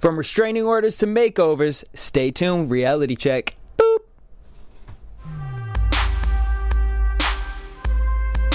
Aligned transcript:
From 0.00 0.16
restraining 0.16 0.64
orders 0.64 0.96
to 0.98 1.06
makeovers, 1.06 1.84
stay 1.92 2.30
tuned. 2.30 2.70
Reality 2.70 3.14
check. 3.14 3.54
Boop. 3.76 3.98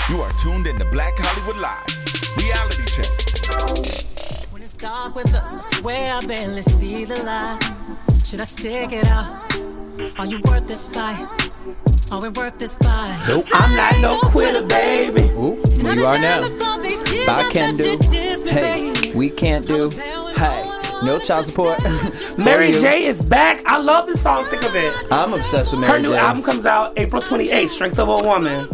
You 0.10 0.24
are 0.24 0.32
tuned 0.42 0.66
in 0.66 0.80
to 0.80 0.86
Black 0.86 1.14
Hollywood 1.16 1.58
Live. 1.58 1.86
Reality 2.36 2.84
check. 2.88 4.52
When 4.52 4.64
it's 4.64 4.72
dark 4.72 5.14
with 5.14 5.36
us, 5.36 5.56
I 5.56 5.78
swear 5.78 6.14
I 6.16 6.26
barely 6.26 6.64
see 6.64 7.06
the 7.06 7.22
light. 7.22 7.60
Should 8.26 8.42
I 8.42 8.46
stick 8.46 8.92
it 8.92 9.06
out? 9.06 9.38
Are 10.18 10.26
you 10.26 10.42
worth 10.46 10.66
this 10.66 10.88
fight? 10.88 11.28
Are 12.10 12.22
we 12.24 12.30
worth 12.30 12.58
this 12.58 12.74
fight? 12.74 13.24
Nope. 13.28 13.46
I'm 13.54 13.76
not 13.76 14.00
no 14.00 14.20
quitter, 14.32 14.64
baby. 14.64 15.30
Ooh, 15.34 15.62
you 15.76 16.06
are 16.08 16.18
now. 16.18 16.42
I 17.28 17.50
can 17.52 17.76
do. 17.76 18.00
Hey, 18.50 19.14
we 19.14 19.30
can't 19.30 19.68
do. 19.68 19.92
Hey, 21.02 21.06
no 21.06 21.20
child 21.20 21.46
support. 21.46 21.80
Mary 22.38 22.72
J 22.72 23.06
is 23.06 23.22
back. 23.22 23.64
I 23.66 23.78
love 23.78 24.08
this 24.08 24.22
song. 24.22 24.46
Think 24.46 24.64
of 24.64 24.76
it. 24.76 24.94
I'm 25.12 25.34
obsessed 25.34 25.72
with 25.72 25.82
Mary 25.82 25.92
J. 25.92 25.98
Her 25.98 26.02
new 26.02 26.14
J. 26.16 26.18
album 26.18 26.44
comes 26.44 26.66
out 26.66 26.94
April 26.98 27.22
28th. 27.22 27.70
Strength 27.70 28.00
of 28.00 28.10
a 28.10 28.24
Woman. 28.28 28.68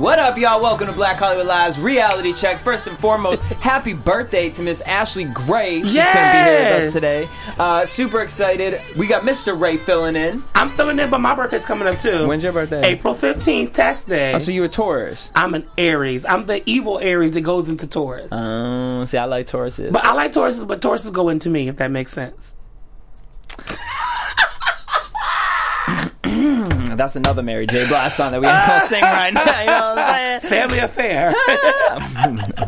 What 0.00 0.18
up, 0.18 0.38
y'all? 0.38 0.62
Welcome 0.62 0.86
to 0.86 0.94
Black 0.94 1.18
Hollywood 1.18 1.44
Live's 1.44 1.78
reality 1.78 2.32
check. 2.32 2.58
First 2.60 2.86
and 2.86 2.96
foremost, 2.98 3.42
happy 3.60 3.92
birthday 3.92 4.48
to 4.48 4.62
Miss 4.62 4.80
Ashley 4.80 5.24
Gray. 5.24 5.82
She 5.82 5.98
couldn't 5.98 6.32
be 6.32 6.50
here 6.50 6.74
with 6.74 6.84
us 6.86 6.92
today. 6.94 7.28
Uh, 7.58 7.84
super 7.84 8.22
excited. 8.22 8.80
We 8.96 9.06
got 9.06 9.24
Mr. 9.24 9.60
Ray 9.60 9.76
filling 9.76 10.16
in. 10.16 10.42
I'm 10.54 10.70
filling 10.70 10.98
in, 10.98 11.10
but 11.10 11.20
my 11.20 11.34
birthday's 11.34 11.66
coming 11.66 11.86
up 11.86 11.98
too. 11.98 12.26
When's 12.26 12.42
your 12.42 12.54
birthday? 12.54 12.80
April 12.82 13.14
15th, 13.14 13.74
tax 13.74 14.04
day. 14.04 14.32
Oh, 14.32 14.38
so 14.38 14.52
you 14.52 14.64
a 14.64 14.70
Taurus? 14.70 15.32
I'm 15.34 15.52
an 15.52 15.68
Aries. 15.76 16.24
I'm 16.24 16.46
the 16.46 16.62
evil 16.64 16.98
Aries 16.98 17.32
that 17.32 17.42
goes 17.42 17.68
into 17.68 17.86
Taurus. 17.86 18.32
Um, 18.32 19.04
see, 19.04 19.18
I 19.18 19.26
like 19.26 19.48
Tauruses. 19.48 19.92
but 19.92 20.06
I 20.06 20.14
like 20.14 20.32
Tauruses, 20.32 20.66
but 20.66 20.80
Tauruses 20.80 21.12
go 21.12 21.28
into 21.28 21.50
me, 21.50 21.68
if 21.68 21.76
that 21.76 21.90
makes 21.90 22.10
sense. 22.10 22.54
That's 27.00 27.16
another 27.16 27.42
Mary 27.42 27.66
J. 27.66 27.88
Blige 27.88 28.12
song 28.12 28.32
that 28.32 28.42
we 28.42 28.46
ain't 28.46 28.66
gonna 28.66 28.80
sing 28.86 29.02
right 29.02 29.32
now. 29.32 29.60
You 29.60 29.66
know 29.68 29.94
what 29.94 29.98
I'm 30.00 30.40
saying? 30.40 30.40
Family 30.50 30.78
affair. 30.80 31.32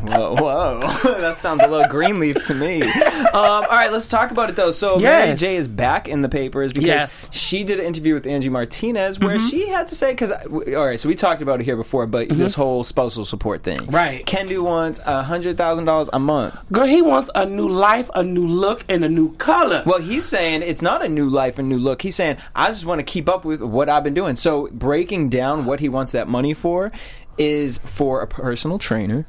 Whoa, 0.02 0.34
whoa. 0.34 1.20
that 1.20 1.38
sounds 1.38 1.62
a 1.62 1.66
little 1.68 1.86
Greenleaf 1.88 2.42
to 2.46 2.54
me. 2.54 2.82
Um, 2.82 3.34
all 3.34 3.60
right, 3.62 3.92
let's 3.92 4.08
talk 4.08 4.30
about 4.30 4.48
it 4.50 4.56
though. 4.56 4.70
So 4.70 4.98
Mary 4.98 5.36
J 5.36 5.56
is 5.56 5.68
back 5.68 6.08
in 6.08 6.22
the 6.22 6.28
papers 6.30 6.72
because 6.72 6.86
Yes. 6.86 7.10
Mm-hmm. 7.22 7.32
she 7.32 7.64
did 7.64 7.78
an 7.78 7.84
interview 7.86 8.14
with 8.14 8.26
Angie 8.26 8.48
Martinez 8.48 9.18
where 9.20 9.38
she 9.38 9.68
had 9.68 9.88
to 9.88 9.94
say 9.94 10.12
because 10.12 10.32
all 10.32 10.86
right, 10.86 10.98
so 10.98 11.08
we 11.10 11.14
talked 11.14 11.42
about 11.42 11.60
it 11.60 11.64
here 11.64 11.76
before, 11.76 12.06
but 12.06 12.28
this 12.30 12.54
whole 12.54 12.84
spousal 12.84 13.24
support 13.26 13.62
thing, 13.62 13.84
Right. 13.86 14.24
Kendu 14.24 14.62
wants 14.64 14.98
a 15.04 15.22
hundred 15.22 15.58
thousand 15.58 15.84
dollars 15.84 16.08
a 16.12 16.18
month. 16.18 16.56
Girl, 16.72 16.86
he 16.86 17.02
wants 17.02 17.28
a 17.34 17.44
new 17.44 17.68
life, 17.68 18.10
a 18.14 18.22
new 18.22 18.46
look, 18.46 18.84
and 18.88 19.04
a 19.04 19.08
new 19.10 19.34
color. 19.36 19.82
Well, 19.84 20.00
he's 20.00 20.24
saying 20.24 20.62
it's 20.62 20.82
not 20.82 21.04
a 21.04 21.08
new 21.08 21.28
life 21.28 21.58
and 21.58 21.68
new 21.68 21.78
look. 21.78 22.00
He's 22.02 22.16
saying 22.16 22.38
I 22.54 22.68
just 22.68 22.86
want 22.86 22.98
to 22.98 23.04
keep 23.04 23.28
up 23.28 23.44
with 23.44 23.60
what 23.60 23.88
I've 23.90 24.04
been 24.04 24.14
doing. 24.14 24.21
And 24.26 24.38
so 24.38 24.68
breaking 24.72 25.28
down 25.28 25.64
what 25.64 25.80
he 25.80 25.88
wants 25.88 26.12
that 26.12 26.28
money 26.28 26.54
for 26.54 26.92
is 27.38 27.78
for 27.78 28.20
a 28.22 28.26
personal 28.26 28.78
trainer, 28.78 29.26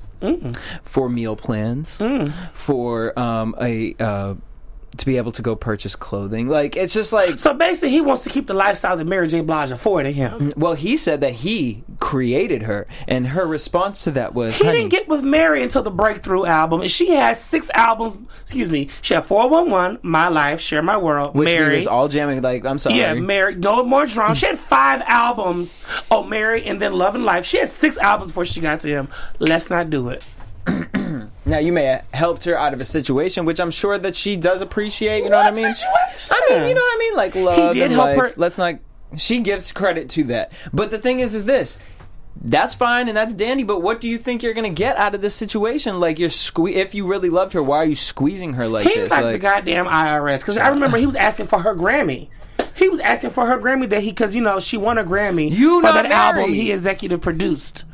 for 0.84 1.10
meal 1.10 1.36
plans, 1.36 1.98
for 2.54 3.18
um, 3.20 3.56
a 3.60 3.96
uh, 4.00 4.36
to 4.98 5.06
be 5.06 5.18
able 5.18 5.32
to 5.32 5.42
go 5.42 5.56
purchase 5.56 5.96
clothing. 5.96 6.48
Like 6.48 6.76
it's 6.76 6.94
just 6.94 7.14
like 7.14 7.40
So 7.40 7.54
basically, 7.54 7.90
he 7.90 8.02
wants 8.02 8.24
to 8.26 8.30
keep 8.30 8.48
the 8.48 8.54
lifestyle 8.54 8.98
that 8.98 9.06
Mary 9.06 9.28
J. 9.28 9.42
Blige 9.42 9.72
afforded 9.72 10.14
him. 10.14 10.52
Mm, 10.52 10.58
well, 10.58 10.74
he 10.74 10.98
said 10.98 11.22
that 11.22 11.34
he 11.34 11.84
created 12.00 12.64
her, 12.64 12.88
and 13.08 13.28
her 13.28 13.46
response 13.46 14.04
to 14.04 14.12
that 14.12 14.34
was, 14.34 14.58
He 14.58 14.66
"Honey, 14.66 14.80
didn't 14.80 14.92
get 14.92 15.08
with 15.08 15.24
Mary 15.24 15.64
until 15.64 15.84
the 15.84 15.92
Breakthrough 15.92 16.46
album, 16.46 16.82
and 16.82 16.92
she 16.92 17.12
had 17.12 17.38
six 17.38 17.70
albums. 17.74 18.18
Excuse 18.42 18.70
me, 18.70 18.90
she 19.02 19.14
had 19.14 19.26
411, 19.26 20.00
My 20.04 20.28
Life, 20.28 20.60
Share 20.60 20.82
My 20.82 20.98
World, 20.98 21.36
which 21.36 21.48
Mary. 21.48 21.76
was 21.76 21.88
all 21.88 22.08
jamming. 22.08 22.42
Like 22.42 22.66
I'm 22.66 22.78
sorry, 22.78 22.98
yeah, 22.98 23.14
Mary, 23.14 23.56
No 23.56 23.84
More 23.84 24.06
Drama. 24.06 24.36
She 24.36 24.46
had 24.46 24.56
mm. 24.56 24.60
five 24.60 25.02
albums. 25.06 25.78
Oh, 26.12 26.24
Mary, 26.24 26.66
and 26.66 26.82
then 26.82 26.94
Love 26.94 27.16
and 27.16 27.26
Life. 27.26 27.46
She 27.46 27.58
had 27.58 27.70
six 27.70 27.98
albums 27.98 28.32
before 28.32 28.46
she 28.46 28.62
got 28.62 28.82
to 28.82 28.88
him. 28.88 29.08
Let's 29.40 29.70
not 29.70 29.90
do 29.90 30.10
it. 30.10 30.24
Now 31.46 31.58
you 31.58 31.74
may 31.74 31.84
have 31.86 32.06
helped 32.14 32.46
her 32.46 32.58
out 32.58 32.74
of 32.74 32.80
a 32.80 32.86
situation, 32.86 33.44
which 33.46 33.60
I'm 33.60 33.70
sure 33.72 33.98
that 33.98 34.16
she 34.16 34.38
does 34.38 34.62
appreciate. 34.62 35.24
You 35.24 35.30
know 35.30 35.38
what, 35.38 35.46
I 35.48 35.52
mean? 35.52 35.76
situation? 35.76 35.92
I 36.32 36.48
mean, 36.50 36.70
you 36.70 36.74
know 36.74 36.82
what 36.82 36.96
I 36.96 36.98
mean? 37.00 37.16
Like 37.16 37.36
love 37.36 37.74
He 37.74 37.80
did 37.80 37.92
help 37.92 38.06
life. 38.06 38.18
her- 38.18 38.34
Let's 38.38 38.58
not. 38.58 38.76
She 39.18 39.40
gives 39.40 39.72
credit 39.74 40.10
to 40.12 40.24
that, 40.26 40.54
but 40.74 40.90
the 40.90 40.98
thing 40.98 41.20
is, 41.20 41.36
is 41.36 41.46
this. 41.46 41.78
That's 42.42 42.74
fine 42.74 43.08
and 43.10 43.16
that's 43.16 43.34
dandy, 43.34 43.64
but 43.64 43.82
what 43.82 44.02
do 44.02 44.10
you 44.10 44.18
think 44.18 44.42
you're 44.42 44.54
gonna 44.56 44.70
get 44.70 44.98
out 44.98 45.14
of 45.14 45.22
this 45.22 45.36
situation? 45.36 46.00
Like 46.00 46.18
you're 46.18 46.30
sque- 46.30 46.74
if 46.74 46.96
you 46.96 47.06
really 47.06 47.30
loved 47.30 47.54
her, 47.54 47.62
why 47.62 47.78
are 47.78 47.86
you 47.86 47.96
squeezing 47.96 48.54
her 48.54 48.68
like 48.68 48.88
He's 48.88 48.96
this? 48.96 49.12
like, 49.12 49.34
the 49.34 49.38
goddamn 49.40 49.86
IRS. 49.86 50.40
Because 50.40 50.58
I 50.58 50.70
remember 50.70 50.98
he 50.98 51.06
was 51.06 51.16
asking 51.16 51.48
for 51.48 51.60
her 51.60 51.76
Grammy. 51.76 52.30
He 52.76 52.90
was 52.90 53.00
asking 53.02 53.30
for 53.32 53.46
her 53.46 53.60
Grammy 53.60 53.88
that 53.90 54.02
he, 54.02 54.10
because 54.10 54.34
you 54.36 54.42
know 54.42 54.60
she 54.60 54.78
won 54.78 54.98
a 54.98 55.04
Grammy 55.04 55.52
You 55.52 55.82
for 55.82 55.92
that 55.94 56.08
album 56.08 56.54
he 56.54 56.72
executive 56.72 57.22
produced, 57.22 57.86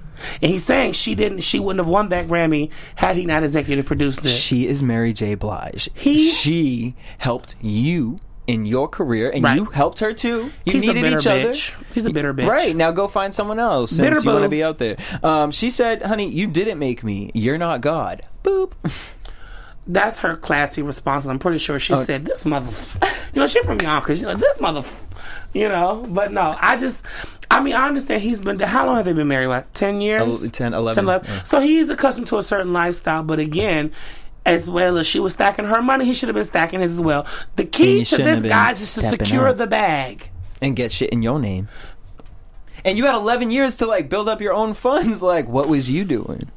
and 0.41 0.51
he's 0.51 0.63
saying 0.63 0.93
she 0.93 1.15
didn't, 1.15 1.39
she 1.39 1.59
wouldn't 1.59 1.79
have 1.79 1.87
won 1.91 2.09
that 2.09 2.27
Grammy 2.27 2.69
had 2.95 3.15
he 3.15 3.25
not 3.25 3.43
executive 3.43 3.85
produced 3.85 4.23
it. 4.25 4.29
she 4.29 4.67
is 4.67 4.81
Mary 4.83 5.13
J. 5.13 5.35
Blige. 5.35 5.89
He- 5.93 6.29
she 6.31 6.95
helped 7.17 7.55
you 7.61 8.19
in 8.47 8.65
your 8.65 8.87
career, 8.87 9.29
and 9.29 9.43
Right. 9.43 9.55
you 9.57 9.65
helped 9.65 9.99
her 9.99 10.11
too. 10.11 10.49
You 10.65 10.73
He's 10.73 10.83
a 10.83 10.87
needed 10.87 11.01
bitter 11.03 11.19
each 11.19 11.27
other. 11.27 11.49
bitch. 11.51 11.75
He's 11.93 12.05
a 12.05 12.09
bitter 12.09 12.33
bitch. 12.33 12.47
Right 12.47 12.75
now, 12.75 12.89
go 12.89 13.07
find 13.07 13.31
someone 13.31 13.59
else 13.59 13.91
since 13.91 14.01
Bitter 14.01 14.19
you 14.21 14.31
want 14.31 14.43
to 14.43 14.49
be 14.49 14.63
out 14.63 14.79
there. 14.79 14.95
Um, 15.21 15.51
she 15.51 15.69
said, 15.69 16.01
"Honey, 16.01 16.27
you 16.29 16.47
didn't 16.47 16.79
make 16.79 17.03
me. 17.03 17.29
You're 17.35 17.59
not 17.59 17.81
God." 17.81 18.23
Boop. 18.43 18.71
That's 19.91 20.19
her 20.19 20.35
classy 20.35 20.81
response. 20.83 21.25
I'm 21.25 21.39
pretty 21.39 21.57
sure 21.57 21.75
Oh. 21.75 21.79
she 21.79 21.95
said, 21.95 22.25
"This 22.25 22.45
mother," 22.45 22.71
you 23.33 23.39
know, 23.41 23.47
she's 23.47 23.65
from 23.65 23.79
Yonkers. 23.81 24.21
You 24.21 24.27
know, 24.27 24.35
this 24.35 24.61
mother, 24.61 24.83
you 25.51 25.67
know. 25.67 26.05
But 26.07 26.31
no, 26.31 26.55
I 26.59 26.77
just, 26.77 27.03
I 27.49 27.59
mean, 27.59 27.73
I 27.73 27.87
understand 27.87 28.21
he's 28.21 28.39
been. 28.39 28.59
How 28.59 28.85
long 28.85 28.97
have 28.97 29.05
they 29.05 29.13
been 29.13 29.27
married? 29.27 29.47
What, 29.47 29.73
ten 29.73 29.99
years? 29.99 30.21
El- 30.43 30.49
10, 30.49 30.73
11, 30.75 31.05
10, 31.05 31.21
yeah. 31.25 31.43
So 31.43 31.59
he's 31.59 31.89
accustomed 31.89 32.27
to 32.27 32.37
a 32.37 32.43
certain 32.43 32.71
lifestyle. 32.71 33.23
But 33.23 33.39
again. 33.39 33.91
As 34.45 34.67
well 34.69 34.97
as 34.97 35.05
she 35.05 35.19
was 35.19 35.33
stacking 35.33 35.65
her 35.65 35.81
money, 35.81 36.05
he 36.05 36.13
should 36.15 36.29
have 36.29 36.33
been 36.33 36.45
stacking 36.45 36.79
his 36.79 36.93
as 36.93 37.01
well. 37.01 37.27
The 37.57 37.65
key 37.65 38.03
to 38.05 38.17
this, 38.17 38.41
guys, 38.41 38.81
is 38.81 38.93
to 38.95 39.01
secure 39.03 39.49
out. 39.49 39.57
the 39.57 39.67
bag. 39.67 40.29
and 40.61 40.75
get 40.75 40.91
shit 40.91 41.09
in 41.11 41.21
your 41.21 41.39
name. 41.39 41.67
And 42.85 42.97
you 42.97 43.05
had 43.05 43.13
11 43.15 43.51
years 43.51 43.75
to 43.77 43.85
like 43.85 44.09
build 44.09 44.27
up 44.29 44.41
your 44.41 44.53
own 44.53 44.73
funds. 44.73 45.21
Like, 45.29 45.47
what 45.49 45.67
was 45.67 45.89
you 45.89 46.03
doing? 46.05 46.49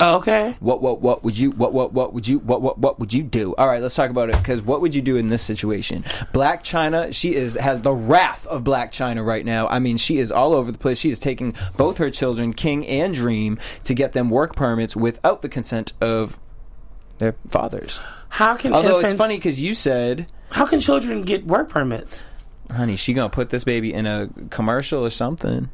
Oh, 0.00 0.16
okay. 0.18 0.56
What 0.60 0.80
what 0.80 1.00
what 1.00 1.24
would 1.24 1.36
you 1.36 1.50
what 1.50 1.72
what 1.72 1.92
what 1.92 2.14
would 2.14 2.28
you 2.28 2.38
what 2.38 2.62
what 2.62 2.78
what 2.78 3.00
would 3.00 3.12
you 3.12 3.22
do? 3.22 3.54
All 3.56 3.66
right, 3.66 3.82
let's 3.82 3.96
talk 3.96 4.10
about 4.10 4.28
it 4.28 4.36
because 4.36 4.62
what 4.62 4.80
would 4.80 4.94
you 4.94 5.02
do 5.02 5.16
in 5.16 5.28
this 5.28 5.42
situation? 5.42 6.04
Blac 6.32 6.60
Chyna, 6.60 7.12
she 7.12 7.34
is 7.34 7.54
has 7.54 7.82
the 7.82 7.92
wrath 7.92 8.46
of 8.46 8.62
Blac 8.62 8.90
Chyna 8.90 9.24
right 9.24 9.44
now. 9.44 9.66
I 9.66 9.80
mean, 9.80 9.96
she 9.96 10.18
is 10.18 10.30
all 10.30 10.54
over 10.54 10.70
the 10.70 10.78
place. 10.78 10.98
She 10.98 11.10
is 11.10 11.18
taking 11.18 11.54
both 11.76 11.98
her 11.98 12.10
children, 12.10 12.52
King 12.52 12.86
and 12.86 13.12
Dream, 13.12 13.58
to 13.84 13.94
get 13.94 14.12
them 14.12 14.30
work 14.30 14.54
permits 14.54 14.94
without 14.94 15.42
the 15.42 15.48
consent 15.48 15.92
of 16.00 16.38
their 17.18 17.34
fathers. 17.48 17.98
How 18.28 18.56
can 18.56 18.72
Although 18.72 19.00
it's 19.00 19.14
funny 19.14 19.36
because 19.36 19.58
you 19.58 19.74
said, 19.74 20.30
How 20.50 20.64
can 20.66 20.78
children 20.78 21.22
get 21.22 21.44
work 21.46 21.68
permits 21.68 22.30
"Honey, 22.70 22.94
she 22.96 23.14
gonna 23.14 23.30
put 23.30 23.50
this 23.50 23.64
baby 23.64 23.92
in 23.92 24.06
a 24.06 24.28
commercial 24.50 25.04
or 25.04 25.10
something." 25.10 25.70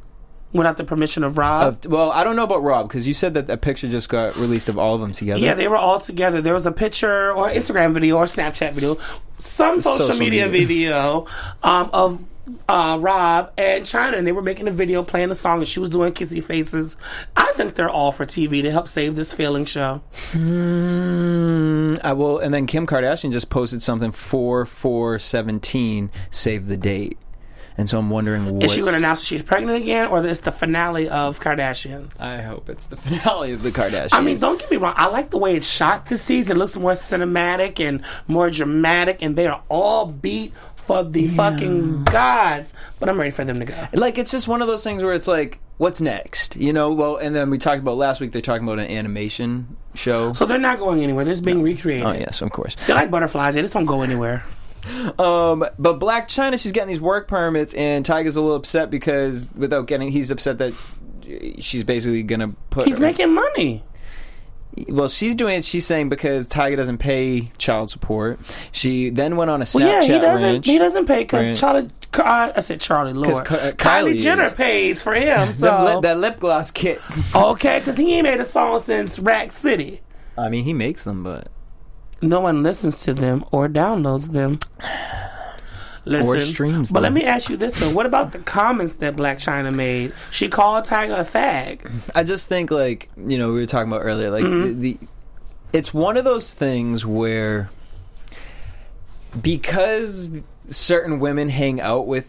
Without 0.55 0.77
the 0.77 0.83
permission 0.83 1.23
of 1.23 1.37
Rob? 1.37 1.85
Of, 1.85 1.91
well, 1.91 2.11
I 2.11 2.23
don't 2.23 2.35
know 2.35 2.43
about 2.43 2.63
Rob 2.63 2.87
because 2.87 3.05
you 3.05 3.13
said 3.13 3.33
that 3.33 3.49
a 3.49 3.57
picture 3.57 3.87
just 3.89 4.09
got 4.09 4.35
released 4.37 4.69
of 4.69 4.77
all 4.77 4.95
of 4.95 5.01
them 5.01 5.11
together. 5.11 5.39
Yeah, 5.39 5.53
they 5.53 5.67
were 5.67 5.77
all 5.77 5.99
together. 5.99 6.41
There 6.41 6.53
was 6.53 6.65
a 6.65 6.71
picture 6.71 7.31
or 7.33 7.49
Instagram 7.49 7.93
video 7.93 8.17
or 8.17 8.23
Snapchat 8.25 8.73
video, 8.73 8.97
some 9.39 9.81
social, 9.81 10.07
Social 10.07 10.19
media, 10.19 10.47
media. 10.47 10.67
video 10.67 11.25
um, 11.61 11.89
of 11.91 12.23
uh, 12.69 12.97
Rob 12.99 13.51
and 13.57 13.83
Chyna, 13.85 14.17
and 14.17 14.25
they 14.25 14.31
were 14.31 14.41
making 14.41 14.67
a 14.67 14.71
video 14.71 15.03
playing 15.03 15.29
the 15.29 15.35
song, 15.35 15.57
and 15.59 15.67
she 15.67 15.79
was 15.79 15.89
doing 15.89 16.13
kissy 16.13 16.43
faces. 16.43 16.95
I 17.35 17.51
think 17.55 17.75
they're 17.75 17.89
all 17.89 18.11
for 18.11 18.25
TV 18.25 18.61
to 18.61 18.71
help 18.71 18.87
save 18.87 19.15
this 19.15 19.33
failing 19.33 19.65
show. 19.65 20.01
Mm, 20.31 21.99
I 22.03 22.13
will. 22.13 22.39
And 22.39 22.53
then 22.53 22.67
Kim 22.67 22.85
Kardashian 22.85 23.31
just 23.31 23.49
posted 23.49 23.81
something 23.81 24.11
four 24.11 24.65
four 24.65 25.19
seventeen. 25.19 26.11
Save 26.29 26.67
the 26.67 26.77
date. 26.77 27.17
And 27.77 27.89
so 27.89 27.99
I'm 27.99 28.09
wondering, 28.09 28.53
what's, 28.55 28.65
Is 28.67 28.71
she 28.73 28.81
going 28.81 28.93
to 28.93 28.97
announce 28.97 29.21
she's 29.23 29.41
pregnant 29.43 29.81
again, 29.83 30.07
or 30.07 30.19
is 30.19 30.23
this 30.23 30.39
the 30.39 30.51
finale 30.51 31.09
of 31.09 31.39
Kardashian? 31.41 32.09
I 32.19 32.41
hope 32.41 32.69
it's 32.69 32.85
the 32.85 32.95
finale 32.97 33.51
of 33.51 33.63
the 33.63 33.71
Kardashians. 33.71 34.13
I 34.13 34.21
mean, 34.21 34.37
don't 34.37 34.59
get 34.59 34.71
me 34.71 34.77
wrong. 34.77 34.93
I 34.95 35.07
like 35.07 35.29
the 35.29 35.37
way 35.37 35.55
it's 35.55 35.67
shot 35.69 36.05
this 36.05 36.21
season. 36.21 36.53
It 36.53 36.59
looks 36.59 36.75
more 36.77 36.93
cinematic 36.93 37.79
and 37.85 38.01
more 38.27 38.49
dramatic, 38.49 39.17
and 39.21 39.35
they 39.35 39.47
are 39.47 39.61
all 39.69 40.05
beat 40.05 40.53
for 40.75 41.03
the 41.03 41.27
fucking 41.29 42.03
gods. 42.05 42.71
But 42.99 43.09
I'm 43.09 43.19
ready 43.19 43.31
for 43.31 43.43
them 43.43 43.59
to 43.59 43.65
go. 43.65 43.87
like 43.93 44.17
it's 44.17 44.31
just 44.31 44.47
one 44.47 44.61
of 44.61 44.67
those 44.67 44.83
things 44.83 45.03
where 45.03 45.13
it's 45.13 45.27
like, 45.27 45.59
what's 45.77 45.99
next? 45.99 46.55
You 46.55 46.71
know? 46.71 46.91
Well, 46.93 47.17
and 47.17 47.35
then 47.35 47.49
we 47.49 47.57
talked 47.57 47.81
about 47.81 47.97
last 47.97 48.21
week. 48.21 48.31
They're 48.31 48.41
talking 48.41 48.65
about 48.67 48.79
an 48.79 48.89
animation 48.89 49.75
show. 49.95 50.31
So 50.33 50.45
they're 50.45 50.57
not 50.57 50.79
going 50.79 51.03
anywhere. 51.03 51.25
They're 51.25 51.33
just 51.33 51.43
being 51.43 51.61
recreated. 51.61 52.05
oh 52.05 52.11
yes, 52.13 52.41
of 52.41 52.51
course. 52.51 52.75
They're 52.87 52.95
like 52.95 53.11
butterflies. 53.11 53.55
They 53.55 53.61
just 53.61 53.73
don't 53.73 53.85
go 53.85 54.01
anywhere. 54.01 54.45
Um, 55.19 55.59
but 55.79 55.99
Blac 55.99 56.25
Chyna, 56.27 56.61
she's 56.61 56.71
getting 56.71 56.89
these 56.89 57.01
work 57.01 57.27
permits, 57.27 57.73
and 57.73 58.05
Tyga's 58.05 58.35
a 58.35 58.41
little 58.41 58.55
upset 58.55 58.89
because 58.89 59.49
without 59.55 59.87
getting, 59.87 60.11
he's 60.11 60.31
upset 60.31 60.57
that 60.59 60.73
she's 61.59 61.83
basically 61.83 62.23
gonna 62.23 62.49
put. 62.69 62.85
He's 62.85 62.99
making 62.99 63.33
money. 63.33 63.83
Well, 64.89 65.07
she's 65.07 65.35
doing 65.35 65.55
it. 65.59 65.63
She's 65.65 65.85
saying 65.85 66.09
because 66.09 66.47
Tyga 66.49 66.75
doesn't 66.75 66.97
pay 66.97 67.51
child 67.57 67.89
support. 67.89 68.39
She 68.73 69.09
then 69.09 69.37
went 69.37 69.49
on 69.49 69.61
a 69.61 69.65
Snapchat 69.65 69.79
Well, 69.79 69.89
yeah, 69.89 70.01
he 70.01 70.19
doesn't. 70.19 70.45
ranch. 70.51 70.65
He 70.65 70.77
doesn't 70.77 71.05
pay 71.07 71.19
because 71.19 71.59
Charlie. 71.59 71.89
I 72.17 72.61
said 72.61 72.79
Charlie 72.81 73.13
Lord. 73.13 73.45
Ki- 73.47 73.55
uh, 73.55 73.71
Kylie 73.73 74.13
Kylie 74.15 74.19
Jenner 74.19 74.43
is. 74.43 74.53
pays 74.53 75.01
for 75.01 75.13
him. 75.13 75.53
So 75.57 75.83
lip- 75.83 76.01
that 76.03 76.17
lip 76.17 76.39
gloss 76.39 76.71
kits. 76.71 77.23
okay, 77.35 77.79
because 77.79 77.97
he 77.97 78.13
ain't 78.15 78.23
made 78.23 78.39
a 78.39 78.45
song 78.45 78.81
since 78.81 79.17
Rack 79.19 79.51
City. 79.51 80.01
I 80.37 80.49
mean, 80.49 80.63
he 80.65 80.73
makes 80.73 81.03
them, 81.05 81.23
but 81.23 81.47
No 82.29 82.39
one 82.39 82.63
listens 82.63 82.97
to 83.03 83.13
them 83.13 83.45
or 83.51 83.67
downloads 83.67 84.31
them. 84.31 84.59
Listen, 86.07 86.39
streams 86.53 86.91
But 86.91 87.01
let 87.01 87.13
me 87.13 87.23
ask 87.23 87.49
you 87.49 87.57
this 87.57 87.79
though: 87.79 87.91
What 87.91 88.05
about 88.05 88.31
the 88.31 88.37
comments 88.39 88.95
that 88.95 89.15
Blac 89.15 89.37
Chyna 89.37 89.73
made? 89.73 90.13
She 90.29 90.49
called 90.49 90.85
Tyga 90.85 91.19
a 91.19 91.23
fag. 91.23 91.79
I 92.13 92.23
just 92.23 92.47
think 92.47 92.69
like 92.69 93.09
you 93.17 93.37
know 93.39 93.51
we 93.53 93.61
were 93.61 93.65
talking 93.65 93.91
about 93.91 94.01
earlier 94.03 94.29
like 94.29 94.43
Mm-hmm. 94.43 94.79
the, 94.81 94.93
the 94.93 95.07
it's 95.73 95.93
one 95.93 96.15
of 96.15 96.23
those 96.23 96.53
things 96.53 97.05
where 97.07 97.69
because 99.41 100.31
certain 100.67 101.19
women 101.19 101.49
hang 101.49 101.81
out 101.81 102.07
with 102.07 102.27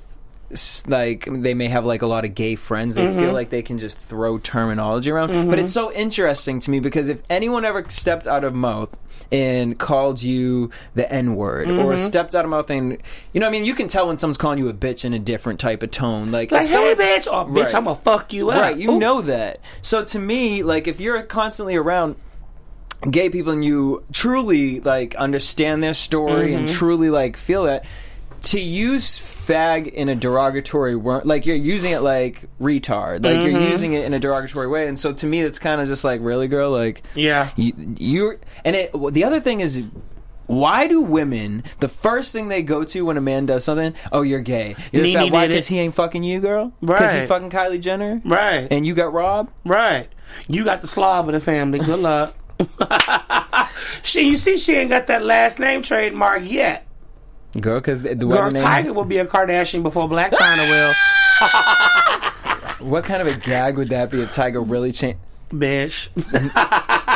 like 0.86 1.26
they 1.30 1.54
may 1.54 1.68
have 1.68 1.84
like 1.84 2.02
a 2.02 2.06
lot 2.06 2.24
of 2.24 2.34
gay 2.34 2.54
friends 2.54 2.94
they 2.94 3.04
Mm-hmm. 3.06 3.18
feel 3.18 3.32
like 3.32 3.50
they 3.50 3.62
can 3.62 3.78
just 3.78 3.98
throw 3.98 4.38
terminology 4.38 5.10
around 5.10 5.50
but 5.50 5.58
it's 5.58 5.72
so 5.72 5.92
interesting 5.92 6.60
to 6.60 6.70
me 6.70 6.78
because 6.80 7.08
if 7.08 7.20
anyone 7.28 7.64
ever 7.64 7.84
stepped 7.88 8.26
out 8.26 8.44
of 8.44 8.54
mouth 8.54 8.88
and 9.32 9.78
called 9.78 10.22
you 10.22 10.70
the 10.94 11.10
N 11.12 11.34
word 11.36 11.70
or 11.70 11.94
Mm-hmm. 11.94 12.06
stepped 12.06 12.34
out 12.34 12.44
of 12.44 12.50
mouth 12.50 12.70
and 12.70 12.92
you 13.32 13.40
know 13.40 13.46
what 13.46 13.50
I 13.50 13.52
mean 13.52 13.64
you 13.64 13.74
can 13.74 13.88
tell 13.88 14.06
when 14.06 14.16
someone's 14.16 14.36
calling 14.36 14.58
you 14.58 14.68
a 14.68 14.72
bitch 14.74 15.04
in 15.04 15.12
a 15.14 15.18
different 15.18 15.58
type 15.60 15.82
of 15.82 15.90
tone 15.90 16.30
like, 16.30 16.52
Like, 16.52 16.64
if 16.64 16.70
hey, 16.70 16.94
bitch, 16.94 17.26
or 17.26 17.44
bitch, 17.46 17.64
Right. 17.64 17.74
I'm 17.74 17.84
gonna 17.84 17.96
fuck 17.96 18.32
you 18.32 18.50
up. 18.50 18.60
Right, 18.60 18.76
you 18.76 18.92
Ooh. 18.92 18.98
know 18.98 19.20
that. 19.22 19.60
So 19.82 20.04
to 20.04 20.18
me, 20.18 20.62
like 20.62 20.86
if 20.86 21.00
you're 21.00 21.20
constantly 21.22 21.74
around 21.76 22.16
gay 23.10 23.28
people 23.28 23.52
and 23.52 23.64
you 23.64 24.02
truly 24.12 24.80
like 24.80 25.14
understand 25.16 25.82
their 25.82 25.94
story 25.94 26.54
and 26.54 26.66
Mm-hmm. 26.66 26.74
truly 26.76 27.10
like 27.10 27.36
feel 27.36 27.64
that 27.64 27.84
to 28.42 28.60
use 28.60 29.18
fag 29.18 29.86
in 29.88 30.08
a 30.08 30.14
derogatory 30.14 30.94
word 30.96 31.24
like 31.24 31.46
you're 31.46 31.56
using 31.56 31.92
it 31.92 32.00
like 32.00 32.44
retard 32.60 33.24
like 33.24 33.36
Mm-hmm. 33.36 33.46
you're 33.50 33.60
using 33.70 33.92
it 33.92 34.04
in 34.04 34.14
a 34.14 34.18
derogatory 34.18 34.66
way 34.68 34.86
and 34.88 34.98
so 34.98 35.12
to 35.12 35.26
me 35.26 35.40
it's 35.40 35.58
kind 35.58 35.80
of 35.80 35.88
just 35.88 36.04
like 36.04 36.20
really 36.22 36.48
girl 36.48 36.70
like 36.70 37.02
Yeah. 37.14 37.50
you 37.56 37.94
you're 37.98 38.38
and 38.64 38.76
it 38.76 38.90
the 39.12 39.24
other 39.24 39.40
thing 39.40 39.60
is 39.60 39.82
why 40.46 40.86
do 40.86 41.00
women 41.00 41.64
the 41.80 41.88
first 41.88 42.32
thing 42.32 42.48
they 42.48 42.62
go 42.62 42.84
to 42.84 43.04
when 43.04 43.16
a 43.16 43.20
man 43.20 43.46
does 43.46 43.64
something? 43.64 43.94
Oh, 44.12 44.22
you're 44.22 44.38
gay. 44.40 44.76
You're 44.92 45.12
fat. 45.12 45.32
Why? 45.32 45.48
Because 45.48 45.66
he 45.66 45.80
ain't 45.80 45.92
fucking 45.92 46.22
you, 46.22 46.38
girl. 46.40 46.72
Right. 46.80 46.98
Because 47.00 47.12
he 47.14 47.26
fucking 47.26 47.50
Kylie 47.50 47.80
Jenner. 47.80 48.22
Right. 48.24 48.68
And 48.70 48.86
you 48.86 48.94
got 48.94 49.12
robbed. 49.12 49.50
Right. 49.64 50.08
You 50.46 50.64
got 50.64 50.82
the 50.82 50.86
slob 50.86 51.28
of 51.28 51.32
the 51.34 51.40
family. 51.40 51.80
Good 51.80 51.98
luck. 51.98 52.36
she, 54.04 54.28
you 54.28 54.36
see, 54.36 54.56
she 54.56 54.76
ain't 54.76 54.90
got 54.90 55.08
that 55.08 55.24
last 55.24 55.58
name 55.58 55.82
trademark 55.82 56.42
yet. 56.44 56.86
Girl, 57.60 57.80
because 57.80 58.02
the, 58.02 58.14
Girl, 58.14 58.50
Tyga 58.50 58.94
will 58.94 59.04
be 59.04 59.18
a 59.18 59.24
Kardashian 59.26 59.82
before 59.82 60.08
Blac 60.08 60.30
Chyna 60.32 60.70
will. 60.70 60.94
What 62.88 63.04
kind 63.04 63.20
of 63.26 63.28
a 63.34 63.38
gag 63.40 63.76
would 63.78 63.88
that 63.90 64.10
be 64.10 64.22
if 64.22 64.32
Tyga 64.32 64.62
really 64.68 64.92
changed? 64.92 65.18
Bitch. 65.50 66.08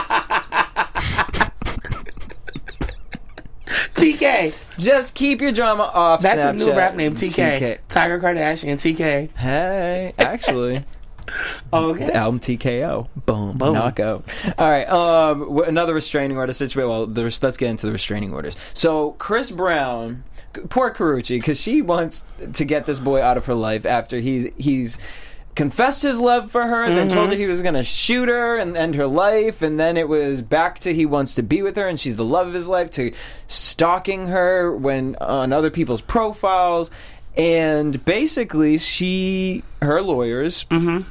TK. 3.95 4.57
Just 4.79 5.15
keep 5.15 5.41
your 5.41 5.53
drama 5.53 5.85
off. 5.85 6.23
That's 6.23 6.41
Snapchat. 6.41 6.53
his 6.55 6.67
new 6.67 6.73
rap 6.75 6.95
name, 6.95 7.15
TK. 7.15 7.59
TK. 7.59 7.79
Tyga 7.89 8.21
Kardashian, 8.21 8.75
TK. 8.97 9.37
Hey, 9.37 10.13
actually, 10.19 10.85
Okay. 11.73 12.07
the 12.07 12.17
album 12.17 12.41
TKO. 12.41 13.09
Boom, 13.27 13.57
Boom. 13.59 13.75
knockout. 13.75 14.25
All 14.59 14.69
right. 14.69 14.89
Um, 14.89 15.59
another 15.61 15.95
restraining 15.95 16.37
order 16.37 16.53
situation. 16.53 16.89
Well, 16.89 17.07
let's 17.07 17.57
get 17.57 17.71
into 17.71 17.87
the 17.87 17.93
restraining 17.93 18.33
orders. 18.33 18.57
So 18.75 19.13
Chris 19.13 19.51
Brown, 19.51 20.25
poor 20.69 20.93
Karrueche, 20.93 21.39
because 21.39 21.61
she 21.61 21.83
wants 21.83 22.25
to 22.53 22.65
get 22.65 22.87
this 22.87 23.01
boy 23.01 23.23
out 23.23 23.37
of 23.37 23.47
her 23.47 23.55
life 23.55 23.85
after 23.87 24.21
he's 24.21 24.53
he's 24.57 24.99
confessed 25.55 26.03
his 26.03 26.21
love 26.21 26.51
for 26.51 26.67
her 26.67 26.85
and 26.85 26.97
then 26.97 27.09
told 27.09 27.25
mm-hmm. 27.25 27.33
her 27.33 27.39
he 27.39 27.47
was 27.47 27.61
going 27.61 27.75
to 27.75 27.83
shoot 27.83 28.29
her 28.29 28.57
and 28.57 28.77
end 28.77 28.95
her 28.95 29.07
life 29.07 29.63
and 29.63 29.81
then 29.81 29.97
it 29.97 30.09
was 30.09 30.43
back 30.43 30.79
to 30.79 30.95
he 30.95 31.05
wants 31.05 31.35
to 31.35 31.43
be 31.43 31.61
with 31.61 31.77
her 31.77 31.89
and 31.89 31.99
she's 31.99 32.17
the 32.17 32.25
love 32.25 32.47
of 32.47 32.55
his 32.55 32.69
life 32.69 32.89
to 32.91 33.13
stalking 33.49 34.29
her 34.29 34.75
when 34.75 35.17
on 35.17 35.53
other 35.53 35.71
people's 35.71 36.01
profiles 36.01 36.91
and 37.37 38.05
basically 38.05 38.77
she 38.77 39.63
her 39.81 40.03
lawyers 40.03 40.65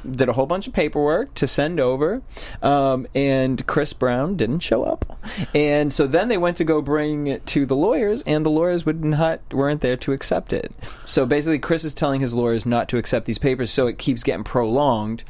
did 0.08 0.28
a 0.28 0.32
whole 0.34 0.46
bunch 0.46 0.66
of 0.66 0.72
paperwork 0.72 1.34
to 1.34 1.46
send 1.46 1.80
over 1.80 2.22
um, 2.62 3.06
and 3.14 3.66
chris 3.66 3.92
brown 3.92 4.36
didn't 4.36 4.60
show 4.60 4.84
up. 4.84 5.18
And 5.54 5.92
so 5.92 6.06
then 6.06 6.28
they 6.28 6.38
went 6.38 6.56
to 6.58 6.64
go 6.64 6.82
bring 6.82 7.26
it 7.26 7.46
to 7.46 7.66
the 7.66 7.74
lawyers 7.74 8.22
and 8.22 8.44
the 8.44 8.50
lawyers 8.50 8.84
would 8.86 9.04
not 9.04 9.40
weren't 9.52 9.80
there 9.80 9.96
to 9.96 10.12
accept 10.12 10.52
it. 10.52 10.72
So 11.04 11.26
basically 11.26 11.58
chris 11.58 11.84
is 11.84 11.94
telling 11.94 12.20
his 12.20 12.34
lawyers 12.34 12.66
not 12.66 12.88
to 12.90 12.98
accept 12.98 13.26
these 13.26 13.38
papers 13.38 13.70
so 13.70 13.86
it 13.86 13.98
keeps 13.98 14.22
getting 14.22 14.44
prolonged. 14.44 15.24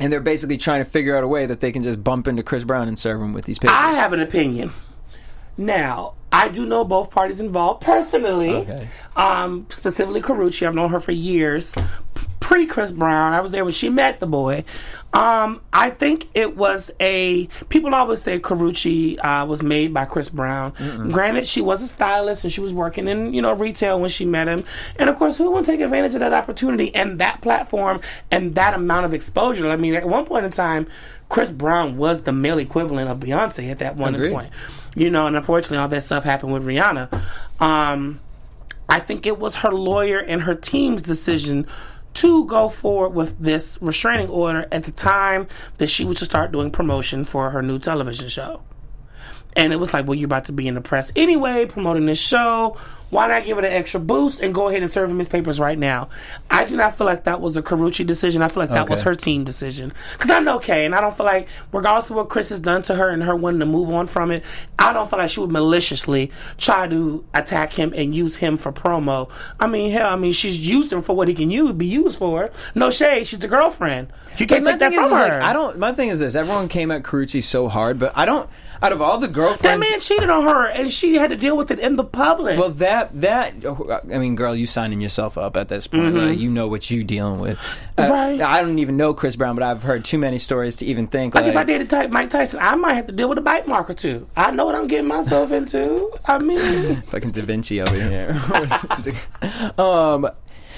And 0.00 0.12
they're 0.12 0.20
basically 0.20 0.58
trying 0.58 0.84
to 0.84 0.88
figure 0.90 1.16
out 1.16 1.24
a 1.24 1.28
way 1.28 1.46
that 1.46 1.60
they 1.60 1.72
can 1.72 1.82
just 1.82 2.04
bump 2.04 2.28
into 2.28 2.42
chris 2.42 2.64
brown 2.64 2.86
and 2.86 2.98
serve 2.98 3.20
him 3.20 3.32
with 3.32 3.46
these 3.46 3.58
papers. 3.58 3.76
I 3.76 3.92
have 3.92 4.12
an 4.12 4.20
opinion. 4.20 4.72
Now, 5.56 6.14
I 6.30 6.48
do 6.48 6.66
know 6.66 6.84
both 6.84 7.10
parties 7.10 7.40
involved 7.40 7.82
personally. 7.82 8.54
Okay. 8.54 8.88
Um, 9.16 9.66
specifically 9.70 10.20
Karrueche. 10.20 10.66
I've 10.66 10.74
known 10.74 10.90
her 10.90 11.00
for 11.00 11.12
years. 11.12 11.74
Pre 12.40 12.66
Chris 12.66 12.92
Brown. 12.92 13.32
I 13.32 13.40
was 13.40 13.50
there 13.52 13.64
when 13.64 13.72
she 13.72 13.88
met 13.88 14.20
the 14.20 14.26
boy. 14.26 14.64
Um, 15.12 15.60
I 15.72 15.90
think 15.90 16.28
it 16.34 16.56
was 16.56 16.90
a 17.00 17.46
people 17.68 17.94
always 17.94 18.22
say 18.22 18.38
Karrueche 18.38 19.18
uh, 19.24 19.44
was 19.46 19.62
made 19.62 19.92
by 19.92 20.04
Chris 20.04 20.28
Brown. 20.28 20.72
Granted, 21.10 21.46
she 21.46 21.60
was 21.60 21.82
a 21.82 21.88
stylist 21.88 22.44
and 22.44 22.52
she 22.52 22.60
was 22.60 22.72
working 22.72 23.08
in, 23.08 23.34
you 23.34 23.42
know, 23.42 23.52
retail 23.52 24.00
when 24.00 24.10
she 24.10 24.24
met 24.24 24.48
him. 24.48 24.64
And 24.96 25.10
of 25.10 25.16
course, 25.16 25.36
who 25.36 25.50
won't 25.50 25.66
take 25.66 25.80
advantage 25.80 26.14
of 26.14 26.20
that 26.20 26.32
opportunity 26.32 26.94
and 26.94 27.18
that 27.18 27.40
platform 27.42 28.00
and 28.30 28.54
that 28.54 28.74
amount 28.74 29.06
of 29.06 29.14
exposure? 29.14 29.68
I 29.68 29.76
mean, 29.76 29.94
at 29.94 30.06
one 30.06 30.24
point 30.24 30.44
in 30.44 30.52
time, 30.52 30.86
Chris 31.28 31.50
Brown 31.50 31.96
was 31.96 32.22
the 32.22 32.32
male 32.32 32.58
equivalent 32.58 33.10
of 33.10 33.18
Beyonce 33.18 33.70
at 33.70 33.78
that 33.80 33.96
one 33.96 34.14
Agreed. 34.14 34.32
point. 34.32 34.50
You 34.98 35.10
know, 35.10 35.28
and 35.28 35.36
unfortunately, 35.36 35.78
all 35.78 35.88
that 35.88 36.04
stuff 36.04 36.24
happened 36.24 36.52
with 36.52 36.66
Rihanna. 36.66 37.22
Um, 37.60 38.20
I 38.88 38.98
think 38.98 39.26
it 39.26 39.38
was 39.38 39.54
her 39.56 39.70
lawyer 39.70 40.18
and 40.18 40.42
her 40.42 40.54
team's 40.54 41.02
decision 41.02 41.66
to 42.14 42.46
go 42.46 42.68
forward 42.68 43.10
with 43.10 43.38
this 43.38 43.78
restraining 43.80 44.28
order 44.28 44.66
at 44.72 44.82
the 44.82 44.90
time 44.90 45.46
that 45.76 45.86
she 45.86 46.04
was 46.04 46.18
to 46.18 46.24
start 46.24 46.50
doing 46.50 46.72
promotion 46.72 47.24
for 47.24 47.50
her 47.50 47.62
new 47.62 47.78
television 47.78 48.28
show. 48.28 48.62
And 49.54 49.72
it 49.72 49.76
was 49.76 49.92
like, 49.94 50.06
well, 50.06 50.16
you're 50.16 50.26
about 50.26 50.46
to 50.46 50.52
be 50.52 50.66
in 50.66 50.74
the 50.74 50.80
press 50.80 51.12
anyway, 51.14 51.66
promoting 51.66 52.06
this 52.06 52.18
show. 52.18 52.76
Why 53.10 53.26
not 53.26 53.46
give 53.46 53.56
it 53.56 53.64
an 53.64 53.72
extra 53.72 54.00
boost 54.00 54.40
and 54.40 54.54
go 54.54 54.68
ahead 54.68 54.82
and 54.82 54.90
serve 54.90 55.10
him 55.10 55.18
his 55.18 55.28
papers 55.28 55.58
right 55.58 55.78
now? 55.78 56.10
I 56.50 56.64
do 56.64 56.76
not 56.76 56.98
feel 56.98 57.06
like 57.06 57.24
that 57.24 57.40
was 57.40 57.56
a 57.56 57.62
Karrueche 57.62 58.06
decision. 58.06 58.42
I 58.42 58.48
feel 58.48 58.62
like 58.62 58.68
that 58.70 58.82
Okay. 58.82 58.90
was 58.92 59.02
her 59.02 59.14
team 59.14 59.44
decision. 59.44 59.92
Because 60.12 60.30
I'm 60.30 60.46
okay, 60.48 60.84
and 60.84 60.94
I 60.94 61.00
don't 61.00 61.16
feel 61.16 61.24
like, 61.24 61.48
regardless 61.72 62.10
of 62.10 62.16
what 62.16 62.28
Chris 62.28 62.50
has 62.50 62.60
done 62.60 62.82
to 62.82 62.94
her 62.96 63.08
and 63.08 63.22
her 63.22 63.34
wanting 63.34 63.60
to 63.60 63.66
move 63.66 63.90
on 63.90 64.06
from 64.08 64.30
it, 64.30 64.44
I 64.78 64.92
don't 64.92 65.08
feel 65.08 65.18
like 65.18 65.30
she 65.30 65.40
would 65.40 65.50
maliciously 65.50 66.30
try 66.58 66.86
to 66.88 67.24
attack 67.34 67.72
him 67.72 67.92
and 67.96 68.14
use 68.14 68.36
him 68.36 68.56
for 68.58 68.72
promo. 68.72 69.30
I 69.58 69.66
mean, 69.68 69.90
hell, 69.90 70.10
I 70.12 70.16
mean, 70.16 70.32
she's 70.32 70.58
used 70.66 70.92
him 70.92 71.00
for 71.00 71.16
what 71.16 71.28
he 71.28 71.34
can 71.34 71.50
use, 71.50 71.72
be 71.72 71.86
used 71.86 72.18
for. 72.18 72.50
No 72.74 72.90
shade, 72.90 73.26
she's 73.26 73.38
the 73.38 73.48
girlfriend. 73.48 74.08
You 74.36 74.46
can't 74.46 74.64
take 74.64 74.78
that 74.80 74.92
from 74.92 75.04
is, 75.04 75.10
is, 75.10 75.16
her. 75.16 75.28
like, 75.28 75.42
I 75.42 75.52
don't. 75.52 75.78
My 75.78 75.92
thing 75.92 76.10
is 76.10 76.20
this: 76.20 76.34
everyone 76.34 76.68
came 76.68 76.90
at 76.90 77.02
Karrueche 77.02 77.42
so 77.42 77.68
hard, 77.68 77.98
but 77.98 78.12
I 78.14 78.24
don't. 78.24 78.48
Out 78.80 78.92
of 78.92 79.02
all 79.02 79.18
the 79.18 79.26
girlfriends, 79.26 79.62
that 79.62 79.90
man 79.90 79.98
cheated 79.98 80.30
on 80.30 80.44
her, 80.44 80.66
and 80.66 80.88
she 80.92 81.14
had 81.16 81.30
to 81.30 81.36
deal 81.36 81.56
with 81.56 81.72
it 81.72 81.80
in 81.80 81.96
the 81.96 82.04
public. 82.04 82.56
well, 82.56 82.70
that 82.70 82.97
that 83.04 83.54
I 84.12 84.18
mean, 84.18 84.34
girl, 84.36 84.54
you 84.54 84.66
signing 84.66 85.00
yourself 85.00 85.36
up 85.38 85.56
at 85.56 85.68
this 85.68 85.86
point. 85.86 86.14
Like, 86.14 86.38
you 86.38 86.50
know 86.50 86.68
what 86.68 86.90
you 86.90 87.04
dealing 87.04 87.40
with. 87.40 87.58
Uh, 87.96 88.02
Mm-hmm. 88.08 88.12
Right. 88.12 88.40
I 88.40 88.60
don't 88.62 88.78
even 88.78 88.96
know 88.96 89.12
Chris 89.12 89.34
Brown, 89.34 89.56
but 89.56 89.64
I've 89.64 89.82
heard 89.82 90.04
too 90.04 90.18
many 90.18 90.38
stories 90.38 90.76
to 90.76 90.86
even 90.86 91.08
think. 91.08 91.34
Like 91.34 91.44
Like, 91.44 91.50
if 91.50 91.56
I 91.56 91.64
dated 91.64 91.90
type 91.90 92.10
Mike 92.10 92.30
Tyson, 92.30 92.60
I 92.62 92.76
might 92.76 92.94
have 92.94 93.06
to 93.06 93.12
deal 93.12 93.28
with 93.28 93.38
a 93.38 93.42
bite 93.42 93.66
mark 93.66 93.90
or 93.90 93.94
two. 93.94 94.28
I 94.36 94.50
know 94.52 94.64
what 94.66 94.74
I'm 94.76 94.86
getting 94.86 95.08
myself 95.08 95.50
into. 95.50 96.10
I 96.24 96.38
mean, 96.38 97.02
fucking 97.08 97.32
Da 97.32 97.42
Vinci 97.42 97.80
over 97.80 97.94
here. 97.94 98.40
um, 99.78 100.30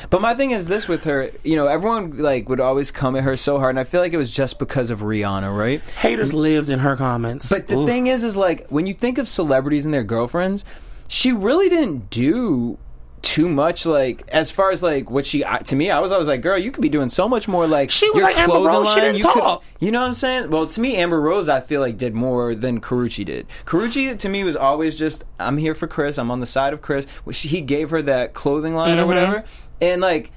but 0.09 0.21
my 0.23 0.35
thing 0.35 0.53
is 0.53 0.67
this 0.67 0.89
with 0.89 1.05
her. 1.05 1.31
You 1.45 1.57
know, 1.57 1.67
everyone 1.67 2.19
like 2.19 2.49
would 2.49 2.61
always 2.61 2.91
come 2.91 3.17
at 3.17 3.25
her 3.25 3.37
so 3.37 3.59
hard, 3.59 3.71
and 3.71 3.81
I 3.81 3.85
feel 3.85 4.01
like 4.01 4.13
it 4.13 4.19
was 4.19 4.31
just 4.31 4.59
because 4.59 4.91
of 4.91 5.01
Rihanna, 5.01 5.55
right? 5.57 5.83
haters 5.83 6.33
lived 6.33 6.71
in 6.71 6.79
her 6.79 6.97
comments. 6.97 7.49
But 7.49 7.69
the 7.69 7.79
Ooh. 7.79 7.87
thing 7.87 8.07
is, 8.07 8.25
is 8.25 8.37
like 8.37 8.67
when 8.69 8.87
you 8.87 8.95
think 8.95 9.19
of 9.19 9.29
celebrities 9.29 9.85
and 9.85 9.93
their 9.93 10.05
girlfriends, 10.05 10.65
she 11.11 11.33
really 11.33 11.69
didn't 11.69 12.09
do 12.09 12.79
too 13.21 13.49
much. 13.49 13.85
Like 13.85 14.23
as 14.29 14.51
far 14.51 14.71
as 14.71 14.81
like 14.83 15.11
what 15.11 15.27
she 15.27 15.45
I- 15.45 15.59
to 15.59 15.75
me, 15.77 15.91
I 15.91 15.99
was 15.99 16.13
always 16.13 16.29
like, 16.29 16.41
girl, 16.41 16.57
you 16.57 16.71
could 16.71 16.83
be 16.83 16.89
doing 16.89 17.11
so 17.11 17.29
much 17.29 17.49
more. 17.49 17.67
Like 17.67 17.91
She 17.91 18.09
was 18.11 18.19
your 18.21 18.29
like 18.29 18.39
Amber 18.39 18.53
clothing 18.53 18.73
Rose, 18.73 18.89
she 18.89 18.95
line, 19.01 19.13
didn't 19.13 19.19
you 19.19 19.25
could- 19.33 19.59
you 19.81 19.91
know 19.91 20.01
what 20.01 20.07
I'm 20.07 20.15
saying? 20.15 20.51
Well, 20.51 20.67
to 20.69 20.81
me, 20.81 20.97
Amber 20.97 21.21
Rose, 21.21 21.49
I 21.49 21.61
feel 21.61 21.81
like 21.81 21.99
did 21.99 22.15
more 22.15 22.55
than 22.55 22.81
Karrueche 22.81 23.25
did. 23.27 23.47
Karrueche 23.67 24.19
to 24.21 24.29
me 24.29 24.45
was 24.45 24.55
always 24.57 24.97
just, 24.97 25.25
I'm 25.39 25.59
here 25.59 25.75
for 25.75 25.87
Chris. 25.89 26.17
I'm 26.17 26.31
on 26.31 26.41
the 26.41 26.47
side 26.47 26.73
of 26.73 26.81
Chris. 26.81 27.05
Which 27.25 27.41
he 27.41 27.61
gave 27.61 27.91
her 27.91 28.01
that 28.03 28.33
clothing 28.33 28.75
line 28.75 28.93
Mm-hmm. 28.93 29.01
or 29.01 29.07
whatever, 29.07 29.45
and 29.81 30.01
like 30.01 30.31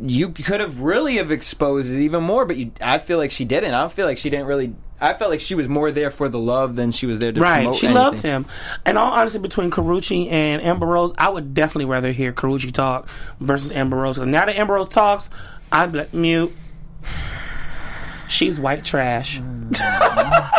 you 0.00 0.30
could 0.30 0.60
have 0.60 0.80
really 0.80 1.16
have 1.16 1.30
exposed 1.30 1.92
it 1.92 2.00
even 2.02 2.22
more, 2.22 2.44
but 2.44 2.56
you, 2.56 2.72
I 2.80 2.98
feel 2.98 3.18
like 3.18 3.30
she 3.30 3.44
didn't. 3.44 3.74
I 3.74 3.88
feel 3.88 4.06
like 4.06 4.18
she 4.18 4.30
didn't 4.30 4.46
really. 4.46 4.74
I 5.00 5.12
felt 5.14 5.30
like 5.30 5.40
she 5.40 5.54
was 5.54 5.68
more 5.68 5.92
there 5.92 6.10
for 6.10 6.28
the 6.28 6.38
love 6.38 6.74
than 6.76 6.90
she 6.90 7.06
was 7.06 7.18
there 7.18 7.30
to 7.30 7.40
Right, 7.40 7.56
promote 7.56 7.72
Right, 7.74 7.80
she 7.80 7.86
anything. 7.86 8.02
loved 8.02 8.22
him. 8.22 8.46
And 8.86 8.96
all 8.96 9.12
honesty, 9.12 9.38
between 9.38 9.70
Karrueche 9.70 10.30
and 10.30 10.62
Amber 10.62 10.86
Rose, 10.86 11.12
I 11.18 11.28
would 11.28 11.52
definitely 11.52 11.84
rather 11.84 12.12
hear 12.12 12.32
Karrueche 12.32 12.72
talk 12.72 13.06
versus 13.38 13.70
Amber 13.72 13.98
Rose. 13.98 14.18
now 14.18 14.46
that 14.46 14.56
Amber 14.56 14.74
Rose 14.74 14.88
talks, 14.88 15.28
I'd 15.70 15.92
be 15.92 15.98
like, 15.98 16.14
mute. 16.14 16.52
She's 18.28 18.58
white 18.58 18.84
trash. 18.84 19.38
Mm. 19.38 19.78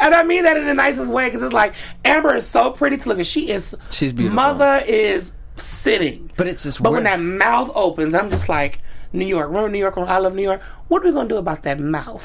and 0.00 0.14
I 0.14 0.22
mean 0.24 0.44
that 0.44 0.56
in 0.56 0.66
the 0.66 0.74
nicest 0.74 1.10
way 1.10 1.26
because 1.28 1.42
it's 1.42 1.52
like 1.54 1.74
Amber 2.04 2.34
is 2.34 2.46
so 2.46 2.70
pretty 2.70 2.96
to 2.98 3.08
look 3.08 3.18
at. 3.18 3.26
She 3.26 3.50
is. 3.50 3.76
She's 3.90 4.12
beautiful. 4.12 4.36
Mother 4.36 4.82
is 4.86 5.32
sitting. 5.62 6.30
But 6.36 6.46
it's 6.48 6.62
just 6.62 6.82
But 6.82 6.92
when 6.92 7.04
that 7.04 7.20
mouth 7.20 7.70
opens, 7.74 8.14
I'm 8.14 8.30
just 8.30 8.48
like, 8.48 8.80
New 9.12 9.26
York. 9.26 9.48
Remember 9.48 9.68
New 9.68 9.78
York? 9.78 9.96
I 9.98 10.18
love 10.18 10.34
New 10.34 10.42
York. 10.42 10.60
What 10.88 11.02
are 11.02 11.06
we 11.06 11.12
gonna 11.12 11.28
do 11.28 11.36
about 11.36 11.62
that 11.64 11.78
mouth? 11.80 12.24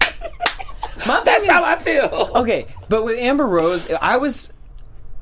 My 1.06 1.20
That's 1.24 1.42
thing 1.44 1.50
how 1.50 1.60
is- 1.60 1.66
I 1.80 1.82
feel. 1.82 2.30
Okay, 2.36 2.66
but 2.88 3.04
with 3.04 3.18
Amber 3.18 3.46
Rose, 3.46 3.88
I 4.00 4.16
was 4.16 4.52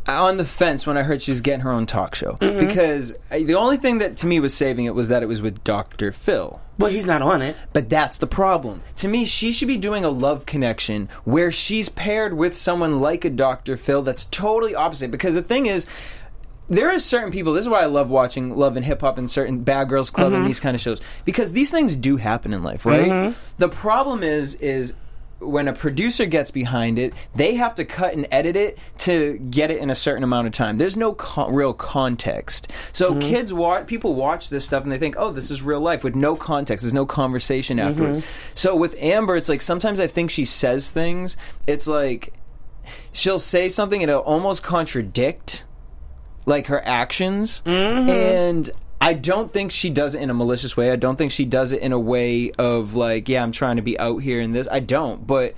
on 0.07 0.37
the 0.37 0.45
fence 0.45 0.87
when 0.87 0.97
I 0.99 1.03
heard 1.03 1.23
she 1.23 1.31
was 1.31 1.41
getting 1.41 1.61
her 1.61 1.73
own 1.73 1.87
talk 1.87 2.15
show 2.15 2.33
Mm-hmm. 2.35 2.59
because 2.59 3.13
uh, 3.31 3.39
the 3.39 3.55
only 3.55 3.77
thing 3.79 3.99
that 3.99 4.17
to 4.19 4.27
me 4.27 4.39
was 4.39 4.53
saving 4.55 4.85
it 4.85 4.95
was 4.95 5.09
that 5.09 5.23
it 5.23 5.27
was 5.27 5.41
with 5.41 5.65
Dr. 5.65 6.13
Phil. 6.13 6.61
But 6.79 6.93
he's 6.93 7.07
not 7.07 7.23
on 7.23 7.41
it. 7.41 7.57
But 7.73 7.89
that's 7.89 8.19
the 8.19 8.27
problem. 8.27 8.83
To 8.97 9.09
me, 9.09 9.25
she 9.25 9.51
should 9.53 9.69
be 9.69 9.77
doing 9.77 10.05
a 10.05 10.09
love 10.11 10.45
connection 10.45 11.09
where 11.25 11.51
she's 11.53 11.89
paired 11.89 12.35
with 12.35 12.57
someone 12.57 13.01
like 13.01 13.25
a 13.25 13.31
Dr. 13.31 13.77
Phil 13.77 14.03
that's 14.03 14.27
totally 14.27 14.75
opposite. 14.75 15.11
Because 15.11 15.35
the 15.35 15.43
thing 15.43 15.67
is, 15.67 15.87
there 16.69 16.91
are 16.91 16.99
certain 16.99 17.31
people. 17.31 17.53
This 17.53 17.65
is 17.65 17.69
why 17.69 17.83
I 17.83 17.87
love 17.87 18.09
watching 18.09 18.57
Love 18.57 18.77
and 18.77 18.85
Hip 18.85 19.01
Hop 19.03 19.19
and 19.19 19.31
certain 19.31 19.63
Bad 19.63 19.89
Girls 19.89 20.11
Club 20.11 20.29
and 20.29 20.37
mm-hmm. 20.37 20.47
these 20.47 20.61
kind 20.61 20.75
of 20.75 20.81
shows 20.81 21.01
because 21.25 21.53
these 21.53 21.71
things 21.71 21.97
do 21.97 22.17
happen 22.17 22.55
in 22.55 22.63
life, 22.63 22.87
right? 22.87 23.09
Mm-hmm. 23.09 23.39
The 23.59 23.69
problem 23.69 24.23
is, 24.23 24.55
is 24.57 24.95
when 25.41 25.69
a 25.69 25.73
producer 25.73 26.27
gets 26.27 26.51
behind 26.51 26.99
it, 26.99 27.13
they 27.35 27.55
have 27.55 27.75
to 27.75 27.85
cut 27.85 28.15
and 28.15 28.27
edit 28.31 28.57
it 28.57 28.79
to 28.99 29.39
get 29.39 29.71
it 29.71 29.79
in 29.79 29.91
a 29.91 29.95
certain 29.95 30.25
amount 30.25 30.47
of 30.47 30.53
time. 30.53 30.79
There's 30.79 30.97
no 30.97 31.13
co- 31.13 31.51
real 31.51 31.75
context. 31.75 32.73
So 32.93 33.11
mm-hmm. 33.11 33.21
kids 33.21 33.53
watch, 33.53 33.87
people 33.87 34.15
watch 34.15 34.49
this 34.49 34.65
stuff 34.65 34.83
and 34.83 34.93
they 34.93 34.99
think, 34.99 35.17
"Oh, 35.19 35.33
this 35.33 35.51
is 35.51 35.63
real 35.63 35.81
life" 35.81 36.03
with 36.03 36.15
no 36.15 36.37
context. 36.37 36.83
There's 36.83 36.95
no 36.95 37.07
conversation 37.07 37.79
afterwards. 37.79 38.25
So 38.55 38.75
with 38.75 38.95
Amber, 38.99 39.37
it's 39.37 39.49
like 39.49 39.61
sometimes 39.61 40.01
I 40.01 40.07
think 40.07 40.31
she 40.31 40.45
says 40.45 40.91
things. 40.91 41.37
It's 41.67 41.87
like 41.87 42.33
she'll 43.13 43.39
say 43.39 43.69
something 43.69 44.03
and 44.03 44.11
it'll 44.11 44.23
almost 44.23 44.63
contradict 44.63 45.65
like 46.47 46.67
her 46.67 46.83
actions 46.87 47.63
mm-hmm. 47.65 48.09
and 48.11 48.71
I 49.01 49.13
don't 49.15 49.51
think 49.51 49.71
she 49.71 49.91
does 49.91 50.15
it 50.15 50.23
in 50.23 50.31
a 50.31 50.35
malicious 50.35 50.77
way. 50.77 50.91
I 50.91 50.97
don't 50.97 51.17
think 51.17 51.31
she 51.31 51.45
does 51.45 51.73
it 51.73 51.83
in 51.83 51.93
a 51.93 51.99
way 51.99 52.53
of 52.53 52.95
like, 52.95 53.29
yeah, 53.29 53.43
I'm 53.43 53.53
trying 53.53 53.77
to 53.77 53.83
be 53.83 53.99
out 53.99 54.19
here 54.19 54.41
in 54.41 54.53
this. 54.53 54.67
I 54.71 54.81
don't, 54.81 55.27
but 55.27 55.55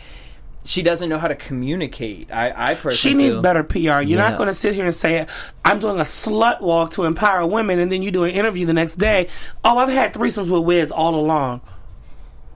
she 0.65 0.83
doesn't 0.83 1.09
know 1.09 1.19
how 1.19 1.29
to 1.29 1.37
communicate. 1.37 2.33
I, 2.33 2.53
I 2.73 2.75
personally 2.75 2.97
She 2.97 3.15
needs 3.15 3.35
feel- 3.35 3.43
better 3.43 3.63
PR. 3.63 3.79
You're 3.79 4.03
Yeah. 4.03 4.29
not 4.31 4.37
going 4.37 4.49
to 4.49 4.53
sit 4.55 4.75
here 4.75 4.85
and 4.85 4.93
say, 4.95 5.29
I'm 5.65 5.79
doing 5.79 5.99
a 6.01 6.03
slut 6.03 6.61
walk 6.61 6.91
to 6.93 7.05
empower 7.05 7.47
women, 7.47 7.79
and 7.79 7.93
then 7.93 8.03
you 8.03 8.11
do 8.11 8.25
an 8.25 8.33
interview 8.33 8.67
the 8.67 8.73
next 8.75 8.97
day. 8.97 9.29
Oh, 9.65 9.79
I've 9.79 9.91
had 9.91 10.13
threesomes 10.13 10.51
with 10.51 10.65
Wiz 10.65 10.91
all 10.91 11.15
along. 11.15 11.61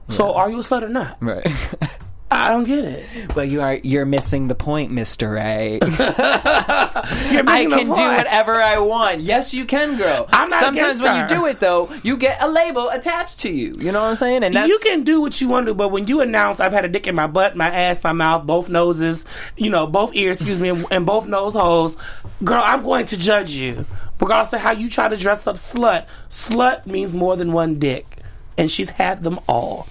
So 0.09 0.33
are 0.33 0.49
you 0.49 0.57
a 0.57 0.61
slut 0.61 0.81
or 0.83 0.89
not? 0.89 1.15
Right, 1.21 1.47
I 2.31 2.47
don't 2.47 2.63
get 2.63 2.85
it. 2.85 3.05
but 3.35 3.49
you 3.49 3.61
are 3.61 3.75
you're 3.83 4.05
missing 4.05 4.47
the 4.47 4.55
point, 4.55 4.89
Mister 4.89 5.37
A. 5.37 5.79
I 5.83 7.67
can 7.69 7.85
do 7.87 7.91
whatever 7.91 8.53
I 8.55 8.79
want. 8.79 9.19
Yes, 9.19 9.53
you 9.53 9.65
can, 9.65 9.97
girl. 9.97 10.27
I'm 10.31 10.49
not 10.49 10.59
Sometimes 10.61 11.01
when 11.01 11.21
you 11.21 11.27
do 11.27 11.45
it, 11.45 11.59
though, 11.59 11.89
you 12.03 12.15
get 12.15 12.41
a 12.41 12.49
label 12.49 12.89
attached 12.89 13.41
to 13.41 13.49
you. 13.49 13.75
You 13.77 13.91
know 13.91 14.01
what 14.01 14.09
I'm 14.09 14.15
saying? 14.15 14.43
And 14.43 14.55
that's 14.55 14.69
you 14.69 14.79
can 14.81 15.03
do 15.03 15.19
what 15.19 15.41
you 15.41 15.49
want 15.49 15.65
to, 15.67 15.73
but 15.73 15.89
when 15.89 16.07
you 16.07 16.21
announce 16.21 16.61
I've 16.61 16.71
had 16.71 16.85
a 16.85 16.87
dick 16.87 17.05
in 17.05 17.15
my 17.15 17.27
butt, 17.27 17.57
my 17.57 17.69
ass, 17.69 18.01
my 18.03 18.13
mouth, 18.13 18.45
both 18.45 18.69
noses, 18.69 19.25
you 19.57 19.69
know, 19.69 19.85
both 19.85 20.15
ears, 20.15 20.39
excuse 20.39 20.59
me, 20.59 20.69
and, 20.69 20.85
and 20.89 21.05
both 21.05 21.27
nose 21.27 21.53
holes, 21.53 21.97
girl, 22.43 22.61
I'm 22.63 22.81
going 22.81 23.05
to 23.07 23.17
judge 23.17 23.51
you. 23.51 23.85
Regardless 24.21 24.53
of 24.53 24.61
how 24.61 24.71
you 24.71 24.87
try 24.89 25.09
to 25.09 25.17
dress 25.17 25.47
up 25.47 25.57
slut, 25.57 26.05
slut 26.29 26.85
means 26.85 27.13
more 27.13 27.35
than 27.35 27.51
one 27.51 27.77
dick. 27.77 28.17
And 28.57 28.69
she's 28.69 28.91
had 28.91 29.23
them 29.23 29.39
all. 29.47 29.87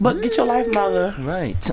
But 0.00 0.20
get 0.22 0.36
your 0.36 0.46
life, 0.46 0.66
mother. 0.72 1.14
Right. 1.18 1.56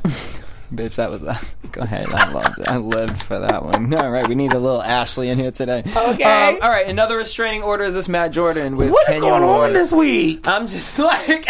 Bitch, 0.73 0.95
that 0.95 1.11
was 1.11 1.21
that. 1.23 1.43
Go 1.73 1.81
ahead. 1.81 2.07
I 2.13 2.31
loved 2.31 2.59
it. 2.59 2.67
I 2.67 2.77
lived 2.77 3.21
for 3.23 3.39
that 3.39 3.65
one. 3.65 3.93
All 3.93 4.09
right, 4.09 4.25
we 4.27 4.35
need 4.35 4.53
a 4.53 4.59
little 4.59 4.81
Ashley 4.81 5.27
in 5.27 5.37
here 5.37 5.51
today. 5.51 5.79
Okay. 5.85 6.23
Um, 6.23 6.59
all 6.61 6.69
right, 6.69 6.87
another 6.87 7.17
restraining 7.17 7.61
order 7.61 7.83
is 7.83 7.93
this 7.93 8.07
Matt 8.07 8.31
Jordan 8.31 8.77
with 8.77 8.89
What 8.91 9.01
is 9.03 9.07
Kenya 9.15 9.29
going 9.31 9.41
Moore. 9.41 9.65
on 9.65 9.73
this 9.73 9.91
week? 9.91 10.47
I'm 10.47 10.67
just 10.67 10.97
like. 10.99 11.45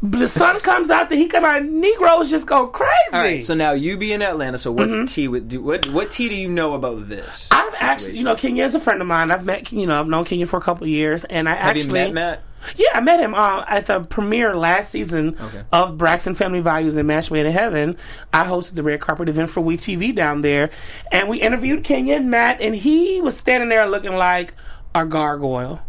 The 0.00 0.28
sun 0.28 0.60
comes 0.60 0.90
out, 0.90 1.08
then 1.08 1.18
he 1.18 1.26
come 1.26 1.44
out, 1.44 1.64
Negroes 1.64 2.30
just 2.30 2.46
go 2.46 2.68
crazy. 2.68 2.92
all 3.12 3.20
right, 3.20 3.42
so 3.42 3.54
now 3.54 3.72
you 3.72 3.96
be 3.96 4.12
in 4.12 4.22
Atlanta. 4.22 4.56
So 4.56 4.70
what's 4.70 5.12
tea? 5.12 5.26
With, 5.26 5.48
do, 5.48 5.60
what 5.60 5.88
what 5.88 6.08
tea 6.12 6.28
do 6.28 6.36
you 6.36 6.48
know 6.48 6.74
about 6.74 7.08
this? 7.08 7.48
I've 7.50 7.74
actually, 7.80 8.16
you 8.16 8.22
know, 8.22 8.36
Kenya 8.36 8.64
is 8.64 8.76
a 8.76 8.80
friend 8.80 9.00
of 9.00 9.08
mine. 9.08 9.32
I've 9.32 9.44
met, 9.44 9.72
you 9.72 9.88
know, 9.88 9.98
I've 9.98 10.06
known 10.06 10.24
Kenya 10.24 10.46
for 10.46 10.56
a 10.56 10.60
couple 10.60 10.84
of 10.84 10.88
years, 10.90 11.24
and 11.24 11.48
I 11.48 11.54
Have 11.56 11.76
actually 11.76 11.86
you 11.88 11.92
met 11.92 12.12
Matt? 12.14 12.42
Yeah, 12.76 12.88
I 12.94 13.00
met 13.00 13.20
him 13.20 13.34
uh, 13.34 13.64
at 13.68 13.86
the 13.86 14.00
premiere 14.00 14.56
last 14.56 14.90
season 14.90 15.36
Okay. 15.40 15.62
of 15.72 15.96
Braxton 15.96 16.34
Family 16.34 16.60
Values 16.60 16.96
and 16.96 17.06
Match 17.06 17.30
Made 17.30 17.46
in 17.46 17.52
Heaven. 17.52 17.96
I 18.32 18.44
hosted 18.44 18.74
the 18.74 18.82
red 18.82 19.00
carpet 19.00 19.28
event 19.28 19.50
for 19.50 19.60
We 19.60 19.76
TV 19.76 20.14
down 20.14 20.42
there, 20.42 20.70
and 21.12 21.28
we 21.28 21.40
interviewed 21.40 21.84
Kenya 21.84 22.16
and 22.16 22.30
Matt, 22.30 22.60
and 22.60 22.74
he 22.74 23.20
was 23.20 23.36
standing 23.36 23.68
there 23.68 23.86
looking 23.88 24.14
like 24.16 24.54
a 24.94 25.04
gargoyle, 25.06 25.80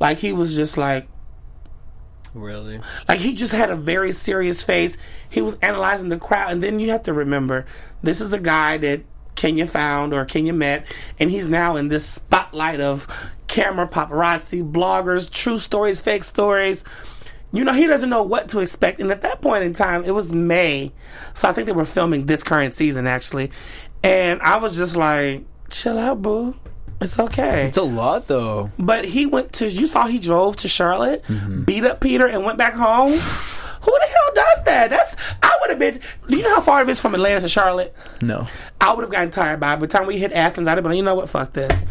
like 0.00 0.18
he 0.18 0.32
was 0.32 0.54
just 0.56 0.76
like. 0.78 1.08
Really? 2.34 2.80
Like 3.08 3.20
he 3.20 3.34
just 3.34 3.52
had 3.52 3.70
a 3.70 3.76
very 3.76 4.10
serious 4.10 4.62
face. 4.62 4.96
He 5.30 5.40
was 5.40 5.56
analyzing 5.62 6.08
the 6.08 6.16
crowd, 6.18 6.50
and 6.52 6.62
then 6.62 6.80
you 6.80 6.90
have 6.90 7.04
to 7.04 7.12
remember 7.12 7.64
this 8.02 8.20
is 8.20 8.32
a 8.32 8.40
guy 8.40 8.76
that 8.78 9.02
Kenya 9.36 9.66
found 9.66 10.12
or 10.12 10.24
Kenya 10.24 10.52
met, 10.52 10.86
and 11.20 11.30
he's 11.30 11.46
now 11.48 11.76
in 11.76 11.88
this 11.88 12.04
spotlight 12.04 12.80
of 12.80 13.06
camera 13.54 13.86
paparazzi, 13.88 14.68
bloggers, 14.68 15.30
true 15.30 15.58
stories, 15.58 16.00
fake 16.00 16.24
stories. 16.24 16.84
You 17.52 17.62
know, 17.62 17.72
he 17.72 17.86
doesn't 17.86 18.10
know 18.10 18.22
what 18.24 18.48
to 18.48 18.58
expect. 18.58 19.00
And 19.00 19.12
at 19.12 19.20
that 19.22 19.40
point 19.40 19.62
in 19.62 19.72
time, 19.72 20.04
it 20.04 20.10
was 20.10 20.32
May. 20.32 20.92
So 21.34 21.48
I 21.48 21.52
think 21.52 21.66
they 21.66 21.72
were 21.72 21.84
filming 21.84 22.26
this 22.26 22.42
current 22.42 22.74
season, 22.74 23.06
actually. 23.06 23.52
And 24.02 24.42
I 24.42 24.56
was 24.56 24.76
just 24.76 24.96
like, 24.96 25.44
chill 25.70 25.96
out, 25.98 26.20
boo. 26.20 26.56
It's 27.00 27.18
okay. 27.18 27.66
It's 27.66 27.76
a 27.76 27.82
lot 27.82 28.28
though. 28.28 28.70
But 28.78 29.04
he 29.04 29.26
went 29.26 29.52
to. 29.54 29.68
You 29.68 29.86
saw 29.86 30.06
he 30.06 30.18
drove 30.18 30.56
to 30.56 30.68
Charlotte, 30.68 31.22
Mm-hmm. 31.24 31.62
beat 31.64 31.84
up 31.84 32.00
Peter, 32.00 32.26
and 32.26 32.44
went 32.44 32.56
back 32.58 32.74
home. 32.74 33.12
Who 33.84 33.90
the 33.90 34.06
hell 34.06 34.34
does 34.34 34.64
that? 34.64 34.90
That's 34.90 35.14
I 35.42 35.56
would 35.60 35.70
have 35.70 35.78
been. 35.78 36.00
Do 36.28 36.36
you 36.36 36.42
know 36.42 36.54
how 36.54 36.60
far 36.60 36.82
it 36.82 36.88
is 36.88 37.00
from 37.00 37.14
Atlanta 37.14 37.42
to 37.42 37.48
Charlotte? 37.48 37.94
No. 38.22 38.48
I 38.80 38.92
would 38.94 39.02
have 39.02 39.10
gotten 39.10 39.30
tired 39.30 39.60
by. 39.60 39.72
it. 39.74 39.76
By 39.76 39.80
the 39.80 39.86
time 39.88 40.06
we 40.06 40.18
hit 40.18 40.32
Athens, 40.32 40.66
I'd 40.66 40.76
have 40.78 40.82
been. 40.84 40.90
like, 40.92 40.96
You 40.96 41.02
know 41.02 41.14
what? 41.16 41.28
Fuck 41.28 41.52
this. 41.52 41.84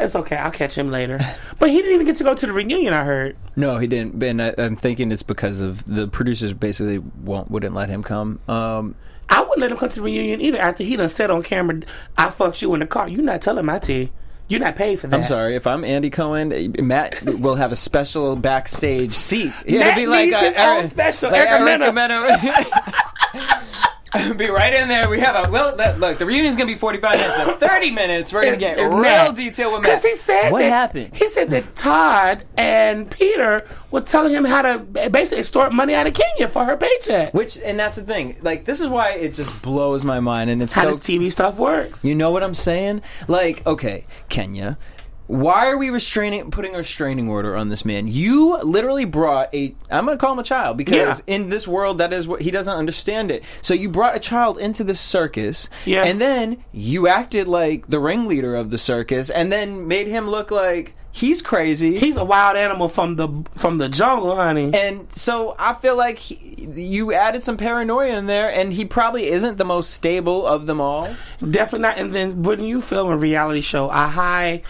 It's 0.00 0.14
okay. 0.14 0.36
I'll 0.36 0.50
catch 0.50 0.76
him 0.76 0.90
later. 0.90 1.18
But 1.58 1.70
he 1.70 1.76
didn't 1.76 1.94
even 1.94 2.06
get 2.06 2.16
to 2.16 2.24
go 2.24 2.34
to 2.34 2.46
the 2.46 2.52
reunion. 2.52 2.94
I 2.94 3.04
heard. 3.04 3.36
No, 3.56 3.78
he 3.78 3.86
didn't. 3.86 4.22
And 4.22 4.40
I, 4.40 4.54
I'm 4.56 4.76
thinking 4.76 5.10
it's 5.10 5.24
because 5.24 5.60
of 5.60 5.84
the 5.86 6.06
producers 6.06 6.52
basically 6.52 6.98
won't 6.98 7.50
wouldn't 7.50 7.74
let 7.74 7.88
him 7.88 8.02
come. 8.02 8.38
Um, 8.48 8.94
I 9.28 9.40
wouldn't 9.40 9.58
let 9.58 9.72
him 9.72 9.76
come 9.76 9.88
to 9.88 9.96
the 9.96 10.02
reunion 10.02 10.40
either. 10.40 10.58
After 10.58 10.84
he 10.84 10.96
done 10.96 11.08
said 11.08 11.30
on 11.30 11.42
camera, 11.42 11.80
"I 12.16 12.30
fucked 12.30 12.62
you 12.62 12.72
in 12.74 12.80
the 12.80 12.86
car." 12.86 13.08
You're 13.08 13.22
not 13.22 13.42
telling 13.42 13.66
my 13.66 13.78
tea. 13.78 14.12
You're 14.46 14.60
not 14.60 14.76
paid 14.76 14.98
for 14.98 15.08
that. 15.08 15.16
I'm 15.16 15.24
sorry 15.24 15.56
if 15.56 15.66
I'm 15.66 15.84
Andy 15.84 16.08
Cohen. 16.08 16.74
Matt 16.78 17.22
will 17.22 17.56
have 17.56 17.70
a 17.70 17.76
special 17.76 18.34
backstage 18.34 19.12
seat. 19.12 19.52
It'll 19.66 19.80
Matt 19.80 19.96
be 19.96 20.06
like 20.06 20.30
needs 20.30 20.36
a, 20.36 20.50
his 20.50 20.54
own 20.56 20.88
special. 20.88 21.30
like 21.30 21.46
Erica 21.46 21.84
Erica 21.84 21.92
Mena. 21.92 23.64
be 24.36 24.48
right 24.48 24.72
in 24.72 24.88
there. 24.88 25.08
We 25.10 25.20
have 25.20 25.46
a 25.46 25.50
well. 25.50 25.76
That, 25.76 26.00
look, 26.00 26.18
the 26.18 26.24
reunion's 26.26 26.56
gonna 26.56 26.66
be 26.72 26.74
45 26.78 27.16
minutes, 27.18 27.36
but 27.36 27.60
30 27.68 27.90
minutes 27.90 28.32
we're 28.32 28.42
gonna 28.42 28.54
Is- 28.54 28.58
get 28.60 28.78
is 28.78 28.90
real 28.90 29.00
Matt. 29.00 29.36
detail 29.36 29.72
with 29.72 29.82
Because 29.82 30.02
Matt. 30.02 30.12
he 30.12 30.18
said 30.18 30.50
what 30.50 30.60
that- 30.60 30.68
happened? 30.70 31.10
He 31.14 31.28
said 31.28 31.50
that 31.50 31.74
Todd 31.76 32.44
and 32.56 33.10
Peter 33.10 33.66
were 33.90 34.00
telling 34.00 34.32
him 34.32 34.44
how 34.44 34.62
to 34.62 34.78
basically 35.10 35.38
extort 35.40 35.72
money 35.72 35.94
out 35.94 36.06
of 36.06 36.14
Kenya 36.14 36.48
for 36.48 36.64
her 36.64 36.76
paycheck. 36.76 37.34
Which 37.34 37.58
and 37.64 37.78
that's 37.78 37.96
the 37.96 38.02
thing. 38.02 38.36
Like 38.42 38.64
this 38.64 38.80
is 38.80 38.88
why 38.88 39.12
it 39.12 39.34
just 39.34 39.60
blows 39.62 40.04
my 40.04 40.20
mind, 40.20 40.50
and 40.50 40.62
it's 40.62 40.74
How 40.74 40.82
so 40.84 40.94
this 40.94 41.06
TV 41.06 41.30
stuff 41.30 41.56
works. 41.56 42.04
You 42.04 42.14
know 42.14 42.30
what 42.30 42.42
I'm 42.42 42.54
saying? 42.54 43.02
Like, 43.26 43.66
okay, 43.66 44.06
Kenya, 44.28 44.78
why 45.28 45.68
are 45.68 45.78
we 45.78 45.90
restraining, 45.90 46.50
putting 46.50 46.74
a 46.74 46.78
restraining 46.78 47.28
order 47.28 47.54
on 47.54 47.68
this 47.68 47.84
man? 47.84 48.08
You 48.08 48.58
literally 48.62 49.04
brought 49.04 49.54
a. 49.54 49.74
I'm 49.90 50.04
going 50.06 50.16
to 50.18 50.20
call 50.20 50.32
him 50.32 50.38
a 50.40 50.42
child 50.44 50.76
because 50.76 51.22
Yeah. 51.26 51.34
in 51.34 51.50
this 51.50 51.68
world, 51.68 51.98
that 51.98 52.12
is 52.12 52.26
what 52.26 52.40
he 52.42 52.50
doesn't 52.50 52.74
understand 52.76 53.30
it. 53.30 53.44
So 53.62 53.74
you 53.74 53.88
brought 53.88 54.16
a 54.16 54.20
child 54.20 54.58
into 54.58 54.82
the 54.84 54.94
circus, 54.94 55.68
Yeah. 55.84 56.02
and 56.02 56.20
then 56.20 56.64
you 56.72 57.06
acted 57.08 57.46
like 57.46 57.88
the 57.88 58.00
ringleader 58.00 58.54
of 58.56 58.70
the 58.70 58.78
circus, 58.78 59.30
and 59.30 59.52
then 59.52 59.86
made 59.86 60.06
him 60.08 60.28
look 60.28 60.50
like 60.50 60.94
he's 61.12 61.42
crazy. 61.42 61.98
He's 61.98 62.16
a 62.16 62.24
wild 62.24 62.56
animal 62.56 62.88
from 62.88 63.16
the 63.16 63.28
from 63.54 63.76
the 63.78 63.88
jungle, 63.90 64.34
honey. 64.36 64.70
and 64.72 65.08
so 65.14 65.54
I 65.58 65.74
feel 65.74 65.96
like 65.96 66.16
he, 66.18 66.36
you 66.74 67.12
added 67.12 67.42
some 67.42 67.56
paranoia 67.58 68.16
in 68.16 68.26
there, 68.26 68.50
and 68.50 68.72
he 68.72 68.84
probably 68.86 69.26
isn't 69.28 69.58
the 69.58 69.64
most 69.66 69.90
stable 69.90 70.46
of 70.46 70.64
them 70.66 70.80
all. 70.80 71.08
Definitely 71.40 71.80
not. 71.88 71.98
And 71.98 72.14
then 72.14 72.42
wouldn't 72.44 72.66
you 72.68 72.80
film 72.80 73.10
a 73.10 73.16
reality 73.16 73.60
show, 73.60 73.90
a 73.90 74.06
high 74.08 74.62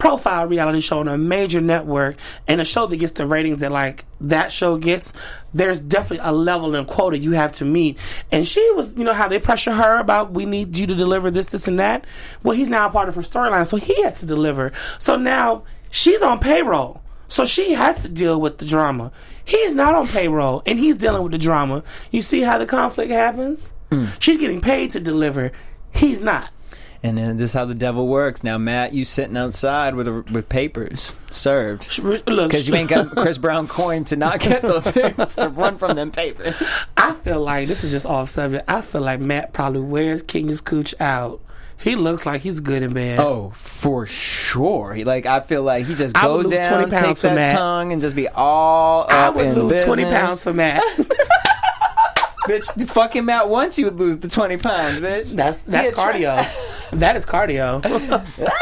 profile 0.00 0.46
reality 0.46 0.80
show 0.80 0.98
on 0.98 1.08
a 1.08 1.16
major 1.16 1.60
network 1.60 2.16
and 2.48 2.60
a 2.60 2.64
show 2.64 2.86
that 2.86 2.96
gets 2.96 3.12
the 3.12 3.26
ratings 3.26 3.58
that 3.58 3.70
like 3.70 4.04
that 4.20 4.50
show 4.50 4.76
gets, 4.76 5.12
there's 5.54 5.78
definitely 5.78 6.26
a 6.26 6.32
level 6.32 6.74
and 6.74 6.88
quota 6.88 7.18
you 7.18 7.32
have 7.32 7.52
to 7.52 7.64
meet. 7.64 7.98
And 8.32 8.48
she 8.48 8.68
was, 8.72 8.94
you 8.94 9.04
know, 9.04 9.12
how 9.12 9.28
they 9.28 9.38
pressure 9.38 9.72
her 9.72 9.98
about 9.98 10.32
we 10.32 10.46
need 10.46 10.76
you 10.76 10.86
to 10.88 10.94
deliver 10.94 11.30
this, 11.30 11.46
this, 11.46 11.68
and 11.68 11.78
that. 11.78 12.04
Well, 12.42 12.56
he's 12.56 12.68
now 12.68 12.88
a 12.88 12.90
part 12.90 13.08
of 13.08 13.14
her 13.14 13.22
storyline, 13.22 13.66
so 13.66 13.76
he 13.76 14.02
has 14.02 14.18
to 14.20 14.26
deliver. 14.26 14.72
So 14.98 15.16
now 15.16 15.62
she's 15.90 16.22
on 16.22 16.40
payroll. 16.40 17.02
So 17.28 17.44
she 17.44 17.74
has 17.74 18.02
to 18.02 18.08
deal 18.08 18.40
with 18.40 18.58
the 18.58 18.66
drama. 18.66 19.12
He's 19.44 19.74
not 19.74 19.94
on 19.94 20.08
payroll 20.08 20.62
and 20.66 20.78
he's 20.78 20.96
dealing 20.96 21.22
with 21.22 21.32
the 21.32 21.38
drama. 21.38 21.84
You 22.10 22.22
see 22.22 22.40
how 22.40 22.58
the 22.58 22.66
conflict 22.66 23.10
happens? 23.12 23.72
Hmm. 23.90 24.06
She's 24.18 24.36
getting 24.36 24.60
paid 24.60 24.90
to 24.92 25.00
deliver. 25.00 25.52
He's 25.94 26.20
not. 26.20 26.50
And 27.02 27.16
then 27.16 27.38
this 27.38 27.50
is 27.50 27.54
how 27.54 27.64
the 27.64 27.74
devil 27.74 28.06
works. 28.08 28.42
Now, 28.44 28.58
Matt, 28.58 28.92
you 28.92 29.06
sitting 29.06 29.36
outside 29.36 29.94
with 29.94 30.06
a, 30.06 30.22
with 30.30 30.50
papers 30.50 31.14
served 31.30 31.82
because 32.02 32.68
you 32.68 32.74
ain't 32.74 32.90
got 32.90 33.10
Chris 33.16 33.38
Brown 33.38 33.68
coin 33.68 34.04
to 34.04 34.16
not 34.16 34.40
get 34.40 34.60
those 34.60 34.86
papers 34.92 35.34
to 35.36 35.48
run 35.48 35.78
from 35.78 35.96
them 35.96 36.10
papers. 36.10 36.54
I 36.98 37.14
feel 37.14 37.40
like 37.40 37.68
this 37.68 37.84
is 37.84 37.90
just 37.90 38.04
off 38.04 38.28
subject. 38.28 38.70
I 38.70 38.82
feel 38.82 39.00
like 39.00 39.18
Matt 39.18 39.54
probably 39.54 39.80
wears 39.80 40.22
Kenya's 40.22 40.60
cooch 40.60 40.94
out. 41.00 41.40
He 41.78 41.96
looks 41.96 42.26
like 42.26 42.42
he's 42.42 42.60
good 42.60 42.82
in 42.82 42.92
bed. 42.92 43.18
Oh, 43.20 43.52
for 43.56 44.04
sure. 44.04 44.92
He, 44.92 45.04
like 45.04 45.24
I 45.24 45.40
feel 45.40 45.62
like 45.62 45.86
he 45.86 45.94
just 45.94 46.14
I 46.14 46.28
would 46.28 46.42
goes 46.42 46.52
lose 46.52 46.58
down, 46.60 46.80
20 46.82 46.90
pounds 46.92 47.06
takes 47.06 47.20
for 47.22 47.26
that 47.28 47.34
Matt. 47.34 47.54
tongue, 47.56 47.92
and 47.94 48.02
just 48.02 48.14
be 48.14 48.28
all 48.28 49.04
up 49.04 49.10
I 49.10 49.30
would 49.30 49.46
in 49.46 49.54
lose 49.54 49.64
business. 49.68 49.84
twenty 49.84 50.04
pounds 50.04 50.42
for 50.42 50.52
Matt. 50.52 50.82
bitch. 52.46 52.88
fuck 52.88 53.14
him 53.14 53.28
out 53.28 53.48
once 53.48 53.78
you 53.78 53.84
would 53.86 53.98
lose 53.98 54.18
the 54.18 54.28
twenty 54.28 54.56
pounds, 54.56 55.00
bitch. 55.00 55.34
that's 55.34 55.62
that's 55.62 55.90
a 55.90 55.94
tra- 55.94 56.14
cardio. 56.14 56.90
that 56.98 57.16
is 57.16 57.26
cardio. 57.26 57.80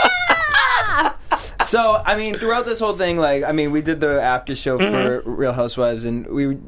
So 1.64 2.02
I 2.02 2.16
mean, 2.16 2.38
throughout 2.38 2.64
this 2.64 2.80
whole 2.80 2.94
thing, 2.94 3.18
like 3.18 3.44
I 3.44 3.52
mean, 3.52 3.72
we 3.72 3.82
did 3.82 4.00
the 4.00 4.22
after 4.22 4.54
show 4.54 4.78
for 4.78 4.84
mm-hmm. 4.84 5.30
Real 5.30 5.52
Housewives, 5.52 6.06
and 6.06 6.26
we. 6.26 6.58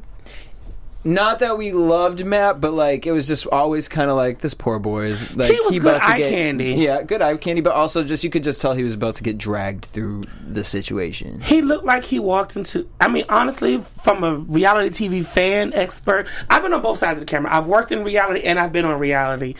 Not 1.03 1.39
that 1.39 1.57
we 1.57 1.71
loved 1.71 2.23
Matt, 2.23 2.61
but 2.61 2.73
like 2.73 3.07
it 3.07 3.11
was 3.11 3.27
just 3.27 3.47
always 3.47 3.87
kind 3.87 4.11
of 4.11 4.17
like 4.17 4.39
this 4.41 4.53
poor 4.53 4.77
boy 4.77 5.05
is 5.05 5.35
like 5.35 5.51
He 5.51 5.59
was 5.61 5.71
good 5.71 5.81
about 5.95 5.97
to 6.03 6.05
eye 6.05 6.17
get 6.19 6.29
candy. 6.29 6.73
Yeah, 6.73 7.01
good 7.01 7.21
eye 7.23 7.35
candy, 7.37 7.61
but 7.61 7.73
also 7.73 8.03
just 8.03 8.23
you 8.23 8.29
could 8.29 8.43
just 8.43 8.61
tell 8.61 8.73
he 8.73 8.83
was 8.83 8.93
about 8.93 9.15
to 9.15 9.23
get 9.23 9.37
dragged 9.39 9.85
through 9.85 10.25
the 10.47 10.63
situation. 10.63 11.41
he 11.41 11.61
looked 11.61 11.85
like 11.85 12.05
he 12.05 12.19
walked 12.19 12.55
into. 12.55 12.87
I 12.99 13.07
mean, 13.07 13.25
honestly, 13.29 13.81
from 14.03 14.23
a 14.23 14.35
reality 14.35 15.07
TV 15.09 15.25
fan 15.25 15.73
expert, 15.73 16.27
I've 16.49 16.61
been 16.61 16.73
on 16.73 16.81
both 16.83 16.99
sides 16.99 17.17
of 17.17 17.21
the 17.21 17.29
camera. 17.29 17.51
I've 17.55 17.65
worked 17.65 17.91
in 17.91 18.03
reality 18.03 18.41
and 18.41 18.59
I've 18.59 18.71
been 18.71 18.85
on 18.85 18.99
reality. 18.99 19.55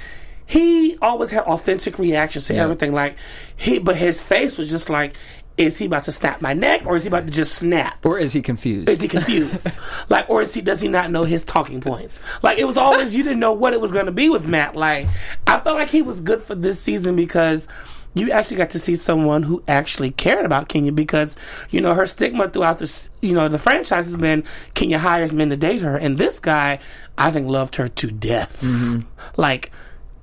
He 0.45 0.98
always 1.01 1.29
had 1.29 1.43
authentic 1.43 1.98
reactions 1.98 2.45
to 2.48 2.53
Yeah. 2.53 2.63
everything. 2.63 2.93
Like 2.93 3.15
he, 3.55 3.79
but 3.79 3.95
his 3.95 4.21
face 4.21 4.57
was 4.57 4.69
just 4.69 4.89
like, 4.89 5.15
is 5.62 5.77
he 5.77 5.86
about 5.86 6.03
to 6.06 6.12
snap 6.12 6.41
my 6.41 6.53
neck 6.53 6.84
or 6.86 6.96
is 6.96 7.03
he 7.03 7.08
about 7.08 7.27
to 7.27 7.34
just 7.34 7.56
snap? 7.56 8.06
Or 8.06 8.18
is 8.20 8.34
he 8.34 8.41
confused? 8.41 8.89
Is 8.89 9.01
he 9.01 9.08
confused? 9.08 9.68
like, 10.10 10.30
or 10.30 10.41
is 10.41 10.53
he 10.53 10.62
does 10.62 10.82
he 10.82 10.88
not 10.88 11.12
know 11.12 11.24
his 11.24 11.44
talking 11.44 11.82
points? 11.82 12.20
Like, 12.41 12.58
it 12.58 12.65
was 12.65 12.77
always 12.77 13.15
you 13.15 13.24
didn't 13.24 13.39
know 13.39 13.53
what 13.53 13.74
it 13.74 13.82
was 13.82 13.91
going 13.91 14.08
to 14.08 14.12
be 14.12 14.30
with 14.30 14.46
Matt. 14.46 14.75
Like, 14.75 15.08
I 15.48 15.60
felt 15.60 15.77
like 15.77 15.89
he 15.89 16.01
was 16.01 16.20
good 16.22 16.41
for 16.41 16.56
this 16.56 16.80
season 16.82 17.15
because 17.15 17.68
you 18.13 18.30
actually 18.32 18.58
got 18.58 18.70
to 18.72 18.80
see 18.80 18.96
someone 18.96 19.44
who 19.44 19.63
actually 19.70 20.12
cared 20.12 20.46
about 20.46 20.68
Kenya 20.68 20.91
because 20.91 21.36
you 21.70 21.80
know 21.80 21.94
her 21.94 22.06
stigma 22.06 22.50
throughout 22.50 22.77
this 22.77 23.08
you 23.22 23.34
know 23.34 23.48
the 23.48 23.58
franchise 23.58 24.06
has 24.06 24.18
been 24.18 24.44
Kenya 24.74 25.00
hires 25.00 25.32
men 25.32 25.50
to 25.50 25.56
date 25.56 25.82
her 25.82 25.96
and 25.96 26.18
this 26.18 26.38
guy 26.39 26.80
I 27.18 27.32
think 27.32 27.48
loved 27.48 27.77
her 27.77 27.88
to 27.88 28.08
death. 28.12 28.62
Mm-hmm. 28.63 29.01
Like, 29.38 29.72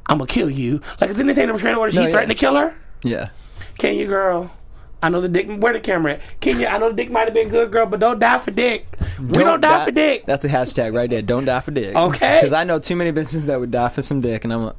I'm 0.06 0.18
gonna 0.18 0.28
kill 0.28 0.50
you. 0.50 0.82
Like, 1.00 1.08
didn't 1.10 1.28
they 1.28 1.32
say 1.32 1.42
in 1.44 1.48
the 1.48 1.54
restraining 1.54 1.78
order 1.78 1.94
No, 1.94 2.00
he 2.02 2.06
yeah. 2.08 2.12
threatened 2.12 2.32
to 2.32 2.36
kill 2.38 2.56
her? 2.56 2.74
yeah. 3.02 3.30
Kenya 3.78 4.06
girl. 4.06 4.50
I 5.02 5.08
know 5.10 5.20
the 5.20 5.28
dick. 5.28 5.48
Where 5.48 5.72
the 5.72 5.80
camera 5.80 6.14
at? 6.14 6.20
Kenya, 6.40 6.66
I 6.68 6.78
know 6.78 6.88
the 6.90 6.96
dick 6.96 7.10
might 7.10 7.26
have 7.26 7.34
been 7.34 7.48
good, 7.48 7.70
girl, 7.70 7.86
but 7.86 8.00
don't 8.00 8.18
die 8.18 8.38
for 8.38 8.50
dick. 8.50 8.86
we 9.20 9.38
don't 9.38 9.60
die, 9.60 9.84
for 9.84 9.90
dick. 9.92 10.26
That's 10.26 10.44
a 10.44 10.48
hashtag 10.48 10.92
right 10.94 11.08
there. 11.08 11.22
Don't 11.22 11.44
die 11.44 11.60
for 11.60 11.70
dick. 11.70 11.94
Okay. 11.94 12.38
Because 12.40 12.52
I 12.52 12.64
know 12.64 12.78
too 12.80 12.96
many 12.96 13.12
bitches 13.12 13.42
that 13.42 13.60
would 13.60 13.70
die 13.70 13.88
for 13.90 14.02
some 14.02 14.20
dick, 14.20 14.42
and 14.44 14.52
I'm 14.52 14.62
like, 14.64 14.76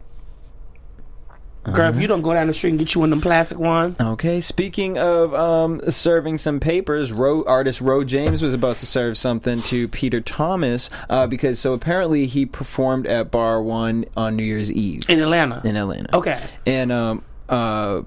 Girl, 1.74 1.90
if 1.94 2.02
you 2.02 2.08
don't 2.08 2.22
go 2.24 2.34
down 2.34 2.48
the 2.48 2.54
street 2.54 2.72
and 2.72 2.80
get 2.80 2.96
you 2.96 3.02
one 3.02 3.10
of 3.10 3.18
them 3.18 3.22
plastic 3.22 3.60
ones. 3.60 4.00
okay. 4.00 4.42
Speaking 4.42 4.98
of 4.98 5.34
um, 5.36 5.82
serving 5.92 6.38
some 6.40 6.60
papers, 6.60 7.12
Ro, 7.12 7.44
artist 7.44 7.80
Ro 7.80 8.04
James 8.04 8.42
was 8.42 8.54
about 8.56 8.78
to 8.78 8.86
serve 8.88 9.18
something 9.20 9.62
to 9.64 9.88
Peter 9.88 10.20
Thomas 10.20 10.90
uh, 11.10 11.28
because 11.28 11.60
so 11.60 11.74
apparently 11.74 12.26
he 12.26 12.46
performed 12.46 13.06
at 13.06 13.30
Bar 13.30 13.62
One 13.62 14.06
on 14.18 14.36
New 14.36 14.44
Year's 14.44 14.72
Eve 14.72 15.08
In 15.10 15.20
Atlanta. 15.20 15.62
in 15.64 15.76
Atlanta. 15.76 16.16
Okay. 16.16 16.42
and 16.66 16.92
um, 16.92 17.24
uh, 17.50 18.02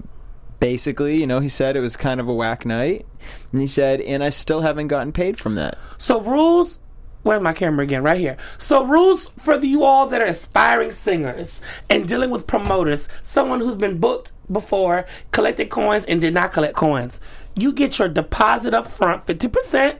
basically, 0.63 1.17
you 1.17 1.27
know, 1.27 1.41
he 1.41 1.49
said 1.49 1.75
it 1.75 1.81
was 1.81 1.97
kind 1.97 2.21
of 2.21 2.29
a 2.29 2.33
whack 2.33 2.65
night, 2.65 3.05
and 3.51 3.59
he 3.59 3.67
said, 3.67 3.99
and 3.99 4.23
I 4.23 4.29
still 4.29 4.61
haven't 4.61 4.87
gotten 4.87 5.11
paid 5.11 5.37
from 5.37 5.55
that. 5.55 5.77
So 5.97 6.21
rules. 6.21 6.79
Where's 7.23 7.43
my 7.43 7.51
camera 7.51 7.83
again? 7.83 8.01
Right 8.01 8.19
here. 8.19 8.37
So 8.57 8.85
rules 8.85 9.29
for 9.37 9.57
you 9.57 9.83
all 9.83 10.07
that 10.07 10.21
are 10.21 10.25
aspiring 10.25 10.91
singers 10.91 11.59
and 11.89 12.07
dealing 12.07 12.29
with 12.29 12.47
promoters, 12.47 13.09
someone 13.23 13.59
who's 13.59 13.75
been 13.75 13.97
booked 13.99 14.31
before, 14.49 15.05
collected 15.31 15.69
coins 15.69 16.05
and 16.05 16.21
did 16.21 16.33
not 16.33 16.53
collect 16.53 16.75
coins. 16.75 17.19
You 17.55 17.73
get 17.73 17.99
your 17.99 18.07
deposit 18.07 18.73
up 18.73 18.89
front, 18.89 19.25
fifty 19.25 19.49
percent. 19.49 19.99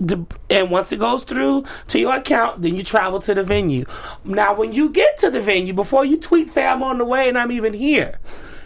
and 0.00 0.70
once 0.70 0.90
it 0.90 0.98
goes 0.98 1.22
through 1.22 1.64
to 1.88 2.00
your 2.00 2.16
account, 2.16 2.62
then 2.62 2.74
you 2.74 2.82
travel 2.82 3.20
to 3.20 3.34
the 3.34 3.42
venue. 3.44 3.84
Now, 4.24 4.52
when 4.54 4.72
you 4.72 4.88
get 4.88 5.18
to 5.18 5.30
the 5.30 5.40
venue, 5.40 5.74
before 5.74 6.04
you 6.04 6.16
tweet, 6.16 6.50
say 6.50 6.66
I'm 6.66 6.82
on 6.82 6.98
the 6.98 7.04
way 7.04 7.28
and 7.28 7.38
I'm 7.38 7.52
even 7.52 7.74
here, 7.74 8.18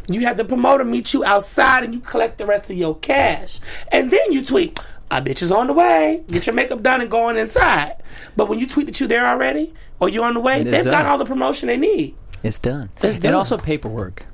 you 0.08 0.20
have 0.26 0.36
the 0.36 0.44
promoter 0.44 0.84
meet 0.84 1.12
you 1.14 1.24
outside 1.24 1.84
and 1.84 1.94
you 1.94 2.00
collect 2.00 2.38
the 2.38 2.46
rest 2.46 2.70
of 2.70 2.76
your 2.76 2.96
cash. 2.98 3.60
And 3.88 4.10
then 4.10 4.32
you 4.32 4.44
tweet, 4.44 4.78
a 5.10 5.22
bitch 5.22 5.42
is 5.42 5.52
on 5.52 5.66
the 5.68 5.72
way. 5.72 6.22
Get 6.28 6.46
your 6.46 6.54
makeup 6.54 6.82
done 6.82 7.00
and 7.00 7.10
go 7.10 7.24
on 7.28 7.36
inside. 7.36 8.02
But 8.36 8.48
when 8.48 8.58
you 8.58 8.66
tweet 8.66 8.86
that 8.86 9.00
you're 9.00 9.08
there 9.08 9.26
already 9.26 9.72
or 10.00 10.08
you're 10.08 10.24
on 10.24 10.34
the 10.34 10.40
way, 10.40 10.62
they've 10.62 10.84
got 10.84 11.06
all 11.06 11.18
the 11.18 11.24
promotion 11.24 11.68
they 11.68 11.76
need. 11.76 12.16
It's 12.42 12.58
done. 12.58 12.90
It's 13.02 13.16
done. 13.16 13.26
And 13.26 13.34
also 13.34 13.56
paperwork. 13.56 14.26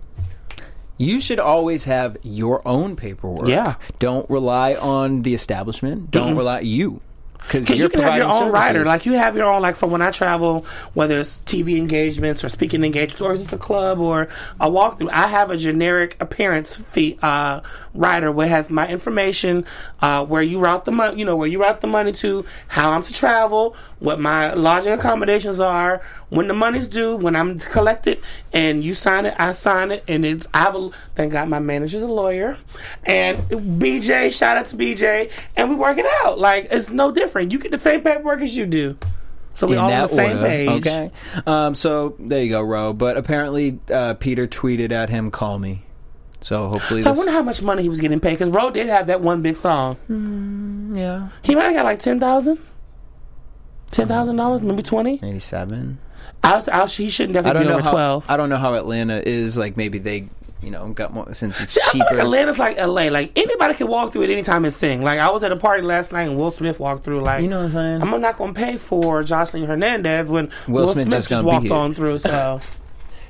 You 0.97 1.21
should 1.21 1.39
always 1.39 1.85
have 1.85 2.19
your 2.23 2.67
own 2.69 2.95
paperwork. 2.95 3.49
Yeah. 3.49 3.77
Don't 3.99 4.29
rely 4.29 4.75
on 4.75 5.23
the 5.23 5.33
establishment. 5.33 6.11
Don't 6.11 6.37
rely 6.37 6.61
you. 6.61 7.01
Because 7.43 7.81
you 7.81 7.89
can 7.89 8.01
have 8.01 8.17
your 8.17 8.31
own 8.31 8.53
writer. 8.53 8.75
services. 8.75 8.87
Like 8.87 9.07
you 9.07 9.13
have 9.15 9.37
your 9.37 9.47
own, 9.47 9.63
like 9.63 9.77
for 9.77 9.87
when 9.87 10.03
I 10.03 10.11
travel, 10.11 10.67
whether 10.95 11.19
it's 11.19 11.41
TV 11.41 11.79
engagements 11.79 12.45
or 12.45 12.49
speaking 12.49 12.85
engagements, 12.85 13.21
or 13.21 13.35
it's 13.35 13.53
a 13.53 13.59
club 13.59 13.99
or 13.99 14.29
a 14.61 14.71
walkthrough, 14.71 15.11
I 15.11 15.27
have 15.27 15.51
a 15.51 15.57
generic 15.57 16.17
appearance 16.21 16.77
fee 16.77 17.19
uh, 17.23 17.61
writer 17.95 18.31
where 18.31 18.47
it 18.47 18.51
has 18.51 18.71
my 18.71 18.87
information, 18.87 19.65
uh, 20.01 20.25
where 20.25 20.43
you 20.43 20.61
route 20.61 20.85
the 20.85 20.93
money, 20.93 21.19
you 21.19 21.25
know, 21.25 21.37
where 21.37 21.49
you 21.49 21.61
route 21.61 21.81
the 21.81 21.87
money 21.87 22.13
to, 22.13 22.45
how 22.69 22.93
I'm 22.93 23.03
to 23.03 23.13
travel, 23.13 23.75
what 23.99 24.21
my 24.21 24.53
lodging 24.55 24.93
accommodations 24.93 25.61
are, 25.61 26.03
when 26.29 26.47
the 26.47 26.55
money's 26.55 26.87
due, 26.87 27.17
when 27.17 27.35
I'm 27.35 27.59
collected, 27.59 28.21
and 28.53 28.85
you 28.85 28.95
sign 28.95 29.27
it, 29.27 29.35
I 29.39 29.53
sign 29.53 29.91
it, 29.91 30.05
and 30.07 30.25
it's 30.25 30.47
I 30.55 30.61
have 30.61 30.77
a 30.77 30.91
thank 31.15 31.33
God 31.33 31.49
my 31.49 31.59
manager's 31.59 32.03
a 32.03 32.09
lawyer, 32.09 32.57
and 33.05 33.39
BJ, 33.39 34.33
shout 34.33 34.57
out 34.57 34.67
to 34.67 34.77
BJ, 34.77 35.31
and 35.57 35.69
we 35.71 35.77
work 35.77 35.99
it 35.99 36.07
out. 36.23 36.39
Like 36.39 36.69
it's 36.71 36.91
no 36.91 37.11
different. 37.11 37.30
You 37.39 37.59
get 37.59 37.71
the 37.73 37.79
same 37.79 38.01
paperwork 38.03 38.41
as 38.41 38.57
you 38.57 38.67
do, 38.67 38.97
so 39.55 39.67
we 39.67 39.75
in 39.75 39.79
all 39.79 39.91
on 39.93 40.03
the 40.03 40.09
same 40.09 40.37
order. 40.37 40.47
page. 40.47 40.87
Okay. 40.87 41.11
Um, 41.47 41.75
so 41.75 42.17
there 42.19 42.43
you 42.43 42.51
go, 42.51 42.61
Ro. 42.63 42.93
But 42.93 43.17
apparently, 43.17 43.79
uh, 43.93 44.15
Peter 44.15 44.47
tweeted 44.47 44.91
at 44.93 45.09
him, 45.11 45.31
"Call 45.31 45.59
me." 45.59 45.83
So 46.43 46.69
hopefully, 46.69 47.03
So 47.03 47.11
I 47.11 47.17
wonder 47.17 47.33
how 47.33 47.43
much 47.43 47.61
money 47.63 47.83
he 47.83 47.89
was 47.91 48.01
getting 48.01 48.19
paid 48.19 48.39
because 48.39 48.49
Ro 48.51 48.71
did 48.71 48.89
have 48.89 49.09
that 49.09 49.21
one 49.21 49.43
big 49.43 49.57
song. 49.57 49.97
yeah, 50.97 51.29
He 51.43 51.55
might 51.55 51.65
have 51.65 51.75
got 51.75 51.85
like 51.85 52.01
ten 52.01 52.19
thousand. 52.19 52.59
Ten 53.91 54.07
thousand 54.09 54.37
dollars, 54.37 54.63
maybe 54.63 54.83
twenty. 54.83 55.19
maybe 55.21 55.39
seven. 55.41 55.99
I 56.43 56.55
was, 56.55 56.69
I 56.69 56.81
was, 56.83 56.97
he 56.97 57.11
shouldn't 57.11 57.37
I 57.37 57.53
don't 57.53 57.63
be 57.65 57.69
know 57.69 57.75
over 57.75 57.83
how. 57.85 57.91
twelve. 57.91 58.25
I 58.29 58.37
don't 58.39 58.49
know 58.49 58.57
how 58.57 58.73
Atlanta 58.75 59.21
is. 59.27 59.59
Like 59.59 59.77
maybe 59.77 59.99
they, 59.99 60.29
you 60.63 60.71
know, 60.71 60.89
got 60.89 61.13
more 61.13 61.33
since 61.35 61.61
it's 61.61 61.75
See, 61.75 61.81
I 61.81 61.91
feel 61.91 62.03
cheaper. 62.03 62.15
like 62.17 62.25
Atlanta's 62.25 62.59
like 62.59 62.77
LA. 62.79 63.09
Like 63.09 63.33
anybody 63.37 63.75
can 63.75 63.89
walk 63.89 64.13
through 64.13 64.23
it 64.23 64.31
anytime 64.31 64.65
and 64.65 64.75
sing. 64.75 65.03
Like 65.03 65.19
I 65.19 65.31
was 65.31 65.43
at 65.45 65.53
a 65.53 65.57
party 65.57 65.83
last 65.83 66.13
night 66.13 66.25
and 66.29 66.37
Will 66.37 66.51
Smith 66.51 66.79
walked 66.79 67.05
through. 67.05 67.23
Like 67.23 67.43
You 67.43 67.49
know 67.49 67.59
what 67.59 67.67
I'm 67.67 67.73
saying? 67.73 68.03
I'm 68.03 68.21
not 68.21 68.39
gonna 68.39 68.53
pay 68.53 68.77
for 68.77 69.23
Joseline 69.23 69.67
Hernandez 69.67 70.29
when 70.29 70.51
Will 70.67 70.75
Will, 70.75 70.89
Smith 70.89 71.05
Smith, 71.05 71.15
just 71.15 71.29
just, 71.29 71.45
walked 71.45 71.71
on 71.71 71.95
through. 71.95 72.19
So 72.19 72.61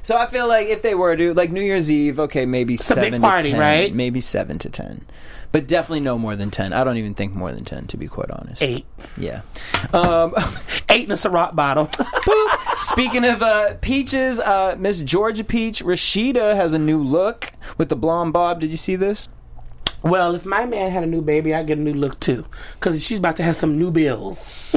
So 0.03 0.17
I 0.17 0.27
feel 0.27 0.49
like 0.49 0.69
if 0.69 0.83
they 0.83 0.95
were 0.95 1.17
to 1.17 1.35
like 1.35 1.51
New 1.51 1.63
Year's 1.63 1.91
Eve, 1.91 2.19
okay, 2.21 2.47
maybe 2.47 2.75
a 2.75 2.79
seven 2.79 3.13
big 3.13 3.21
party, 3.21 3.51
to 3.51 3.51
10, 3.51 3.61
right? 3.61 3.95
Maybe 3.95 4.21
seven 4.21 4.59
to 4.61 4.69
ten, 4.69 5.05
but 5.53 5.67
definitely 5.67 6.01
no 6.01 6.19
more 6.19 6.37
than 6.37 6.51
ten. 6.51 6.73
I 6.73 6.85
don't 6.85 6.97
even 6.97 7.15
think 7.15 7.35
more 7.35 7.53
than 7.53 7.65
ten, 7.65 7.87
to 7.89 7.97
be 7.97 8.07
quite 8.07 8.31
honest. 8.31 8.63
eight, 8.63 8.87
Yeah. 9.17 9.43
Um, 9.93 10.35
eight 10.91 11.05
in 11.05 11.11
a 11.11 11.15
Ciroc 11.15 11.55
bottle. 11.55 11.91
Speaking 12.79 13.25
of 13.25 13.43
uh, 13.43 13.75
peaches, 13.81 14.41
uh, 14.41 14.77
Miss 14.79 15.03
Georgia 15.03 15.45
Peach 15.45 15.83
Rasheeda 15.85 16.55
has 16.57 16.73
a 16.73 16.79
new 16.79 17.03
look 17.03 17.53
with 17.79 17.89
the 17.89 17.97
blonde 17.97 18.33
bob. 18.33 18.61
Did 18.61 18.71
you 18.71 18.77
see 18.77 18.97
this? 18.97 19.29
well, 20.03 20.35
if 20.35 20.47
my 20.47 20.65
man 20.65 20.91
had 20.91 21.03
a 21.03 21.07
new 21.07 21.21
baby, 21.23 21.55
I'd 21.55 21.67
get 21.67 21.79
a 21.79 21.81
new 21.81 21.93
look 21.93 22.19
too, 22.21 22.47
because 22.75 23.05
she's 23.05 23.19
about 23.19 23.37
to 23.37 23.43
have 23.43 23.57
some 23.57 23.79
new 23.79 23.91
bills. 23.91 24.75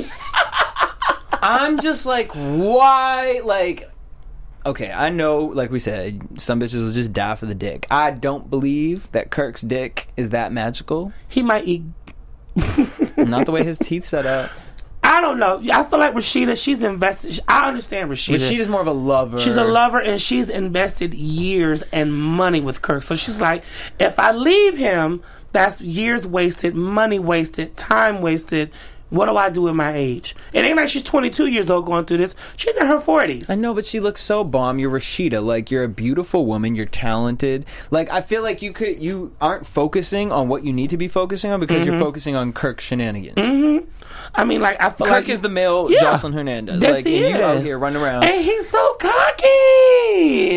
I'm 1.41 1.79
just 1.79 2.05
like, 2.05 2.31
why? 2.31 3.41
Like, 3.43 3.89
okay, 4.65 4.91
I 4.91 5.09
know, 5.09 5.45
like 5.45 5.71
we 5.71 5.79
said, 5.79 6.39
some 6.39 6.59
bitches 6.59 6.85
will 6.85 6.91
just 6.91 7.13
die 7.13 7.35
for 7.35 7.45
the 7.45 7.55
dick. 7.55 7.87
I 7.91 8.11
don't 8.11 8.49
believe 8.49 9.11
that 9.11 9.31
Kirk's 9.31 9.61
dick 9.61 10.07
is 10.17 10.29
that 10.29 10.51
magical. 10.51 11.13
He 11.27 11.41
might 11.41 11.65
eat. 11.65 11.83
Not 13.17 13.45
the 13.45 13.51
way 13.51 13.63
his 13.63 13.77
teeth 13.77 14.05
set 14.05 14.25
up. 14.25 14.51
I 15.03 15.19
don't 15.19 15.37
know. 15.37 15.61
I 15.71 15.83
feel 15.83 15.99
like 15.99 16.13
Rasheeda. 16.13 16.61
She's 16.61 16.81
invested. 16.81 17.39
I 17.47 17.67
understand 17.67 18.09
Rasheeda. 18.09 18.31
But 18.31 18.41
she 18.41 18.65
more 18.67 18.79
of 18.79 18.87
a 18.87 18.93
lover. 18.93 19.39
She's 19.39 19.57
a 19.57 19.63
lover 19.63 19.99
and 19.99 20.21
she's 20.21 20.49
invested 20.49 21.13
years 21.13 21.81
and 21.91 22.13
money 22.13 22.61
with 22.61 22.81
Kirk. 22.81 23.03
So 23.03 23.13
she's 23.13 23.41
like, 23.41 23.63
if 23.99 24.17
I 24.17 24.31
leave 24.31 24.77
him, 24.77 25.21
that's 25.51 25.81
years 25.81 26.25
wasted, 26.25 26.73
money 26.73 27.19
wasted, 27.19 27.75
time 27.75 28.21
wasted. 28.21 28.71
What 29.13 29.27
do 29.27 29.37
I 29.37 29.51
do 29.51 29.61
with 29.61 29.75
my 29.75 29.93
age? 29.93 30.35
It 30.53 30.65
ain't 30.65 30.75
like 30.75 30.89
she's 30.89 31.03
22 31.03 31.45
years 31.45 31.69
old 31.69 31.85
going 31.85 32.05
through 32.05 32.17
this. 32.17 32.33
She's 32.57 32.75
in 32.75 32.87
her 32.87 32.97
40s. 32.97 33.47
I 33.47 33.53
know, 33.53 33.75
but 33.75 33.85
she 33.85 33.99
looks 33.99 34.21
so 34.21 34.43
bomb. 34.43 34.79
You're 34.79 34.89
Rasheeda. 34.89 35.43
Like 35.45 35.69
you're 35.69 35.83
a 35.83 35.87
beautiful 35.87 36.47
woman. 36.47 36.73
You're 36.73 36.87
talented. 36.87 37.67
Like 37.91 38.09
I 38.09 38.21
feel 38.21 38.41
like 38.41 38.63
you 38.63 38.73
could. 38.73 38.99
You 38.99 39.35
aren't 39.39 39.67
focusing 39.67 40.31
on 40.31 40.47
what 40.47 40.65
you 40.65 40.73
need 40.73 40.89
to 40.89 40.97
be 40.97 41.07
focusing 41.07 41.51
on 41.51 41.59
because 41.59 41.85
you're 41.85 41.93
mm-hmm. 41.93 42.03
focusing 42.03 42.35
on 42.35 42.53
Kirk 42.53 42.81
shenanigans. 42.81 43.37
Mm-hmm. 43.37 43.87
I 44.33 44.45
mean, 44.45 44.61
like, 44.61 44.81
I 44.81 44.89
feel 44.89 45.05
Kirk 45.05 45.25
like. 45.25 45.29
is 45.29 45.41
the 45.41 45.49
male 45.49 45.91
Yeah. 45.91 45.99
Joseline 45.99 46.33
Hernandez. 46.33 46.81
Yes, 46.81 46.91
like 46.91 47.05
he 47.05 47.23
and 47.23 47.35
you 47.35 47.43
out 47.43 47.61
here 47.61 47.77
running 47.77 48.01
around. 48.01 48.23
And 48.23 48.43
he's 48.43 48.67
so 48.67 48.95
cocky. 48.99 50.49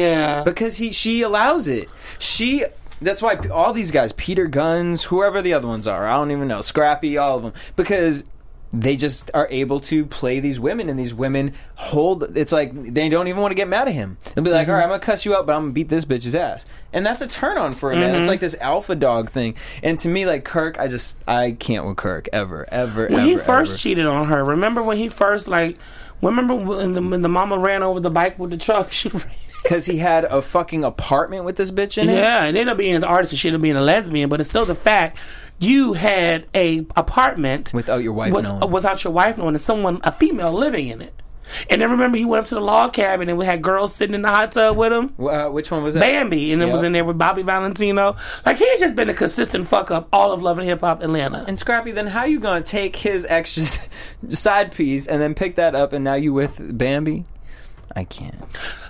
because 0.45 0.79
he 0.79 0.92
she 0.92 1.21
allows 1.21 1.69
it. 1.69 1.90
She 2.19 2.64
that's 3.03 3.21
why 3.21 3.37
all 3.49 3.75
these 3.75 3.90
guys, 3.90 4.12
Peter 4.12 4.49
Gunz, 4.49 5.05
whoever 5.05 5.42
the 5.42 5.53
other 5.53 5.69
ones 5.69 5.87
are, 5.87 6.07
I 6.07 6.14
don't 6.14 6.31
even 6.31 6.49
know, 6.49 6.62
Scrappy, 6.62 7.19
all 7.19 7.37
of 7.37 7.42
them, 7.42 7.53
because 7.77 8.25
they 8.73 8.97
just 8.97 9.31
are 9.33 9.47
able 9.51 9.81
to 9.81 10.05
play 10.05 10.41
these 10.41 10.59
women, 10.59 10.89
and 10.89 10.99
these 10.99 11.15
women 11.15 11.53
hold. 11.77 12.37
It's 12.37 12.53
like 12.53 12.95
they 12.95 13.09
don't 13.09 13.29
even 13.29 13.41
want 13.41 13.53
to 13.53 13.55
get 13.55 13.69
mad 13.69 13.89
at 13.89 13.95
him. 13.95 14.19
They'll 14.35 14.45
be 14.45 14.51
like, 14.51 14.63
mm-hmm. 14.63 14.71
"All 14.71 14.77
right, 14.77 14.83
I'm 14.85 14.91
gonna 14.91 15.01
cuss 15.01 15.25
you 15.25 15.35
out, 15.35 15.47
but 15.47 15.55
I'm 15.55 15.63
gonna 15.63 15.73
beat 15.73 15.89
this 15.89 16.05
bitch's 16.05 16.35
ass," 16.35 16.67
and 16.93 17.07
that's 17.07 17.21
a 17.21 17.27
turn 17.27 17.59
on 17.59 17.75
for 17.75 17.93
a 17.93 17.97
man. 17.97 18.15
It's 18.15 18.23
mm-hmm. 18.23 18.31
like 18.31 18.41
this 18.41 18.57
alpha 18.61 18.95
dog 18.95 19.31
thing. 19.31 19.55
And 19.83 19.99
to 20.01 20.09
me, 20.09 20.27
like 20.27 20.45
Kirk, 20.45 20.79
I 20.79 20.89
just 20.89 21.19
I 21.29 21.53
can't 21.53 21.87
with 21.87 21.97
Kirk 21.97 22.29
ever, 22.33 22.67
ever, 22.71 23.07
when 23.07 23.21
ever. 23.21 23.27
he 23.27 23.37
first 23.37 23.73
ever. 23.73 23.79
cheated 23.79 24.07
on 24.07 24.27
her, 24.27 24.45
remember 24.45 24.83
when 24.83 24.97
he 24.97 25.09
first, 25.09 25.49
like, 25.49 25.79
remember 26.21 26.55
when 26.55 26.93
the, 26.93 27.03
when 27.03 27.23
the 27.23 27.29
mama 27.29 27.59
ran 27.59 27.83
over 27.83 28.01
the 28.01 28.11
bike 28.11 28.39
with 28.39 28.51
the 28.51 28.59
truck? 28.59 28.91
She 28.97 29.09
ran. 29.09 29.23
Because 29.69 29.87
he 29.87 29.99
had 29.99 30.25
a 30.25 30.41
fucking 30.43 30.85
apartment 30.85 31.45
with 31.45 31.57
this 31.57 31.71
bitch 31.71 31.99
in 32.01 32.09
it. 32.09 32.15
Yeah, 32.15 32.45
and 32.45 32.57
ended 32.57 32.69
up 32.69 32.79
being 32.79 32.95
an 32.95 33.05
artist 33.05 33.33
and 33.33 33.39
she 33.41 33.49
ended 33.49 33.59
up 33.61 33.63
being 33.63 33.77
a 33.77 33.81
lesbian, 33.83 34.29
but 34.29 34.41
it's 34.41 34.49
still 34.49 34.65
the 34.65 34.75
fact 34.77 35.19
you 35.59 35.95
had 35.95 36.47
a 36.55 36.87
apartment 36.97 37.73
Without 37.75 38.03
your 38.03 38.13
wife 38.13 38.33
with, 38.33 38.45
knowing. 38.45 38.71
without 38.71 39.03
your 39.03 39.13
wife 39.13 39.39
knowing 39.39 39.55
and 39.55 39.61
someone 39.61 40.01
a 40.05 40.13
female 40.13 40.53
living 40.53 40.89
in 40.89 41.01
it. 41.03 41.15
And 41.71 41.81
then 41.81 41.91
remember 41.93 42.19
he 42.19 42.25
went 42.25 42.43
up 42.43 42.49
to 42.49 42.57
the 42.57 42.61
log 42.61 42.93
cabin 42.93 43.29
and 43.29 43.39
we 43.39 43.47
had 43.47 43.63
girls 43.63 43.95
sitting 43.95 44.15
in 44.15 44.23
the 44.23 44.29
hot 44.29 44.53
tub 44.53 44.77
with 44.77 44.93
him. 44.93 45.15
Uh, 45.19 45.49
which 45.49 45.71
one 45.71 45.83
was 45.85 45.95
that? 45.95 46.01
Bambi, 46.01 46.53
and 46.53 46.61
it 46.61 46.67
was 46.73 46.83
in 46.83 46.93
there 46.93 47.05
with 47.05 47.19
Bobby 47.19 47.43
Valentino. 47.43 48.17
Like 48.45 48.57
he's 48.59 48.81
just 48.81 48.97
been 48.97 49.09
a 49.09 49.15
consistent 49.15 49.69
fuck 49.69 49.91
up 49.93 50.09
all 50.13 50.33
of 50.33 50.43
Love 50.43 50.59
and 50.59 50.69
Hip 50.69 50.81
Hop 50.81 51.03
Atlanta. 51.03 51.45
And 51.47 51.57
Scrappy, 51.59 51.93
then 51.93 52.09
how 52.09 52.25
you 52.25 52.41
gonna 52.41 52.63
take 52.63 52.97
his 52.97 53.25
extra 53.29 53.65
side 54.29 54.73
piece 54.73 55.07
and 55.07 55.23
then 55.23 55.35
pick 55.35 55.55
that 55.57 55.75
up 55.77 55.93
and 55.93 56.05
now 56.05 56.15
you 56.15 56.33
with 56.33 56.61
Bambi? 56.77 57.25
I 57.94 58.05
can't. 58.05 58.35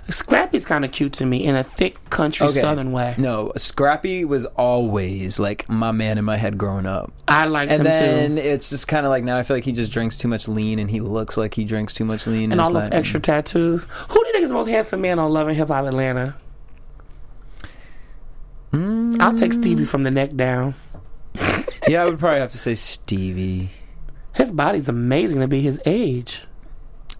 Scrappy's 0.09 0.65
kind 0.65 0.83
of 0.83 0.91
cute 0.91 1.13
to 1.13 1.25
me 1.25 1.45
in 1.45 1.55
a 1.55 1.63
thick 1.63 2.09
country 2.09 2.47
Okay. 2.47 2.59
southern 2.59 2.91
way. 2.91 3.15
No, 3.17 3.53
Scrappy 3.55 4.25
was 4.25 4.45
always 4.57 5.39
like 5.39 5.69
my 5.69 5.91
man 5.93 6.17
in 6.17 6.25
my 6.25 6.35
head 6.35 6.57
growing 6.57 6.85
up. 6.85 7.13
I 7.27 7.45
liked 7.45 7.71
And 7.71 7.81
him 7.81 7.83
then 7.85 8.35
too. 8.35 8.41
it's 8.41 8.69
just 8.69 8.87
kind 8.89 9.05
of 9.05 9.09
like 9.09 9.23
now 9.23 9.37
I 9.37 9.43
feel 9.43 9.55
like 9.55 9.63
he 9.63 9.71
just 9.71 9.91
drinks 9.93 10.17
too 10.17 10.27
much 10.27 10.47
lean 10.49 10.79
and 10.79 10.91
he 10.91 10.99
looks 10.99 11.37
like 11.37 11.53
he 11.53 11.63
drinks 11.63 11.93
too 11.93 12.03
much 12.05 12.27
lean. 12.27 12.51
And 12.51 12.59
all 12.59 12.73
those 12.73 12.89
extra 12.91 13.19
tattoos. 13.21 13.87
Who 14.09 14.13
do 14.21 14.27
you 14.27 14.33
think 14.33 14.43
is 14.43 14.49
the 14.49 14.55
most 14.55 14.67
handsome 14.67 14.99
man 15.01 15.19
on 15.19 15.31
Love 15.31 15.47
and 15.47 15.55
Hip 15.55 15.69
Hop 15.69 15.85
Atlanta? 15.85 16.35
Mm. 18.73 19.15
I'll 19.21 19.35
take 19.35 19.53
Stevie 19.53 19.85
from 19.85 20.03
the 20.03 20.11
neck 20.11 20.35
down. 20.35 20.75
Yeah, 21.87 22.01
I 22.01 22.05
would 22.05 22.19
probably 22.19 22.41
have 22.41 22.51
to 22.51 22.57
say 22.57 22.75
Stevie. 22.75 23.69
His 24.33 24.51
body's 24.51 24.89
amazing 24.89 25.39
to 25.39 25.47
be 25.47 25.61
his 25.61 25.79
age. 25.85 26.43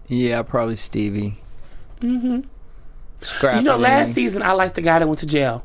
Yeah, 0.07 0.41
probably 0.41 0.75
Stevie. 0.75 1.37
Mm-hmm. 2.01 2.41
You 3.57 3.61
know, 3.63 3.77
last 3.77 4.13
season 4.13 4.43
I 4.43 4.51
liked 4.51 4.75
the 4.75 4.81
guy 4.81 4.99
that 4.99 5.07
went 5.07 5.19
to 5.19 5.25
jail. 5.25 5.63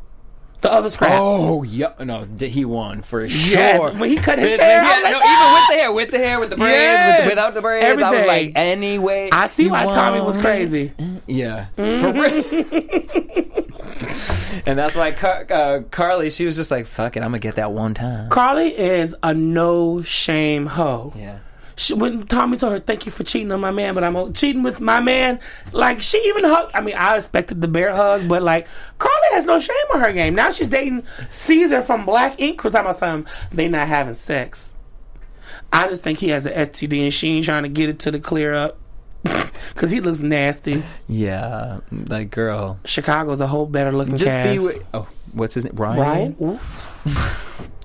The 0.63 0.73
other 0.73 0.89
scrap. 0.91 1.11
Oh, 1.15 1.65
yeah. 1.65 1.93
No, 1.99 2.25
he 2.39 2.65
won 2.65 3.03
for 3.03 3.29
sure. 3.29 3.59
Yes, 3.59 3.95
when 3.99 4.09
he 4.11 4.17
cut 4.17 4.39
his 4.39 4.61
hair, 4.61 4.81
yeah, 4.83 4.89
I 4.89 4.95
was 4.95 5.03
like, 5.03 5.13
no, 5.13 5.21
"Ah!" 5.21 5.33
even 5.33 5.53
with 5.55 5.69
the 5.69 5.75
hair, 5.83 5.93
with 5.93 6.11
the 6.13 6.19
hair, 6.19 6.39
with 6.41 6.51
the 6.51 6.57
braids, 6.57 6.75
Yes, 6.77 7.19
with 7.19 7.25
the, 7.25 7.31
without 7.33 7.55
the 7.55 7.61
braids, 7.61 8.01
I 8.03 8.11
was 8.13 8.27
like, 8.29 8.53
anyway. 8.55 9.29
I 9.33 9.49
see 9.49 9.69
why 9.69 9.85
Tommie 9.87 10.21
was 10.25 10.37
crazy. 10.37 10.93
Yeah, 11.27 11.67
Mm-hmm. 11.77 12.03
for 12.03 12.13
real. 12.13 12.33
and 14.67 14.79
that's 14.79 14.95
why 14.97 15.13
Car- 15.13 15.47
uh, 15.51 15.81
Karlie, 15.91 16.31
she 16.31 16.45
was 16.45 16.57
just 16.57 16.71
like, 16.71 16.87
"Fuck 16.87 17.17
it, 17.17 17.21
I'm 17.21 17.29
gonna 17.31 17.39
get 17.39 17.55
that 17.57 17.73
one 17.73 17.95
time." 17.95 18.29
Karlie 18.29 18.73
is 18.73 19.15
a 19.23 19.33
no 19.35 20.03
shame 20.03 20.67
hoe. 20.67 21.13
Yeah. 21.17 21.39
She, 21.77 21.95
when 21.95 22.27
Tommie 22.27 22.57
told 22.57 22.73
her, 22.73 22.79
"Thank 22.79 23.07
you 23.07 23.13
for 23.13 23.25
cheating 23.25 23.51
on 23.53 23.61
my 23.61 23.71
man," 23.71 23.95
but 23.95 24.05
I'm 24.05 24.17
uh, 24.17 24.31
cheating 24.31 24.63
with 24.63 24.81
my 24.81 25.01
man. 25.01 25.41
Like 25.73 26.01
she 26.01 26.19
even 26.29 26.45
hugged. 26.45 26.75
I 26.75 26.81
mean, 26.81 26.97
I 26.97 27.17
expected 27.17 27.61
the 27.61 27.69
bear 27.69 27.95
hug, 27.95 28.29
but 28.29 28.43
like 28.43 28.67
Karlie 28.99 29.33
has 29.33 29.45
no 29.45 29.59
shame 29.59 29.77
on 29.95 30.01
her 30.01 30.13
game. 30.13 30.35
Now 30.35 30.51
she's 30.51 30.69
dating 30.69 31.03
Ceaser 31.29 31.83
from 31.83 32.05
Black 32.05 32.41
Ink. 32.41 32.63
We're 32.63 32.71
talking 32.71 32.87
about 32.87 32.97
something 32.97 33.33
they 33.51 33.69
not 33.69 33.89
having 33.89 34.15
sex. 34.15 34.75
I 35.73 35.89
just 35.89 36.03
think 36.03 36.19
he 36.19 36.29
has 36.29 36.47
an 36.47 36.53
STD 36.53 37.03
and 37.05 37.13
she 37.13 37.29
ain't 37.37 37.45
trying 37.45 37.63
to 37.63 37.69
get 37.69 37.89
it 37.89 37.99
to 38.01 38.11
the 38.11 38.21
clear 38.21 38.53
up 38.53 38.79
because 39.23 39.91
he 39.91 40.01
looks 40.01 40.21
nasty. 40.21 40.83
Yeah, 41.09 41.81
like 41.91 42.31
girl, 42.31 42.79
Chicago's 42.85 43.41
a 43.41 43.47
whole 43.47 43.67
better 43.67 43.93
looking 43.93 44.17
just 44.17 44.35
cast. 44.35 44.51
be 44.51 44.59
with. 44.59 44.85
Oh, 44.93 45.09
what's 45.33 45.55
his 45.55 45.65
name? 45.65 45.75
Ryan. 45.77 46.33
Brian. 46.33 46.61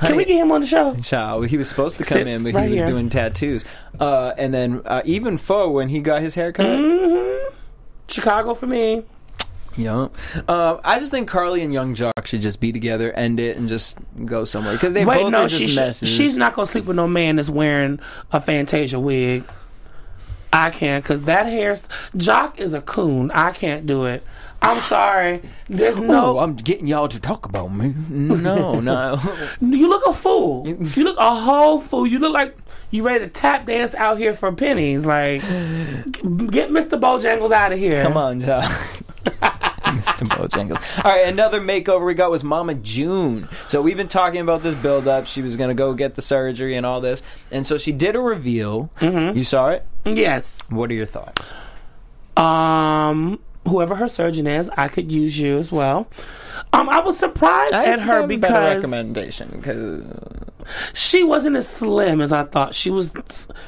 Can 0.00 0.16
we 0.16 0.24
get 0.24 0.36
him 0.36 0.52
on 0.52 0.60
the 0.60 0.66
show? 0.66 0.94
Child, 0.96 1.48
he 1.48 1.56
was 1.56 1.68
supposed 1.68 1.98
to 1.98 2.04
come 2.04 2.18
Sit 2.18 2.26
in, 2.26 2.42
but 2.44 2.54
right 2.54 2.64
he 2.64 2.70
was 2.70 2.78
here. 2.78 2.86
doing 2.86 3.08
tattoos. 3.08 3.64
Uh, 3.98 4.32
and 4.38 4.52
then 4.54 4.82
uh, 4.84 5.02
even 5.04 5.38
Phor 5.38 5.72
when 5.72 5.88
he 5.88 6.00
got 6.00 6.22
his 6.22 6.34
haircut. 6.34 6.66
Mm-hmm. 6.66 7.54
Chicago 8.08 8.54
for 8.54 8.66
me. 8.66 9.02
Yup. 9.76 10.14
Uh, 10.48 10.78
I 10.84 10.98
just 10.98 11.12
think 11.12 11.28
Karlie 11.30 11.62
and 11.62 11.72
Yung 11.72 11.94
Joc 11.94 12.26
should 12.26 12.40
just 12.40 12.58
be 12.58 12.72
together, 12.72 13.12
end 13.12 13.38
it, 13.38 13.56
and 13.56 13.68
just 13.68 13.96
go 14.24 14.44
somewhere 14.44 14.72
because 14.72 14.92
they 14.92 15.04
Wait, 15.04 15.22
both 15.22 15.30
no, 15.30 15.42
are 15.42 15.48
just 15.48 15.62
she, 15.62 15.76
messes. 15.76 16.08
she's 16.08 16.36
not 16.36 16.54
gonna 16.54 16.66
sleep 16.66 16.84
with 16.86 16.96
no 16.96 17.06
man 17.06 17.36
that's 17.36 17.48
wearing 17.48 18.00
a 18.32 18.40
Fantasia 18.40 18.98
wig. 18.98 19.44
I 20.58 20.70
can't 20.70 21.04
because 21.04 21.22
that 21.22 21.46
hair. 21.46 21.72
Joc 22.16 22.58
is 22.58 22.74
a 22.74 22.80
coon. 22.80 23.30
I 23.30 23.52
can't 23.52 23.86
do 23.86 24.06
it. 24.06 24.24
I'm 24.60 24.80
sorry. 24.80 25.40
There's 25.68 26.00
no. 26.00 26.36
Oh, 26.36 26.38
I'm 26.40 26.56
getting 26.56 26.88
y'all 26.88 27.06
to 27.06 27.20
talk 27.20 27.46
about 27.46 27.68
me. 27.68 27.94
No, 28.08 28.80
no. 28.80 29.20
you 29.60 29.88
look 29.88 30.04
a 30.04 30.12
fool. 30.12 30.66
You 30.66 31.04
look 31.04 31.16
a 31.16 31.34
whole 31.34 31.78
fool. 31.78 32.08
You 32.08 32.18
look 32.18 32.32
like 32.32 32.56
you 32.90 33.04
ready 33.04 33.20
to 33.24 33.30
tap 33.30 33.66
dance 33.66 33.94
out 33.94 34.18
here 34.18 34.34
for 34.34 34.50
pennies. 34.50 35.06
Like, 35.06 35.42
get 35.42 36.70
Mr. 36.70 37.00
Bojangles 37.00 37.52
out 37.52 37.70
of 37.70 37.78
here. 37.78 38.02
Come 38.02 38.16
on, 38.16 38.40
Joc. 38.40 38.62
Mr. 39.88 40.28
Bojangles. 40.28 41.04
All 41.04 41.12
right, 41.12 41.28
another 41.28 41.60
makeover 41.60 42.04
we 42.04 42.14
got 42.14 42.30
was 42.30 42.42
Mama 42.42 42.74
June. 42.74 43.48
So 43.68 43.80
we've 43.80 43.96
been 43.96 44.08
talking 44.08 44.40
about 44.40 44.64
this 44.64 44.74
build 44.74 45.06
up. 45.06 45.26
She 45.28 45.40
was 45.40 45.56
going 45.56 45.68
to 45.68 45.74
go 45.74 45.94
get 45.94 46.16
the 46.16 46.22
surgery 46.22 46.76
and 46.76 46.84
all 46.84 47.00
this. 47.00 47.22
And 47.52 47.64
so 47.64 47.78
she 47.78 47.92
did 47.92 48.16
a 48.16 48.20
reveal. 48.20 48.90
Mm-hmm. 49.00 49.38
You 49.38 49.44
saw 49.44 49.68
it? 49.68 49.86
Yes. 50.16 50.60
What 50.70 50.90
are 50.90 50.94
your 50.94 51.06
thoughts? 51.06 51.54
Um, 52.36 53.40
whoever 53.66 53.94
her 53.96 54.08
surgeon 54.08 54.46
is, 54.46 54.70
I 54.76 54.88
could 54.88 55.10
use 55.10 55.38
you 55.38 55.58
as 55.58 55.72
well. 55.72 56.08
Um, 56.72 56.88
I 56.88 57.00
was 57.00 57.18
surprised 57.18 57.72
at 57.72 58.00
her 58.00 58.20
have 58.22 58.30
a 58.30 58.36
better 58.36 58.36
because 58.36 58.76
recommendation 58.76 59.48
because 59.54 60.04
she 60.92 61.22
wasn't 61.24 61.56
as 61.56 61.68
slim 61.68 62.20
as 62.20 62.32
I 62.32 62.44
thought. 62.44 62.74
She 62.74 62.90
was. 62.90 63.10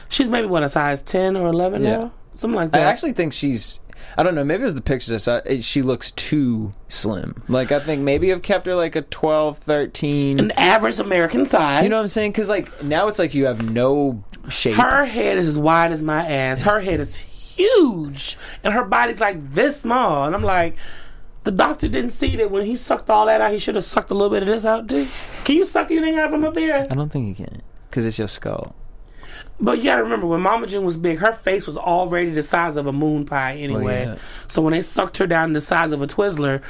She's 0.08 0.28
maybe 0.28 0.46
what 0.46 0.62
a 0.62 0.68
size 0.68 1.02
ten 1.02 1.36
or 1.36 1.48
eleven 1.48 1.82
Yeah. 1.82 1.90
now, 1.96 2.12
something 2.36 2.56
like 2.56 2.72
that. 2.72 2.86
I 2.86 2.90
actually 2.90 3.12
think 3.12 3.32
she's. 3.32 3.80
I 4.18 4.22
don't 4.22 4.34
know. 4.34 4.44
Maybe 4.44 4.62
it 4.62 4.64
was 4.64 4.74
the 4.74 4.80
pictures 4.80 5.12
I 5.14 5.16
saw. 5.18 5.40
it- 5.46 5.64
She 5.64 5.82
looks 5.82 6.10
too 6.10 6.72
slim. 6.88 7.42
Like 7.48 7.70
I 7.72 7.80
think 7.80 8.02
maybe 8.02 8.32
I've 8.32 8.42
kept 8.42 8.66
her 8.66 8.74
like 8.74 8.96
a 8.96 9.02
12, 9.02 9.58
13. 9.58 10.38
an 10.40 10.50
average 10.52 10.98
American 10.98 11.46
size. 11.46 11.84
you 11.84 11.90
know 11.90 11.96
what 11.96 12.02
I'm 12.02 12.08
saying? 12.08 12.32
Because 12.32 12.48
like 12.48 12.82
now 12.82 13.08
it's 13.08 13.18
like 13.18 13.34
you 13.34 13.46
have 13.46 13.68
no 13.70 14.24
shape. 14.48 14.76
Her 14.76 15.04
head 15.04 15.38
is 15.38 15.46
as 15.48 15.58
wide 15.58 15.92
as 15.92 16.02
my 16.02 16.26
ass. 16.26 16.62
Her 16.62 16.80
head 16.80 17.00
is 17.00 17.16
huge, 17.16 18.36
and 18.64 18.74
her 18.74 18.84
body's 18.84 19.20
like 19.20 19.52
this 19.54 19.80
small. 19.80 20.24
And 20.24 20.34
I'm 20.34 20.42
like, 20.42 20.76
the 21.44 21.50
doctor 21.52 21.88
didn't 21.88 22.10
see 22.12 22.36
that 22.36 22.50
when 22.50 22.64
he 22.64 22.76
sucked 22.76 23.10
all 23.10 23.26
that 23.26 23.40
out. 23.40 23.52
He 23.52 23.58
should 23.58 23.74
have 23.76 23.84
sucked 23.84 24.10
a 24.10 24.14
little 24.14 24.30
bit 24.30 24.42
of 24.42 24.48
this 24.48 24.64
out 24.64 24.88
too. 24.88 25.06
Can 25.44 25.56
you 25.56 25.64
suck 25.66 25.90
anything 25.90 26.18
out 26.18 26.30
from 26.30 26.44
up 26.44 26.54
there? 26.54 26.86
I 26.90 26.94
don't 26.94 27.10
think 27.10 27.28
you 27.28 27.44
can 27.46 27.62
because 27.88 28.04
it's 28.06 28.18
your 28.18 28.28
skull. 28.28 28.74
But 29.60 29.78
you 29.78 29.84
gotta 29.84 30.02
remember 30.02 30.26
when 30.26 30.40
Mama 30.40 30.66
June 30.66 30.84
was 30.84 30.96
big, 30.96 31.18
her 31.18 31.32
face 31.32 31.66
was 31.66 31.76
already 31.76 32.30
the 32.30 32.42
size 32.42 32.76
of 32.76 32.86
a 32.86 32.92
moon 32.92 33.26
pie 33.26 33.56
anyway. 33.56 34.06
yeah. 34.06 34.16
So 34.48 34.62
when 34.62 34.72
they 34.72 34.80
sucked 34.80 35.18
her 35.18 35.26
down 35.26 35.52
the 35.52 35.60
size 35.60 35.92
of 35.92 36.00
a 36.00 36.06
Twizzler, 36.06 36.62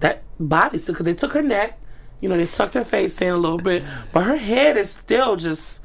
that 0.00 0.22
body 0.38 0.78
still 0.78 0.94
because 0.94 1.06
they 1.06 1.14
took 1.14 1.32
her 1.32 1.42
neck, 1.42 1.80
you 2.20 2.28
know, 2.28 2.36
they 2.36 2.44
sucked 2.44 2.74
her 2.74 2.84
face 2.84 3.20
in 3.22 3.28
a 3.32 3.36
little 3.36 3.58
bit, 3.58 3.82
but 4.12 4.24
her 4.24 4.36
head 4.36 4.76
is 4.76 4.90
still 4.90 5.36
just 5.36 5.80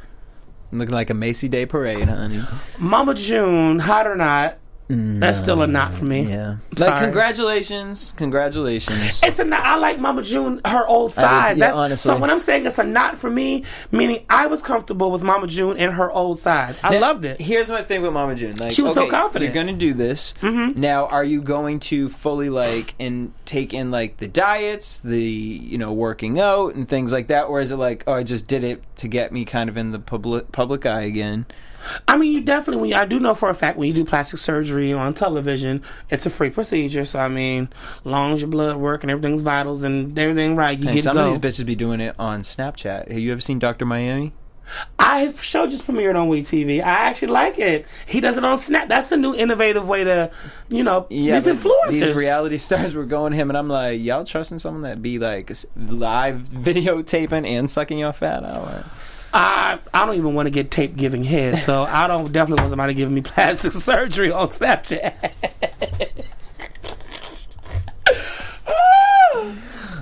Looking 0.71 0.93
like 0.93 1.09
a 1.09 1.15
Macy 1.15 1.47
Day 1.47 1.65
parade, 1.65 2.03
honey. 2.03 2.43
Mama 2.77 3.15
June, 3.15 3.79
hot 3.79 4.05
or 4.05 4.15
not. 4.15 4.57
That's 4.89 5.37
still 5.37 5.61
a 5.61 5.67
not 5.67 5.93
for 5.93 6.05
me. 6.05 6.23
Yeah. 6.23 6.57
Sorry. 6.75 6.91
Like 6.91 6.99
congratulations, 7.01 8.13
congratulations. 8.17 9.21
It's 9.23 9.37
a 9.39 9.43
not. 9.43 9.61
I 9.61 9.75
like 9.75 9.99
Mama 9.99 10.23
June, 10.23 10.61
her 10.65 10.87
old 10.87 11.11
I 11.11 11.13
did- 11.13 11.21
side. 11.21 11.57
yeah, 11.57 11.65
That's, 11.67 11.77
honestly. 11.77 12.09
So 12.13 12.19
when 12.19 12.29
I'm 12.31 12.39
saying 12.39 12.65
it's 12.65 12.79
a 12.79 12.83
not 12.83 13.17
for 13.17 13.29
me, 13.29 13.65
meaning 13.91 14.25
I 14.29 14.47
was 14.47 14.61
comfortable 14.63 15.11
with 15.11 15.21
Mama 15.21 15.45
June 15.47 15.77
and 15.77 15.93
her 15.93 16.09
old 16.11 16.39
side. 16.39 16.75
I 16.83 16.89
Now, 16.91 17.01
loved 17.01 17.25
it. 17.25 17.39
Here's 17.39 17.69
my 17.69 17.83
thing 17.83 18.01
with 18.01 18.13
Mama 18.13 18.33
June. 18.35 18.55
Like, 18.55 18.71
She 18.71 18.81
was 18.81 18.95
so 18.95 19.07
confident. 19.09 19.53
You're 19.53 19.63
gonna 19.63 19.77
do 19.77 19.93
this. 19.93 20.33
Mm-hmm. 20.41 20.79
Now, 20.81 21.05
are 21.05 21.23
you 21.23 21.41
going 21.43 21.79
to 21.81 22.09
fully 22.09 22.49
like 22.49 22.95
and 22.99 23.31
take 23.45 23.73
in 23.75 23.91
like 23.91 24.17
the 24.17 24.27
diets, 24.27 24.99
the 24.99 25.21
you 25.21 25.77
know 25.77 25.93
working 25.93 26.39
out 26.39 26.73
and 26.73 26.89
things 26.89 27.11
like 27.13 27.27
that, 27.27 27.43
or 27.43 27.61
is 27.61 27.71
it 27.71 27.77
like, 27.77 28.03
oh, 28.07 28.13
I 28.13 28.23
just 28.23 28.47
did 28.47 28.63
it 28.63 28.81
to 28.97 29.07
get 29.07 29.31
me 29.31 29.45
kind 29.45 29.69
of 29.69 29.77
in 29.77 29.91
the 29.91 29.99
public 29.99 30.51
public 30.51 30.85
eye 30.87 31.01
again? 31.01 31.45
I 32.07 32.17
mean, 32.17 32.33
you 32.33 32.41
definitely. 32.41 32.81
When 32.81 32.89
you, 32.91 32.95
I 32.95 33.05
do 33.05 33.19
know 33.19 33.33
for 33.35 33.49
a 33.49 33.53
fact 33.53 33.77
when 33.77 33.87
you 33.87 33.93
do 33.93 34.05
plastic 34.05 34.39
surgery 34.39 34.93
on 34.93 35.13
television, 35.13 35.81
it's 36.09 36.25
a 36.25 36.29
free 36.29 36.49
procedure. 36.49 37.05
So 37.05 37.19
I 37.19 37.27
mean, 37.27 37.69
long 38.03 38.33
as 38.33 38.41
your 38.41 38.49
blood 38.49 38.77
work 38.77 39.03
and 39.03 39.11
everything's 39.11 39.41
vitals 39.41 39.83
and 39.83 40.17
everything 40.17 40.55
right, 40.55 40.77
you 40.77 40.87
And 40.87 40.95
get 40.95 41.03
some 41.03 41.15
go. 41.15 41.29
of 41.29 41.41
these 41.41 41.59
bitches 41.59 41.65
be 41.65 41.75
doing 41.75 42.01
it 42.01 42.15
on 42.19 42.41
Snapchat. 42.41 43.09
Have 43.09 43.19
you 43.19 43.31
ever 43.31 43.41
seen 43.41 43.59
Doctor 43.59 43.85
Miami? 43.85 44.33
I 44.97 45.21
his 45.21 45.41
show 45.41 45.65
just 45.67 45.87
premiered 45.87 46.15
on 46.15 46.29
WeTV. 46.29 46.79
I 46.83 46.89
actually 47.07 47.29
like 47.29 47.57
it. 47.57 47.87
He 48.05 48.19
does 48.19 48.37
it 48.37 48.43
on 48.45 48.57
Snap. 48.57 48.87
That's 48.87 49.11
a 49.11 49.17
new 49.17 49.33
innovative 49.33 49.87
way 49.87 50.03
to, 50.03 50.29
you 50.69 50.83
know, 50.83 51.07
these 51.09 51.45
influencers. 51.45 51.89
These 51.89 52.13
reality 52.15 52.57
stars 52.59 52.93
were 52.93 53.05
going 53.05 53.33
him, 53.33 53.49
and 53.49 53.57
I'm 53.57 53.67
like, 53.67 53.99
y'all 53.99 54.25
trusting 54.25 54.59
someone 54.59 54.83
that 54.83 55.01
be 55.01 55.17
like 55.17 55.51
live 55.75 56.37
videotaping 56.49 57.47
and 57.47 57.69
sucking 57.69 57.97
your 57.97 58.13
fat 58.13 58.43
out? 58.43 58.85
I 59.33 59.79
I 59.93 60.05
don't 60.05 60.15
even 60.15 60.33
want 60.33 60.47
to 60.47 60.51
get 60.51 60.71
tape 60.71 60.95
giving 60.95 61.23
head, 61.23 61.57
so 61.57 61.83
I 61.83 62.07
don't 62.07 62.31
definitely 62.31 62.63
want 62.63 62.71
somebody 62.71 62.93
giving 62.93 63.13
me 63.13 63.21
plastic 63.21 63.71
surgery 63.73 64.31
on 64.31 64.49
Snapchat. 64.49 65.31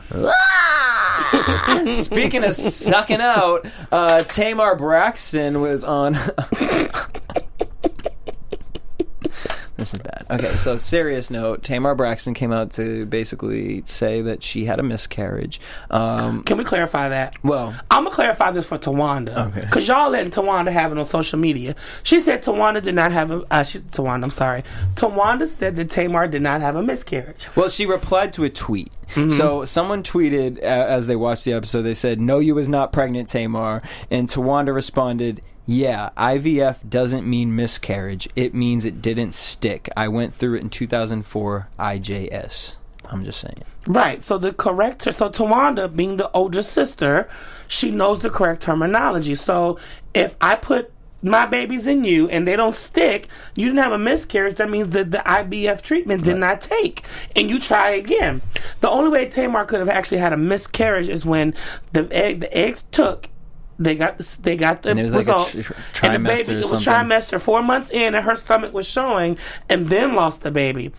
Speaking 1.88 2.44
of 2.44 2.56
sucking 2.56 3.22
out, 3.22 3.68
uh, 3.92 4.24
Tamar 4.24 4.76
Braxton 4.76 5.62
was 5.62 5.84
on. 5.84 6.13
this 9.76 9.94
is 9.94 10.00
bad. 10.00 10.17
Okay, 10.30 10.56
so 10.58 10.78
serious 10.78 11.30
note: 11.30 11.63
Tamar 11.63 11.96
Braxton 11.96 12.34
came 12.34 12.52
out 12.52 12.72
to 12.74 13.06
basically 13.06 13.84
say 13.86 14.22
that 14.22 14.44
she 14.44 14.66
had 14.66 14.80
a 14.80 14.84
miscarriage. 14.84 15.60
Um, 15.90 16.44
Can 16.44 16.58
we 16.58 16.63
clarify 16.63 17.10
that? 17.10 17.36
well, 17.44 17.76
I'm 17.90 18.04
gonna 18.04 18.16
clarify 18.16 18.52
this 18.52 18.68
for 18.68 18.78
Towanda, 18.78 19.48
Okay. 19.48 19.62
because 19.62 19.88
y'all 19.88 20.10
letting 20.10 20.32
Towanda 20.32 20.72
have 20.72 20.92
it 20.92 20.98
on 20.98 21.06
social 21.06 21.40
media. 21.40 21.76
She 22.04 22.20
said 22.20 22.44
Towanda 22.44 22.82
did 22.82 22.96
not 22.96 23.12
have 23.12 23.32
a. 23.32 23.44
Uh, 23.50 23.63
she, 23.63 23.80
Towanda, 23.80 24.24
I'm 24.24 24.32
sorry. 24.32 24.63
Towanda 24.96 25.48
said 25.48 25.76
that 25.78 25.90
Tamar 25.90 26.28
did 26.28 26.42
not 26.42 26.62
have 26.62 26.76
a 26.76 26.84
miscarriage. 26.84 27.48
Well, 27.56 27.70
she 27.70 27.86
replied 27.86 28.34
to 28.34 28.44
a 28.44 28.50
tweet. 28.50 28.92
Mm-hmm. 29.12 29.30
So 29.30 29.63
someone 29.66 30.04
tweeted 30.04 30.58
uh, 30.58 30.63
as 30.63 31.08
they 31.08 31.16
watched 31.16 31.46
the 31.46 31.54
episode. 31.54 31.84
They 31.84 31.94
said, 31.94 32.20
"No, 32.20 32.40
you 32.40 32.56
was 32.56 32.68
not 32.68 32.92
pregnant, 32.92 33.30
Tamar." 33.30 33.82
And 34.12 34.28
Towanda 34.28 34.74
responded, 34.76 35.42
"Yeah, 35.67 36.10
IVF 36.17 36.89
doesn't 36.89 37.27
mean 37.27 37.56
miscarriage. 37.56 38.27
It 38.36 38.56
means 38.56 38.86
it 38.86 39.01
didn't 39.01 39.36
stick. 39.36 39.89
I 39.95 40.08
went 40.08 40.34
through 40.34 40.56
it 40.56 40.62
in 40.62 40.69
2004 40.69 41.69
IJS." 41.77 42.77
I'm 43.10 43.23
just 43.23 43.39
saying. 43.39 43.63
Right. 43.86 44.21
So 44.23 44.38
the 44.38 44.53
correct 44.53 45.03
so 45.03 45.30
Towanda 45.30 45.93
being 45.93 46.17
the 46.17 46.32
older 46.32 46.62
sister, 46.62 47.30
she 47.67 47.91
knows 47.91 48.19
the 48.19 48.30
correct 48.30 48.62
terminology. 48.63 49.36
So 49.36 49.80
if 50.13 50.36
I 50.41 50.56
put 50.56 50.91
my 51.21 51.45
babies 51.45 51.88
in 51.88 52.03
you 52.03 52.30
and 52.30 52.47
they 52.47 52.56
don't 52.56 52.75
stick, 52.75 53.27
you 53.56 53.67
didn't 53.67 53.84
have 53.84 53.91
a 53.91 53.97
miscarriage. 53.97 54.56
That 54.56 54.69
means 54.69 54.89
that 54.89 55.12
the 55.12 55.19
IVF 55.19 55.82
treatment 55.82 56.23
did 56.23 56.38
not 56.38 56.62
take, 56.62 57.03
and 57.36 57.49
you 57.49 57.60
try 57.60 57.89
again. 57.89 58.41
The 58.82 58.89
only 58.89 59.10
way 59.10 59.25
Tamar 59.27 59.65
could 59.65 59.80
have 59.80 59.89
actually 59.89 60.19
had 60.19 60.34
a 60.34 60.38
miscarriage 60.38 61.10
is 61.10 61.25
when 61.25 61.53
the 61.93 62.08
egg 62.12 62.41
the 62.41 62.56
eggs 62.56 62.84
took. 62.91 63.30
They 63.80 63.96
got 63.96 64.18
the, 64.18 64.38
they 64.42 64.56
got 64.58 64.82
the 64.82 64.90
And 64.90 65.00
it 65.00 65.04
was 65.04 65.13
like 65.13 65.28
a 65.28 65.34
results, 65.34 65.62
tr- 65.94 66.06
and 66.06 66.26
the 66.26 66.30
baby 66.30 66.54
it 66.54 66.70
was 66.70 66.84
trimester 66.84 67.40
four 67.40 67.62
months 67.62 67.92
in, 67.92 68.16
and 68.16 68.26
her 68.26 68.36
stomach 68.36 68.74
was 68.74 68.88
showing, 68.88 69.38
and 69.70 69.90
then 69.90 70.13
lost 70.13 70.42
the 70.42 70.50
baby. 70.52 70.92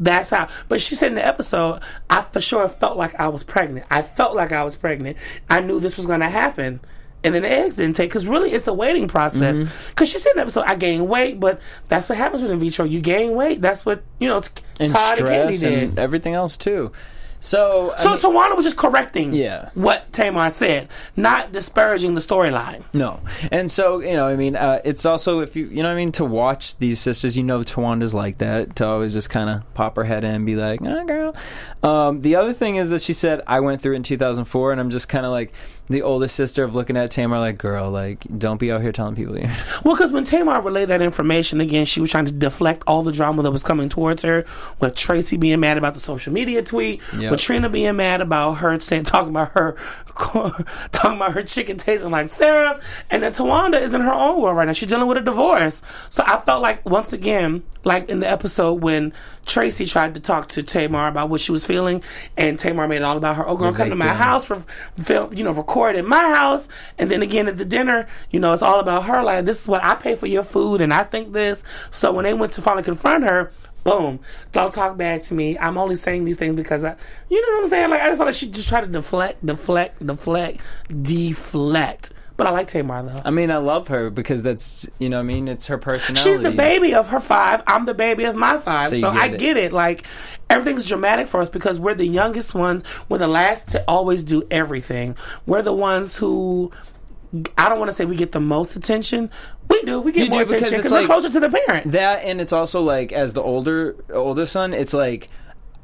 That's 0.00 0.30
how. 0.30 0.48
But 0.68 0.80
she 0.80 0.94
said 0.94 1.08
in 1.08 1.14
the 1.16 1.26
episode, 1.26 1.80
I 2.10 2.22
for 2.22 2.40
sure 2.40 2.68
felt 2.68 2.96
like 2.96 3.14
I 3.20 3.28
was 3.28 3.42
pregnant. 3.42 3.86
I 3.90 4.02
felt 4.02 4.34
like 4.34 4.52
I 4.52 4.64
was 4.64 4.74
pregnant. 4.74 5.18
I 5.50 5.60
knew 5.60 5.80
this 5.80 5.96
was 5.96 6.06
going 6.06 6.20
to 6.20 6.28
happen. 6.28 6.80
And 7.22 7.34
then 7.34 7.42
the 7.42 7.50
eggs 7.50 7.76
didn't 7.76 7.96
take 7.96 8.10
because 8.10 8.26
really 8.26 8.52
it's 8.52 8.66
a 8.66 8.72
waiting 8.74 9.08
process. 9.08 9.56
Mm-hmm. 9.56 9.70
Because 9.88 10.10
she 10.10 10.18
said 10.18 10.30
in 10.30 10.36
the 10.36 10.42
episode, 10.42 10.64
I 10.66 10.74
gained 10.74 11.08
weight, 11.08 11.40
but 11.40 11.58
that's 11.88 12.06
what 12.08 12.18
happens 12.18 12.42
with 12.42 12.50
in 12.50 12.58
vitro. 12.60 12.84
You 12.84 13.00
gain 13.00 13.34
weight. 13.34 13.62
That's 13.62 13.86
what 13.86 14.02
you 14.18 14.28
know. 14.28 14.40
T- 14.40 14.50
And 14.80 14.92
Todd 14.92 15.18
and 15.20 15.28
Kandi 15.28 15.54
stress 15.54 15.60
did. 15.60 15.72
and 15.90 15.98
everything 15.98 16.34
else 16.34 16.56
too. 16.58 16.92
So, 17.44 17.92
I 17.92 17.96
so 17.96 18.10
mean- 18.12 18.20
Towanda 18.20 18.56
was 18.56 18.64
just 18.64 18.76
correcting 18.78 19.34
Yeah. 19.34 19.68
what 19.74 20.10
Tamar 20.14 20.48
said, 20.48 20.88
not 21.14 21.52
disparaging 21.52 22.14
the 22.14 22.22
storyline. 22.22 22.84
No, 22.94 23.20
and 23.52 23.70
so 23.70 24.00
you 24.00 24.14
know, 24.14 24.26
I 24.26 24.34
mean, 24.34 24.56
uh, 24.56 24.80
it's 24.82 25.04
also 25.04 25.40
if 25.40 25.54
you 25.54 25.66
you 25.66 25.82
know, 25.82 25.90
what 25.90 25.92
I 25.92 25.96
mean, 25.96 26.12
to 26.12 26.24
watch 26.24 26.78
these 26.78 27.00
sisters, 27.00 27.36
you 27.36 27.42
know, 27.42 27.60
Towanda's 27.60 28.14
like 28.14 28.38
that 28.38 28.76
to 28.76 28.86
always 28.86 29.12
just 29.12 29.28
kind 29.28 29.50
of 29.50 29.74
pop 29.74 29.96
her 29.96 30.04
head 30.04 30.24
in 30.24 30.34
and 30.36 30.46
be 30.46 30.56
like, 30.56 30.80
"Ah, 30.82 31.04
girl." 31.04 31.36
Um, 31.82 32.22
the 32.22 32.34
other 32.36 32.54
thing 32.54 32.76
is 32.76 32.88
that 32.88 33.02
she 33.02 33.12
said, 33.12 33.42
"I 33.46 33.60
went 33.60 33.82
through 33.82 33.92
it 33.92 33.96
in 33.96 34.02
2004," 34.04 34.72
and 34.72 34.80
I'm 34.80 34.88
just 34.90 35.10
kind 35.10 35.26
of 35.26 35.32
like 35.32 35.52
the 35.88 36.00
oldest 36.02 36.34
sister 36.34 36.64
of 36.64 36.74
looking 36.74 36.96
at 36.96 37.10
Tamar 37.10 37.38
like, 37.38 37.58
"Girl, 37.58 37.90
like, 37.90 38.24
don't 38.38 38.58
be 38.58 38.72
out 38.72 38.80
here 38.80 38.92
telling 38.92 39.14
people." 39.14 39.38
You're 39.38 39.50
Well, 39.84 39.94
because 39.94 40.12
when 40.12 40.24
Tamar 40.24 40.60
relayed 40.62 40.88
that 40.88 41.02
information 41.02 41.60
again, 41.60 41.84
she 41.84 42.00
was 42.00 42.10
trying 42.10 42.24
to 42.26 42.32
deflect 42.32 42.82
all 42.86 43.02
the 43.02 43.12
drama 43.12 43.42
that 43.42 43.50
was 43.50 43.62
coming 43.62 43.88
towards 43.88 44.22
her. 44.22 44.44
With 44.80 44.94
Traci 44.94 45.38
being 45.38 45.60
mad 45.60 45.76
about 45.76 45.94
the 45.94 46.00
social 46.00 46.32
media 46.32 46.62
tweet, 46.62 47.00
Yep. 47.18 47.30
with 47.32 47.40
Trina 47.40 47.68
being 47.68 47.96
mad 47.96 48.20
about 48.20 48.54
her 48.54 48.78
saying 48.80 49.04
talking 49.04 49.30
about 49.30 49.52
her 49.52 49.76
talking 50.16 51.16
about 51.16 51.32
her 51.32 51.42
chicken 51.42 51.76
tasting 51.76 52.10
like 52.10 52.28
syrup, 52.28 52.80
and 53.10 53.22
then 53.22 53.32
Towanda 53.32 53.80
is 53.80 53.94
in 53.94 54.00
her 54.00 54.12
own 54.12 54.40
world 54.40 54.56
right 54.56 54.66
now. 54.66 54.72
She's 54.72 54.88
dealing 54.88 55.06
with 55.08 55.18
a 55.18 55.22
divorce. 55.22 55.82
So 56.08 56.22
I 56.26 56.40
felt 56.40 56.62
like 56.62 56.88
once 56.88 57.12
again, 57.12 57.62
like 57.84 58.08
in 58.08 58.20
the 58.20 58.30
episode 58.30 58.82
when 58.82 59.12
Traci 59.44 59.90
tried 59.90 60.14
to 60.14 60.20
talk 60.20 60.48
to 60.50 60.62
Tamar 60.62 61.08
about 61.08 61.28
what 61.28 61.40
she 61.42 61.52
was 61.52 61.66
feeling, 61.66 62.02
and 62.38 62.58
Tamar 62.58 62.88
made 62.88 62.96
it 62.96 63.02
all 63.02 63.16
about 63.18 63.36
her. 63.36 63.46
Oh, 63.46 63.56
girl, 63.56 63.72
come 63.74 63.90
to 63.90 63.96
my 63.96 64.08
house 64.08 64.50
film, 64.98 65.34
you 65.34 65.44
know, 65.44 65.52
record 65.52 65.73
at 65.96 66.04
my 66.04 66.34
house, 66.34 66.68
and 66.98 67.10
then 67.10 67.22
again 67.22 67.48
at 67.48 67.56
the 67.58 67.64
dinner, 67.64 68.06
you 68.30 68.40
know, 68.40 68.52
it's 68.52 68.62
all 68.62 68.80
about 68.80 69.04
her. 69.04 69.22
Like, 69.22 69.44
this 69.44 69.62
is 69.62 69.68
what 69.68 69.82
I 69.84 69.94
pay 69.94 70.14
for 70.14 70.26
your 70.26 70.42
food, 70.42 70.80
and 70.80 70.92
I 70.92 71.04
think 71.04 71.32
this. 71.32 71.64
So 71.90 72.12
when 72.12 72.24
they 72.24 72.34
went 72.34 72.52
to 72.52 72.62
finally 72.62 72.82
confront 72.82 73.24
her, 73.24 73.52
boom, 73.84 74.20
don't 74.52 74.72
talk 74.72 74.96
bad 74.96 75.20
to 75.22 75.34
me. 75.34 75.58
I'm 75.58 75.76
only 75.78 75.96
saying 75.96 76.24
these 76.24 76.36
things 76.36 76.56
because 76.56 76.84
I, 76.84 76.96
you 77.28 77.40
know 77.40 77.56
what 77.58 77.64
I'm 77.64 77.70
saying? 77.70 77.90
Like, 77.90 78.00
I 78.00 78.06
just 78.06 78.18
felt 78.18 78.26
like 78.26 78.34
she 78.34 78.50
just 78.50 78.68
tried 78.68 78.82
to 78.82 78.86
deflect, 78.86 79.44
deflect, 79.44 80.04
deflect, 80.04 80.60
deflect. 81.02 82.12
But 82.36 82.48
I 82.48 82.50
like 82.50 82.66
Tamar 82.66 83.02
though. 83.04 83.20
I 83.24 83.30
mean, 83.30 83.50
I 83.52 83.58
love 83.58 83.86
her 83.88 84.10
because 84.10 84.42
that's 84.42 84.88
you 84.98 85.08
know, 85.08 85.18
what 85.18 85.20
I 85.20 85.26
mean, 85.26 85.46
it's 85.46 85.68
her 85.68 85.78
personality. 85.78 86.30
She's 86.30 86.40
the 86.42 86.50
baby 86.50 86.92
of 86.92 87.08
her 87.08 87.20
five. 87.20 87.62
I'm 87.68 87.86
the 87.86 87.94
baby 87.94 88.24
of 88.24 88.34
my 88.34 88.58
five. 88.58 88.88
So 88.88 88.98
So, 89.00 89.12
get 89.12 89.20
I 89.20 89.26
it. 89.28 89.38
get 89.38 89.56
it. 89.56 89.72
Like 89.72 90.04
everything's 90.50 90.84
dramatic 90.84 91.28
for 91.28 91.40
us 91.40 91.48
because 91.48 91.78
we're 91.78 91.94
the 91.94 92.06
youngest 92.08 92.52
ones. 92.54 92.82
We're 93.08 93.18
the 93.18 93.28
last 93.28 93.68
to 93.68 93.84
always 93.86 94.24
do 94.24 94.42
everything. 94.50 95.16
We're 95.46 95.62
the 95.62 95.72
ones 95.72 96.16
who. 96.16 96.72
I 97.58 97.68
don't 97.68 97.78
want 97.80 97.90
to 97.90 97.96
say 97.96 98.04
we 98.04 98.14
get 98.16 98.30
the 98.32 98.40
most 98.40 98.76
attention. 98.76 99.28
We 99.68 99.82
do. 99.82 100.00
We 100.00 100.12
get 100.12 100.24
You 100.24 100.30
more 100.30 100.42
attention 100.42 100.66
it's 100.68 100.76
because 100.76 100.92
we're 100.92 100.98
like- 100.98 101.06
closer 101.06 101.30
to 101.30 101.40
the 101.40 101.50
parent. 101.50 101.92
That 101.92 102.24
and 102.24 102.40
it's 102.40 102.52
also 102.52 102.82
like 102.82 103.12
as 103.12 103.32
the 103.32 103.42
older 103.42 103.96
older 104.12 104.46
son, 104.46 104.72
it's 104.74 104.94
like 104.94 105.28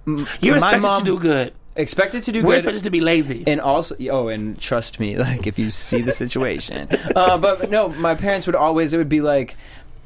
You're 0.06 0.16
my 0.16 0.56
expected 0.56 0.80
mom 0.82 1.00
to 1.00 1.04
do 1.04 1.18
good. 1.18 1.52
Expected 1.76 2.22
to 2.24 2.33
do 2.33 2.40
We're 2.42 2.48
good. 2.54 2.56
expected 2.59 2.83
to 2.85 2.90
be 2.90 3.00
lazy. 3.00 3.44
and 3.46 3.61
also 3.61 3.94
oh 4.11 4.28
and 4.28 4.59
trust 4.59 4.98
me 5.00 5.16
like 5.28 5.46
if 5.46 5.59
you 5.59 5.70
see 5.70 6.02
the 6.02 6.12
situation 6.12 6.88
uh, 7.14 7.38
but 7.38 7.70
no 7.70 7.88
my 7.90 8.14
parents 8.14 8.46
would 8.46 8.56
always 8.56 8.92
it 8.92 8.98
would 8.98 9.09
be 9.09 9.20
like 9.20 9.56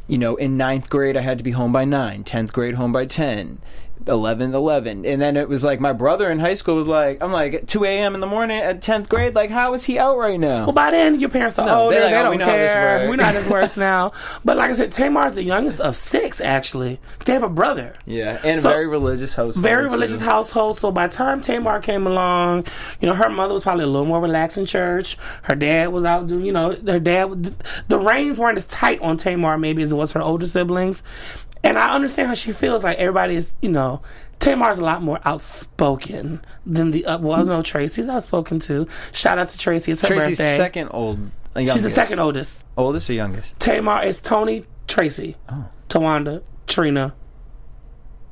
you 0.06 0.18
know 0.18 0.36
in 0.36 0.56
ninth 0.58 0.90
grade 0.90 1.16
i 1.16 1.22
had 1.22 1.38
to 1.38 1.44
be 1.44 1.52
home 1.52 1.72
by 1.72 1.84
9 1.84 2.24
10th 2.24 2.52
grade 2.52 2.74
home 2.74 2.92
by 2.92 3.06
10 3.06 3.58
11 4.06 4.54
11 4.54 5.06
and 5.06 5.20
then 5.22 5.36
it 5.36 5.48
was 5.48 5.64
like 5.64 5.80
my 5.80 5.92
brother 5.92 6.30
in 6.30 6.38
high 6.38 6.54
school 6.54 6.74
was 6.74 6.86
like 6.86 7.22
i'm 7.22 7.32
like 7.32 7.54
at 7.54 7.66
2 7.68 7.84
a.m 7.84 8.14
in 8.14 8.20
the 8.20 8.26
morning 8.26 8.60
at 8.60 8.82
10th 8.82 9.08
grade 9.08 9.34
like 9.34 9.48
how 9.50 9.72
is 9.72 9.84
he 9.84 9.98
out 9.98 10.18
right 10.18 10.38
now 10.38 10.64
Well, 10.66 10.72
by 10.72 10.90
then, 10.90 11.18
your 11.20 11.30
parents 11.30 11.58
are 11.58 11.66
No, 11.66 11.84
older. 11.84 11.96
they're 12.00 12.10
They, 12.10 12.16
oh, 12.16 12.22
don't 12.24 12.32
we 12.32 12.38
care. 12.44 13.08
We 13.10 13.16
know 13.16 13.24
how 13.24 13.32
this 13.32 13.48
works 13.48 13.76
now. 13.78 14.12
But 14.44 14.56
like 14.56 14.70
I 14.70 14.72
said, 14.74 14.92
Tamar's 14.92 15.34
the 15.34 15.42
youngest 15.42 15.80
of 15.80 15.96
six, 15.96 16.40
actually. 16.40 17.00
They 17.24 17.32
have 17.32 17.42
a 17.42 17.48
brother. 17.48 17.94
yeah 18.04 18.40
and 18.44 18.60
So- 18.60 18.68
very 18.68 18.86
religious 18.86 19.34
household 19.34 19.62
very 19.62 19.88
too. 19.88 19.94
religious 19.94 20.20
household. 20.20 20.78
So 20.78 20.90
by 20.90 21.06
the 21.06 21.14
time 21.14 21.40
Tamar 21.40 21.80
came 21.80 22.06
along, 22.06 22.66
you 23.00 23.08
know, 23.08 23.14
her 23.14 23.28
mother 23.30 23.54
was 23.54 23.62
probably 23.62 23.84
a 23.84 23.88
little 23.88 24.06
more 24.06 24.20
relaxed 24.20 24.58
in 24.58 24.66
church. 24.66 25.16
Her 25.42 25.54
dad 25.54 25.92
was 25.92 26.04
out 26.04 26.26
doing, 26.28 26.44
you 26.44 26.52
know, 26.52 26.76
her 26.86 27.00
dad, 27.00 27.54
the 27.88 27.98
reins 27.98 28.38
weren't 28.38 28.58
as 28.58 28.66
tight 28.66 29.00
on 29.00 29.16
Tamar 29.16 29.56
maybe 29.58 29.82
as 29.82 29.92
it 29.92 29.96
was 29.96 30.12
her 30.12 30.20
older 30.22 30.46
siblings. 30.46 31.02
And 31.64 31.76
I 31.78 31.94
understand 31.94 32.28
how 32.28 32.34
she 32.34 32.52
feels 32.52 32.84
like 32.84 32.98
everybody 32.98 33.34
is, 33.36 33.54
you 33.62 33.70
know, 33.70 34.02
Tamar's 34.38 34.78
a 34.78 34.84
lot 34.84 35.02
more 35.02 35.18
outspoken 35.24 36.44
than 36.66 36.90
the, 36.90 37.06
uh, 37.06 37.18
well, 37.18 37.44
no, 37.44 37.60
Traci's 37.60 38.08
outspoken 38.08 38.60
too. 38.60 38.86
Shout 39.12 39.38
out 39.38 39.48
to 39.48 39.58
Traci. 39.58 39.88
It's 39.88 40.02
her 40.02 40.08
traci's 40.14 40.38
birthday. 40.38 40.56
second 40.56 40.88
old 40.92 41.18
uh, 41.56 41.60
She's 41.60 41.82
the 41.82 41.88
second 41.90 42.18
oldest. 42.20 42.62
oldest 42.76 43.08
or 43.08 43.14
youngest 43.14 43.58
Tamar 43.60 44.04
is 44.04 44.20
Toni, 44.20 44.64
Traci, 44.86 45.36
Oh. 45.50 45.68
Towanda, 45.88 46.42
Trina, 46.66 47.14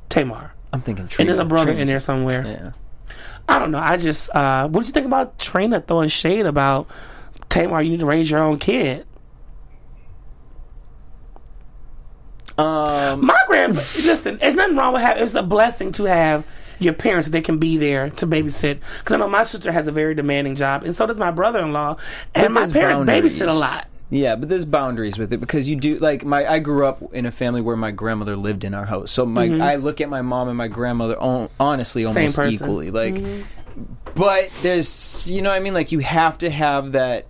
Tamar. 0.09 0.53
I'm 0.71 0.81
thinking 0.81 1.07
Trina. 1.07 1.31
And 1.31 1.37
there's 1.39 1.45
a 1.45 1.47
brother 1.49 1.65
Trina's- 1.71 1.81
in 1.81 1.87
there 1.87 1.99
somewhere. 1.99 2.45
Yeah. 2.45 2.71
I 3.49 3.59
don't 3.59 3.71
know. 3.71 3.79
I 3.79 3.97
just, 3.97 4.29
uh, 4.35 4.67
what 4.69 4.81
did 4.81 4.87
you 4.87 4.93
think 4.93 5.05
about 5.05 5.37
Trina 5.39 5.81
throwing 5.81 6.09
shade 6.09 6.45
about 6.45 6.87
Tamar? 7.49 7.81
You 7.81 7.89
need 7.91 7.99
to 7.99 8.05
raise 8.05 8.29
your 8.31 8.39
own 8.41 8.57
kid. 8.59 9.05
Um, 12.57 13.25
My 13.25 13.39
grand, 13.47 13.75
listen, 13.75 14.37
there's 14.37 14.55
nothing 14.55 14.75
wrong 14.75 14.93
with 14.93 15.01
having. 15.01 15.23
It's 15.23 15.35
a 15.35 15.43
blessing 15.43 15.91
to 15.93 16.03
have 16.03 16.45
your 16.79 16.93
parents 16.93 17.29
that 17.29 17.43
can 17.43 17.57
be 17.57 17.77
there 17.77 18.09
to 18.11 18.27
babysit. 18.27 18.79
Because 18.99 19.13
I 19.13 19.17
know 19.17 19.27
my 19.27 19.43
sister 19.43 19.71
has 19.71 19.87
a 19.87 19.91
very 19.91 20.15
demanding 20.15 20.55
job, 20.55 20.83
and 20.83 20.93
so 20.93 21.05
does 21.05 21.17
my 21.17 21.31
brother-in-law. 21.31 21.97
And 22.35 22.53
my 22.53 22.67
parents 22.67 22.99
boundaries. 22.99 23.39
babysit 23.39 23.49
a 23.49 23.53
lot. 23.53 23.87
Yeah, 24.09 24.35
but 24.35 24.47
there's 24.47 24.65
boundaries 24.65 25.17
with 25.17 25.33
it 25.33 25.39
because 25.39 25.67
you 25.67 25.75
do 25.75 25.97
like 25.97 26.23
my. 26.23 26.45
I 26.45 26.59
grew 26.59 26.85
up 26.85 27.01
in 27.13 27.25
a 27.25 27.31
family 27.31 27.61
where 27.61 27.75
my 27.75 27.89
grandmother 27.89 28.35
lived 28.35 28.63
in 28.63 28.75
our 28.75 28.85
house, 28.85 29.11
so 29.11 29.25
my 29.25 29.45
I 29.45 29.77
look 29.77 30.01
at 30.01 30.09
my 30.09 30.21
mom 30.21 30.49
and 30.49 30.57
my 30.57 30.67
grandmother 30.67 31.19
on, 31.19 31.49
honestly 31.59 32.05
almost 32.05 32.37
equally. 32.37 32.91
Like, 32.91 33.23
but 34.13 34.51
there's 34.61 35.31
you 35.31 35.41
know 35.41 35.49
what 35.49 35.55
I 35.55 35.61
mean. 35.61 35.73
Like 35.73 35.91
you 35.91 35.99
have 35.99 36.37
to 36.39 36.51
have 36.51 36.91
that. 36.91 37.25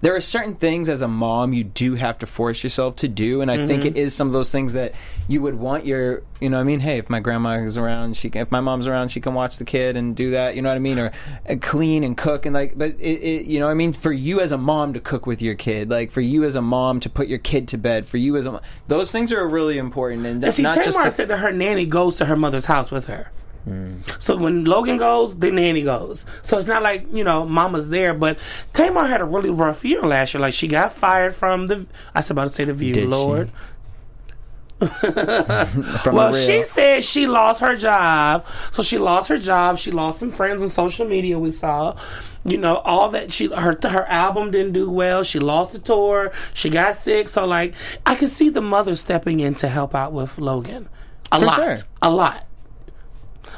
There 0.00 0.14
are 0.14 0.20
certain 0.20 0.54
things 0.54 0.88
as 0.88 1.02
a 1.02 1.08
mom 1.08 1.52
you 1.52 1.64
do 1.64 1.96
have 1.96 2.18
to 2.20 2.26
force 2.26 2.62
yourself 2.62 2.94
to 2.96 3.08
do, 3.08 3.40
and 3.40 3.50
I 3.50 3.66
think 3.66 3.82
Mm-hmm. 3.82 3.96
it 3.96 3.96
is 3.96 4.14
some 4.14 4.28
of 4.28 4.32
those 4.32 4.52
things 4.52 4.72
that 4.74 4.94
you 5.26 5.42
would 5.42 5.56
want 5.56 5.86
your, 5.86 6.22
you 6.40 6.48
know, 6.50 6.56
what 6.58 6.60
I 6.60 6.64
mean, 6.64 6.78
hey, 6.80 6.98
if 6.98 7.10
my 7.10 7.18
grandma 7.18 7.54
is 7.64 7.76
around, 7.76 8.16
she 8.16 8.30
can, 8.30 8.42
if 8.42 8.52
my 8.52 8.60
mom's 8.60 8.86
around, 8.86 9.08
she 9.08 9.20
can 9.20 9.34
watch 9.34 9.56
the 9.58 9.64
kid 9.64 9.96
and 9.96 10.14
do 10.14 10.30
that, 10.30 10.54
you 10.54 10.62
know 10.62 10.68
what 10.68 10.76
I 10.76 10.78
mean, 10.78 10.98
or 11.00 11.10
uh, 11.48 11.56
clean 11.60 12.04
and 12.04 12.16
cook 12.16 12.46
and 12.46 12.54
like, 12.54 12.78
but 12.78 12.90
it, 13.00 13.22
it, 13.22 13.46
you 13.46 13.58
know, 13.58 13.66
what 13.66 13.72
I 13.72 13.74
mean, 13.74 13.92
for 13.92 14.12
you 14.12 14.40
as 14.40 14.52
a 14.52 14.58
mom 14.58 14.92
to 14.94 15.00
cook 15.00 15.26
with 15.26 15.42
your 15.42 15.56
kid, 15.56 15.90
like 15.90 16.12
for 16.12 16.20
you 16.20 16.44
as 16.44 16.54
a 16.54 16.62
mom 16.62 17.00
to 17.00 17.10
put 17.10 17.26
your 17.26 17.38
kid 17.40 17.66
to 17.68 17.76
bed, 17.78 18.06
for 18.06 18.18
you 18.18 18.36
as 18.36 18.46
a, 18.46 18.60
those 18.86 19.10
things 19.10 19.32
are 19.32 19.46
really 19.48 19.78
important, 19.78 20.20
and 20.26 20.34
And 20.34 20.42
that's 20.44 20.56
see, 20.56 20.62
not 20.62 20.74
Tamar 20.80 20.84
just. 20.84 21.16
said 21.16 21.26
that 21.28 21.38
her 21.38 21.50
nanny 21.52 21.86
goes 21.86 22.14
to 22.18 22.26
her 22.26 22.36
mother's 22.36 22.66
house 22.66 22.90
with 22.92 23.06
her. 23.08 23.30
Hmm. 23.64 23.96
So 24.18 24.36
when 24.36 24.64
Logan 24.64 24.96
goes, 24.96 25.36
then 25.36 25.56
nanny 25.56 25.82
goes. 25.82 26.24
So 26.42 26.58
it's 26.58 26.68
not 26.68 26.82
like 26.82 27.06
you 27.12 27.24
know 27.24 27.44
mama's 27.44 27.88
there. 27.88 28.14
But 28.14 28.38
Tamar 28.72 29.06
had 29.06 29.20
a 29.20 29.24
really 29.24 29.50
rough 29.50 29.84
year 29.84 30.02
last 30.02 30.34
year. 30.34 30.40
Like 30.40 30.54
she 30.54 30.68
got 30.68 30.92
fired 30.92 31.34
from 31.34 31.66
the. 31.66 31.86
I 32.14 32.20
was 32.20 32.30
about 32.30 32.48
to 32.48 32.54
say 32.54 32.64
the 32.64 32.74
View, 32.74 32.94
Did? 32.94 33.08
Lord. 33.08 33.50
from 34.78 36.14
Well, 36.14 36.32
she 36.32 36.62
said 36.62 37.02
she 37.02 37.26
lost 37.26 37.60
her 37.60 37.74
job. 37.74 38.46
So 38.70 38.82
she 38.82 38.96
lost 38.96 39.28
her 39.28 39.36
job. 39.38 39.76
She 39.76 39.90
lost 39.90 40.20
some 40.20 40.30
friends 40.30 40.62
on 40.62 40.68
social 40.68 41.06
media. 41.06 41.36
We 41.36 41.50
saw, 41.50 41.96
you 42.44 42.58
know, 42.58 42.76
all 42.76 43.08
that. 43.10 43.32
She 43.32 43.48
her 43.48 43.76
her 43.82 44.06
album 44.06 44.52
didn't 44.52 44.74
do 44.74 44.88
well. 44.88 45.24
She 45.24 45.40
lost 45.40 45.72
the 45.72 45.80
tour. 45.80 46.30
She 46.54 46.70
got 46.70 46.96
sick. 46.96 47.28
So 47.28 47.44
like, 47.44 47.74
I 48.06 48.14
can 48.14 48.28
see 48.28 48.50
the 48.50 48.60
mother 48.60 48.94
stepping 48.94 49.40
in 49.40 49.56
to 49.56 49.68
help 49.68 49.96
out 49.96 50.12
with 50.12 50.38
Logan. 50.38 50.88
A 51.32 51.40
For 51.40 51.46
lot, 51.46 51.56
sure. 51.56 51.76
a 52.00 52.10
lot. 52.10 52.46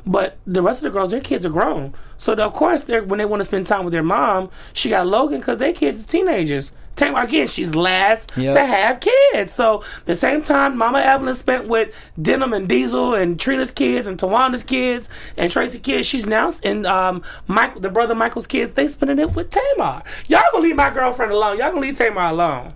But 0.07 0.39
the 0.47 0.63
rest 0.63 0.81
of 0.81 0.85
the 0.85 0.91
girls, 0.91 1.11
their 1.11 1.21
kids 1.21 1.45
are 1.47 1.51
grown. 1.51 1.95
So 2.19 2.33
of 2.35 2.53
course, 2.53 2.83
they're 2.83 3.03
when 3.03 3.19
they 3.19 3.25
want 3.25 3.41
to 3.41 3.45
spend 3.45 3.67
time 3.67 3.85
with 3.85 3.93
their 3.93 4.03
mom, 4.03 4.51
she 4.73 4.89
got 4.91 5.07
Logan 5.07 5.41
because 5.41 5.59
their 5.59 5.73
kids 5.73 6.03
are 6.05 6.07
teenagers. 6.07 6.73
Tamar 6.97 7.23
again, 7.23 7.47
she's 7.49 7.75
last 7.75 8.33
Yep. 8.37 8.55
to 8.55 8.67
have 8.67 9.01
kids. 9.01 9.55
So 9.55 9.83
the 10.05 10.15
same 10.15 10.43
time 10.43 10.77
Mama 10.77 10.99
Evelyn 11.01 11.35
spent 11.35 11.67
with 11.67 11.95
Denim 12.21 12.53
and 12.53 12.69
Diesel 12.69 13.15
and 13.15 13.41
Trina's 13.41 13.71
kids 13.71 14.07
and 14.07 14.19
Towanda's 14.19 14.65
kids 14.65 15.09
and 15.37 15.51
Traci 15.51 15.83
kids, 15.83 16.07
she's 16.07 16.27
now 16.27 16.51
in 16.63 16.85
um 16.85 17.23
Michael, 17.47 17.81
the 17.81 17.89
brother 17.89 18.15
Michael's 18.15 18.47
kids. 18.47 18.73
They 18.73 18.87
spending 18.87 19.19
it 19.19 19.35
with 19.35 19.49
Tamar. 19.51 20.03
Y'all 20.27 20.43
gonna 20.53 20.63
leave 20.65 20.77
my 20.77 20.91
girlfriend 20.91 21.33
alone. 21.33 21.57
Y'all 21.59 21.71
gonna 21.71 21.81
leave 21.81 21.97
Tamar 21.97 22.25
alone. 22.31 22.73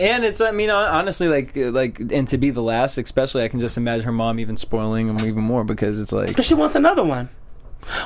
And 0.00 0.24
it's, 0.24 0.40
I 0.40 0.52
mean, 0.52 0.70
honestly, 0.70 1.26
like, 1.28 1.56
uh, 1.56 1.70
like, 1.70 1.98
and 1.98 2.28
to 2.28 2.38
be 2.38 2.50
the 2.50 2.62
last, 2.62 2.98
especially, 2.98 3.42
I 3.42 3.48
can 3.48 3.58
just 3.58 3.76
imagine 3.76 4.04
her 4.06 4.12
mom 4.12 4.38
even 4.38 4.56
spoiling 4.56 5.08
him 5.08 5.18
even 5.26 5.42
more 5.42 5.64
because 5.64 5.98
it's 5.98 6.12
like, 6.12 6.28
Because 6.28 6.46
she 6.46 6.54
wants 6.54 6.76
another 6.76 7.02
one. 7.02 7.28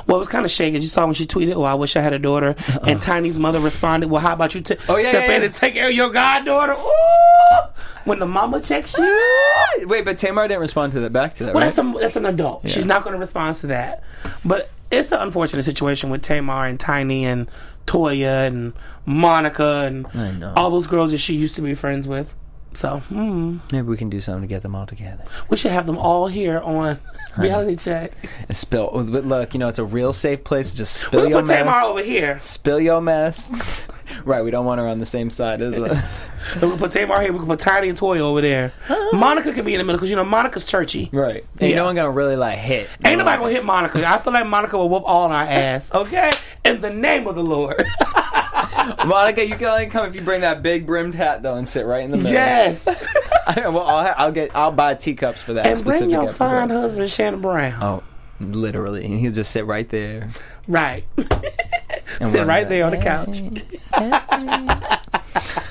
Well, 0.07 0.15
it 0.15 0.19
was 0.19 0.27
kind 0.29 0.45
of 0.45 0.51
shady. 0.51 0.77
You 0.79 0.87
saw 0.87 1.03
when 1.05 1.13
she 1.13 1.25
tweeted, 1.25 1.55
"Oh, 1.55 1.63
I 1.63 1.73
wish 1.73 1.97
I 1.97 2.01
had 2.01 2.13
a 2.13 2.19
daughter." 2.19 2.55
And 2.87 3.01
Tiny's 3.01 3.37
mother 3.37 3.59
responded, 3.59 4.09
"Well, 4.09 4.21
how 4.21 4.31
about 4.31 4.55
you 4.55 4.61
t- 4.61 4.77
Oh, 4.87 4.95
yeah, 4.95 5.09
step 5.09 5.27
yeah, 5.27 5.35
in 5.35 5.43
and 5.43 5.53
take 5.53 5.73
care 5.73 5.89
of 5.89 5.93
your 5.93 6.09
goddaughter?" 6.09 6.73
Ooh, 6.73 7.67
when 8.05 8.19
the 8.19 8.25
mama 8.25 8.61
checks 8.61 8.97
you. 8.97 9.85
wait, 9.87 10.05
but 10.05 10.17
Tamar 10.17 10.47
didn't 10.47 10.61
respond 10.61 10.93
to 10.93 11.01
that 11.01 11.11
back 11.11 11.33
to 11.35 11.45
that, 11.45 11.53
Well, 11.53 11.63
right? 11.63 11.73
that's, 11.75 11.77
a, 11.79 11.93
that's 11.99 12.15
an 12.15 12.25
adult. 12.27 12.69
She's 12.69 12.85
not 12.85 13.03
going 13.03 13.13
to 13.13 13.19
respond 13.19 13.57
to 13.57 13.67
that. 13.67 14.03
But 14.45 14.69
it's 14.99 15.11
an 15.11 15.19
unfortunate 15.19 15.63
situation 15.63 16.09
with 16.09 16.21
Tamar 16.21 16.65
and 16.65 16.79
Tiny 16.79 17.25
and 17.25 17.49
Toya 17.85 18.47
and 18.47 18.73
Monica 19.05 19.83
and 19.85 20.05
all 20.57 20.69
those 20.71 20.87
girls 20.87 21.11
that 21.11 21.17
she 21.17 21.35
used 21.35 21.55
to 21.55 21.61
be 21.61 21.73
friends 21.75 22.07
with. 22.07 22.33
So 22.75 22.99
hmm, 22.99 23.57
Maybe 23.71 23.87
we 23.87 23.97
can 23.97 24.09
do 24.09 24.19
something 24.21 24.41
to 24.41 24.47
get 24.47 24.61
them 24.63 24.75
all 24.75 24.85
together. 24.85 25.23
we 25.49 25.57
should 25.57 25.71
have 25.71 25.85
them 25.85 25.97
all 25.97 26.27
here 26.27 26.59
on 26.59 26.99
reality 27.37 27.77
check. 27.77 28.11
And 28.47 28.55
spill. 28.57 28.89
But 28.93 29.25
look, 29.25 29.53
you 29.53 29.59
know, 29.59 29.69
it's 29.69 29.79
a 29.79 29.83
real 29.85 30.13
safe 30.13 30.43
place. 30.43 30.71
To 30.71 30.77
Just 30.77 30.95
spill 30.95 31.27
your 31.29 31.41
mess. 31.41 31.49
We'll 31.49 31.57
your 31.57 31.65
put 31.65 31.71
Tamar 31.71 31.85
over 31.89 32.03
here. 32.03 32.39
Spill 32.39 32.79
your 32.79 33.01
mess. 33.01 33.51
right, 34.25 34.43
we 34.43 34.51
don't 34.51 34.65
want 34.65 34.79
her 34.79 34.87
on 34.87 34.99
the 34.99 35.05
same 35.05 35.29
side 35.29 35.61
as. 35.61 35.73
Uh, 35.73 36.01
We 36.55 36.59
can 36.69 36.77
put 36.77 36.91
Tamar 36.91 37.21
here. 37.21 37.31
We 37.31 37.39
can 37.39 37.47
put 37.47 37.59
Tiny 37.59 37.89
and 37.89 37.97
Toy 37.97 38.19
over 38.19 38.41
there. 38.41 38.73
Monica 39.13 39.53
can 39.53 39.63
be 39.65 39.73
in 39.73 39.77
the 39.79 39.83
middle 39.85 39.97
because 39.97 40.09
you 40.09 40.15
know 40.15 40.25
Monica's 40.25 40.65
churchy. 40.65 41.09
right. 41.13 41.45
Ain't 41.59 41.69
Yeah. 41.71 41.75
no 41.77 41.85
one 41.85 41.95
gonna 41.95 42.11
really 42.11 42.35
like 42.35 42.57
hit. 42.57 42.89
Ain't 43.05 43.17
nobody 43.17 43.37
gonna 43.39 43.51
hit 43.53 43.63
Monica. 43.63 44.05
I 44.07 44.17
feel 44.17 44.33
like 44.33 44.45
Monica 44.45 44.77
will 44.77 44.89
whoop 44.89 45.03
all 45.05 45.31
our 45.31 45.43
ass. 45.43 45.89
Okay, 45.93 46.31
in 46.65 46.81
the 46.81 46.89
name 46.89 47.27
of 47.27 47.35
the 47.35 47.43
Lord. 47.43 47.85
Monica, 49.05 49.45
you 49.45 49.55
can 49.55 49.65
only 49.65 49.87
come 49.87 50.05
if 50.05 50.15
you 50.15 50.21
bring 50.21 50.41
that 50.41 50.61
big 50.63 50.85
brimmed 50.85 51.15
hat 51.15 51.43
though 51.43 51.55
and 51.55 51.67
sit 51.67 51.85
right 51.85 52.03
in 52.03 52.11
the 52.11 52.17
middle. 52.17 52.33
yes, 52.33 52.85
well, 53.57 53.81
I'll, 53.81 54.13
I'll 54.17 54.31
get. 54.31 54.55
I'll 54.55 54.71
buy 54.71 54.95
teacups 54.95 55.41
for 55.41 55.53
that 55.53 55.65
and 55.65 55.77
specific 55.77 56.09
bring 56.09 56.11
your 56.11 56.23
episode. 56.23 56.49
fine 56.49 56.69
husband 56.69 57.09
Shannon 57.09 57.41
Brown. 57.41 57.81
Oh, 57.81 58.03
literally, 58.39 59.05
and 59.05 59.19
he'll 59.19 59.31
just 59.31 59.51
sit 59.51 59.65
right 59.65 59.87
there. 59.89 60.29
Right, 60.67 61.05
sit 62.21 62.47
right 62.47 62.67
there 62.67 62.85
on 62.85 62.91
the 62.91 62.97
couch. 62.97 63.41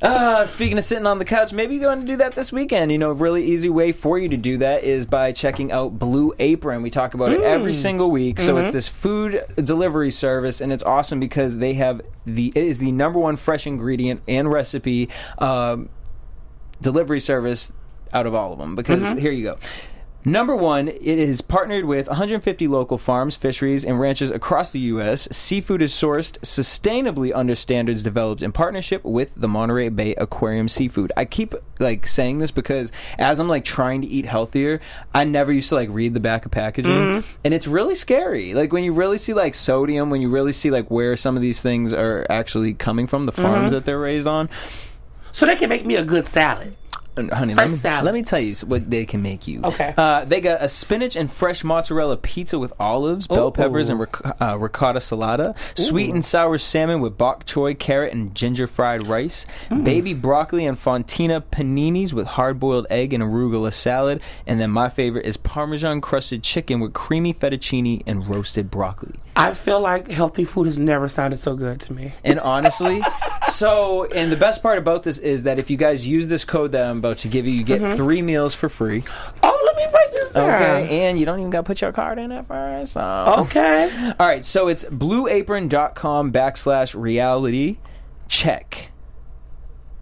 Uh, 0.00 0.46
speaking 0.46 0.78
of 0.78 0.84
sitting 0.84 1.06
on 1.06 1.18
the 1.18 1.24
couch, 1.24 1.52
maybe 1.52 1.74
you're 1.74 1.82
going 1.82 2.00
to 2.00 2.06
do 2.06 2.16
that 2.16 2.32
this 2.32 2.52
weekend. 2.52 2.92
You 2.92 2.98
know, 2.98 3.10
a 3.10 3.14
really 3.14 3.44
easy 3.44 3.68
way 3.68 3.92
for 3.92 4.18
you 4.18 4.28
to 4.28 4.36
do 4.36 4.58
that 4.58 4.84
is 4.84 5.06
by 5.06 5.32
checking 5.32 5.72
out 5.72 5.98
Blue 5.98 6.32
Apron. 6.38 6.82
We 6.82 6.90
talk 6.90 7.14
about 7.14 7.32
it 7.32 7.40
every 7.42 7.72
single 7.72 8.10
week. 8.10 8.38
So 8.38 8.56
it's 8.58 8.72
this 8.72 8.86
food 8.88 9.44
delivery 9.56 10.10
service, 10.10 10.60
and 10.60 10.72
it's 10.72 10.82
awesome 10.84 11.18
because 11.18 11.56
they 11.56 11.74
have 11.74 12.00
the 12.24 12.52
it 12.54 12.64
is 12.64 12.78
the 12.78 12.92
number 12.92 13.18
one 13.18 13.36
fresh 13.36 13.66
ingredient 13.66 14.22
and 14.28 14.50
recipe 14.50 15.08
um, 15.38 15.88
delivery 16.80 17.20
service 17.20 17.72
out 18.12 18.26
of 18.26 18.34
all 18.34 18.52
of 18.52 18.58
them. 18.58 18.76
Because 18.76 19.12
here 19.18 19.32
you 19.32 19.44
go. 19.44 19.56
Number 20.28 20.54
one, 20.54 20.88
it 20.88 21.00
is 21.00 21.40
partnered 21.40 21.86
with 21.86 22.06
150 22.06 22.68
local 22.68 22.98
farms, 22.98 23.34
fisheries, 23.34 23.82
and 23.82 23.98
ranches 23.98 24.30
across 24.30 24.72
the 24.72 24.78
U.S. 24.80 25.26
Seafood 25.34 25.80
is 25.80 25.90
sourced 25.90 26.36
sustainably 26.40 27.34
under 27.34 27.54
standards 27.54 28.02
developed 28.02 28.42
in 28.42 28.52
partnership 28.52 29.02
with 29.04 29.32
the 29.36 29.48
Monterey 29.48 29.88
Bay 29.88 30.14
Aquarium 30.16 30.68
Seafood. 30.68 31.12
I 31.16 31.24
keep 31.24 31.54
like 31.78 32.06
saying 32.06 32.40
this 32.40 32.50
because 32.50 32.92
as 33.18 33.40
I'm 33.40 33.48
like 33.48 33.64
trying 33.64 34.02
to 34.02 34.06
eat 34.06 34.26
healthier, 34.26 34.82
I 35.14 35.24
never 35.24 35.50
used 35.50 35.70
to 35.70 35.76
like 35.76 35.88
read 35.90 36.12
the 36.12 36.20
back 36.20 36.44
of 36.44 36.50
packaging, 36.50 36.92
mm-hmm. 36.92 37.28
and 37.42 37.54
it's 37.54 37.66
really 37.66 37.94
scary. 37.94 38.52
Like 38.52 38.70
when 38.70 38.84
you 38.84 38.92
really 38.92 39.16
see 39.16 39.32
like 39.32 39.54
sodium, 39.54 40.10
when 40.10 40.20
you 40.20 40.28
really 40.28 40.52
see 40.52 40.70
like 40.70 40.90
where 40.90 41.16
some 41.16 41.36
of 41.36 41.42
these 41.42 41.62
things 41.62 41.94
are 41.94 42.26
actually 42.28 42.74
coming 42.74 43.06
from, 43.06 43.24
the 43.24 43.32
mm-hmm. 43.32 43.40
farms 43.40 43.72
that 43.72 43.86
they're 43.86 43.98
raised 43.98 44.26
on. 44.26 44.50
So 45.32 45.46
they 45.46 45.56
can 45.56 45.70
make 45.70 45.86
me 45.86 45.96
a 45.96 46.04
good 46.04 46.26
salad. 46.26 46.76
Honey, 47.26 47.54
let 47.54 47.70
me, 47.70 47.76
salad. 47.76 48.04
let 48.04 48.14
me 48.14 48.22
tell 48.22 48.38
you 48.38 48.54
what 48.66 48.90
they 48.90 49.04
can 49.04 49.22
make 49.22 49.46
you. 49.48 49.60
Okay. 49.62 49.94
Uh, 49.96 50.24
they 50.24 50.40
got 50.40 50.62
a 50.62 50.68
spinach 50.68 51.16
and 51.16 51.30
fresh 51.30 51.64
mozzarella 51.64 52.16
pizza 52.16 52.58
with 52.58 52.72
olives, 52.78 53.26
bell 53.26 53.50
peppers, 53.50 53.88
and 53.88 54.00
ric- 54.00 54.40
uh, 54.40 54.56
ricotta 54.58 55.00
salata. 55.00 55.56
Sweet 55.76 56.12
and 56.12 56.24
sour 56.24 56.58
salmon 56.58 57.00
with 57.00 57.18
bok 57.18 57.44
choy, 57.44 57.78
carrot, 57.78 58.12
and 58.12 58.34
ginger 58.34 58.66
fried 58.66 59.06
rice. 59.06 59.46
Mm. 59.70 59.84
Baby 59.84 60.14
broccoli 60.14 60.66
and 60.66 60.78
fontina 60.78 61.42
paninis 61.42 62.12
with 62.12 62.26
hard 62.26 62.60
boiled 62.60 62.86
egg 62.90 63.12
and 63.12 63.22
arugula 63.22 63.72
salad. 63.72 64.20
And 64.46 64.60
then 64.60 64.70
my 64.70 64.88
favorite 64.88 65.26
is 65.26 65.36
parmesan 65.36 66.00
crusted 66.00 66.42
chicken 66.42 66.80
with 66.80 66.92
creamy 66.92 67.34
fettuccine 67.34 68.02
and 68.06 68.28
roasted 68.28 68.70
broccoli. 68.70 69.14
I 69.38 69.54
feel 69.54 69.80
like 69.80 70.08
healthy 70.08 70.44
food 70.44 70.64
has 70.66 70.78
never 70.78 71.08
sounded 71.08 71.38
so 71.38 71.54
good 71.54 71.80
to 71.82 71.92
me. 71.92 72.12
And 72.24 72.40
honestly, 72.40 73.02
so 73.48 74.04
and 74.06 74.30
the 74.32 74.36
best 74.36 74.62
part 74.62 74.78
about 74.78 75.04
this 75.04 75.18
is 75.18 75.44
that 75.44 75.58
if 75.58 75.70
you 75.70 75.76
guys 75.76 76.06
use 76.06 76.28
this 76.28 76.44
code 76.44 76.72
that 76.72 76.84
I'm 76.84 76.98
about 76.98 77.18
to 77.18 77.28
give 77.28 77.46
you, 77.46 77.52
you 77.52 77.64
Mm-hmm. 77.64 77.84
get 77.84 77.96
three 77.96 78.20
meals 78.22 78.54
for 78.54 78.68
free. 78.68 79.04
Oh, 79.42 79.62
let 79.66 79.76
me 79.76 79.84
write 79.84 80.12
this 80.12 80.32
down. 80.32 80.50
Okay, 80.50 81.06
and 81.08 81.18
you 81.18 81.24
don't 81.26 81.38
even 81.38 81.50
got 81.50 81.60
to 81.60 81.64
put 81.64 81.80
your 81.80 81.92
card 81.92 82.18
in 82.18 82.32
at 82.32 82.46
first. 82.46 82.94
So. 82.94 83.34
Okay. 83.38 83.90
All 84.18 84.26
right, 84.26 84.44
so 84.44 84.68
it's 84.68 84.84
blueapron.com 84.86 86.32
backslash 86.32 87.00
reality 87.00 87.78
check. 88.28 88.90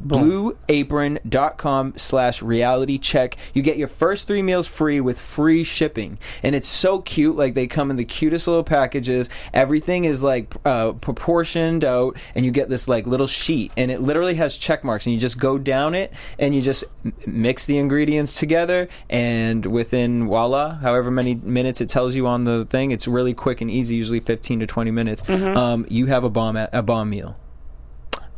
blueapron.com 0.05 1.95
slash 1.97 2.43
reality 2.43 2.99
check. 2.99 3.37
You 3.55 3.63
get 3.63 3.77
your 3.77 3.89
first 3.89 4.27
three 4.27 4.43
meals 4.43 4.67
free 4.67 5.01
with 5.01 5.19
free 5.19 5.65
shipping. 5.65 6.19
And 6.43 6.55
it's 6.55 6.69
so 6.69 7.01
cute 7.01 7.37
like 7.37 7.55
they 7.55 7.67
come 7.67 7.91
in 7.91 7.97
the 7.97 8.05
cutest 8.05 8.47
little 8.49 8.65
packages. 8.65 9.29
Everything 9.53 10.05
is 10.05 10.23
like 10.23 10.55
uh, 10.65 10.93
proportioned 10.93 11.85
out 11.85 12.17
and 12.35 12.45
you 12.45 12.51
get 12.51 12.69
this 12.69 12.89
like 12.89 13.07
little 13.07 13.27
sheet 13.27 13.73
and 13.77 13.91
it 13.91 14.01
literally 14.01 14.35
has 14.35 14.57
check 14.57 14.85
marks 14.85 15.07
and 15.07 15.15
you 15.15 15.21
just 15.21 15.39
go 15.39 15.59
down 15.59 15.95
it 15.95 16.13
and 16.39 16.55
you 16.55 16.63
just 16.63 16.85
m- 17.05 17.13
mix 17.27 17.67
the 17.67 17.79
ingredients 17.79 18.39
together 18.39 18.89
and 19.09 19.67
within 19.67 20.27
voila 20.27 20.75
however 20.77 21.11
many 21.11 21.35
minutes 21.35 21.81
it 21.81 21.89
tells 21.89 22.15
you 22.15 22.27
on 22.27 22.45
the 22.45 22.65
thing 22.67 22.91
it's 22.91 23.07
really 23.09 23.35
quick 23.35 23.61
and 23.61 23.71
easy 23.71 23.95
usually 23.97 24.21
15 24.21 24.61
to 24.61 24.67
20 24.67 24.91
minutes. 24.91 25.23
Um, 25.29 25.87
you 25.89 26.07
have 26.07 26.25
a 26.25 26.31
bomb 26.31 26.57
a 26.57 26.83
bomb 26.83 27.11
meal 27.11 27.37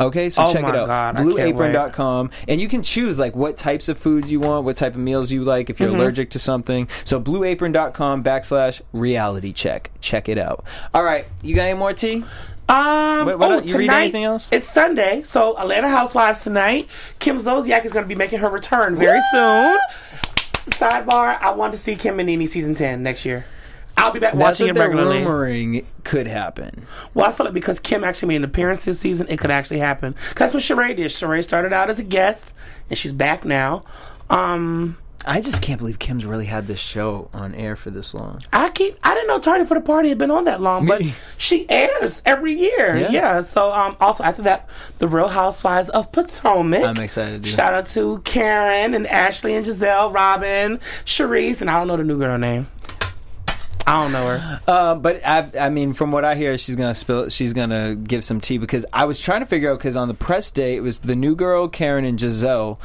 Okay, 0.01 0.28
so 0.28 0.44
Oh 0.44 0.53
check 0.53 0.62
it 0.64 0.76
out. 0.76 0.86
God, 0.86 1.16
I 1.16 1.22
can't 1.24 1.34
wait. 1.34 1.55
Blueapron.com. 1.55 2.30
And 2.46 2.61
you 2.61 2.68
can 2.68 2.82
choose 2.82 3.18
like 3.18 3.34
what 3.34 3.57
types 3.57 3.88
of 3.88 3.99
foods 3.99 4.30
you 4.30 4.38
want, 4.40 4.64
what 4.64 4.76
type 4.76 4.94
of 4.94 5.01
meals 5.01 5.32
you 5.32 5.42
like, 5.44 5.70
if 5.70 5.80
you're 5.80 5.88
Mm-hmm. 5.88 5.99
allergic 6.01 6.30
to 6.30 6.38
something. 6.38 6.88
So 7.05 7.20
blueapron.com 7.20 8.22
backslash 8.22 8.80
reality 8.92 9.53
check. 9.53 9.90
Check 10.01 10.28
it 10.28 10.38
out. 10.38 10.64
All 10.94 11.03
right, 11.03 11.26
you 11.42 11.55
got 11.55 11.62
any 11.64 11.78
more 11.78 11.92
tea? 11.92 12.24
Um, 12.68 13.26
Wait, 13.26 13.38
what 13.38 13.51
oh? 13.51 13.62
You 13.62 13.78
read 13.78 13.88
anything 13.90 14.24
else? 14.24 14.46
It's 14.53 14.68
Sunday, 14.68 15.22
so 15.22 15.57
Atlanta 15.59 15.88
Housewives 15.88 16.42
tonight. 16.42 16.86
Kim 17.18 17.38
Zolciak 17.38 17.84
is 17.86 17.92
going 17.94 18.05
to 18.05 18.09
be 18.09 18.14
making 18.14 18.40
her 18.40 18.51
return 18.51 18.94
very 18.96 19.20
soon. 19.32 19.78
Sidebar: 20.70 21.40
I 21.40 21.51
want 21.53 21.72
to 21.72 21.78
see 21.78 21.96
Kim 21.96 22.20
and 22.20 22.26
Nene 22.26 22.46
season 22.46 22.74
ten 22.74 23.03
next 23.03 23.24
year. 23.24 23.46
I'll 23.99 24.12
be 24.12 24.20
back 24.20 24.32
That's 24.32 24.40
watching 24.61 24.68
what 24.68 24.76
it 24.76 24.80
regularly. 24.80 25.18
rumoring 25.20 25.84
could 26.05 26.26
happen. 26.26 26.86
Well, 27.14 27.26
I 27.26 27.32
feel 27.32 27.46
like 27.46 27.55
because 27.55 27.80
Kim 27.80 28.05
actually 28.05 28.28
made 28.28 28.36
an 28.36 28.44
appearance 28.44 28.84
this 28.84 29.01
season, 29.01 29.26
it 29.28 29.38
could 29.38 29.51
actually 29.51 29.80
happen. 29.80 30.14
that's 30.36 30.55
what 30.55 30.62
Sheree 30.62 30.96
did. 30.96 31.07
Sheree 31.11 31.42
started 31.42 31.72
out 31.72 31.90
as 31.90 31.99
a 31.99 32.05
guest, 32.05 32.55
and 32.88 32.96
she's 32.99 33.12
back 33.12 33.44
now. 33.44 33.84
Um, 34.30 34.99
I 35.26 35.40
just 35.40 35.61
can't 35.62 35.78
believe 35.78 35.99
Kim's 35.99 36.24
really 36.24 36.46
had 36.46 36.68
this 36.68 36.78
show 36.78 37.28
on 37.34 37.53
air 37.55 37.74
for 37.74 37.90
this 37.90 38.14
long. 38.14 38.40
I 38.53 38.70
keep. 38.70 38.96
I 39.03 39.14
didn't 39.14 39.26
know 39.26 39.40
Tardy 39.40 39.64
for 39.64 39.74
the 39.74 39.80
Party 39.80 40.09
had 40.11 40.16
been 40.18 40.30
on 40.30 40.44
that 40.44 40.61
long, 40.61 40.86
but 40.86 41.03
she 41.36 41.68
airs 41.68 42.22
every 42.24 42.55
year. 42.55 42.96
Yeah. 42.96 43.11
Yeah. 43.11 43.40
So 43.40 43.72
um, 43.72 43.96
also 44.01 44.22
after 44.22 44.42
that, 44.42 44.68
the 44.99 45.09
Real 45.09 45.28
Housewives 45.28 45.88
of 45.88 46.12
Potomac. 46.12 46.84
I'm 46.84 47.03
excited. 47.03 47.44
Shout 47.46 47.74
out 47.74 47.86
to 47.86 48.18
Karen 48.20 48.94
and 48.94 49.07
Ashley 49.09 49.57
and 49.57 49.66
Gizelle, 49.66 50.12
Robyn, 50.14 50.78
Charrisse, 51.05 51.61
and 51.61 51.68
I 51.68 51.78
don't 51.78 51.88
know 51.88 51.96
the 51.96 52.05
new 52.05 52.18
girl 52.18 52.38
name. 52.38 52.68
I 53.89 54.03
don't 54.03 54.12
know 54.12 54.26
her. 54.26 54.61
Uh, 54.66 54.95
but 54.97 55.26
I, 55.26 55.51
I 55.59 55.70
mean, 55.70 55.95
from 55.95 56.12
what 56.12 56.24
I 56.24 56.34
hear, 56.34 56.59
she's 56.59 56.76
gonna 56.76 56.95
spill. 56.95 57.30
She's 57.30 57.55
gonna 57.55 57.95
give 57.95 58.22
some 58.22 58.41
tea 58.41 58.59
because 58.59 58.84
I 58.93 59.07
was 59.07 59.18
trying 59.18 59.41
to 59.41 59.47
figure 59.47 59.72
out 59.72 59.78
because 59.78 59.97
on 59.97 60.09
the 60.09 60.14
press 60.14 60.51
day 60.51 60.76
it 60.76 60.80
was 60.80 60.99
the 60.99 61.16
new 61.16 61.34
girl, 61.34 61.68
Karen 61.68 62.05
and 62.05 62.18
Gizelle, 62.18 62.78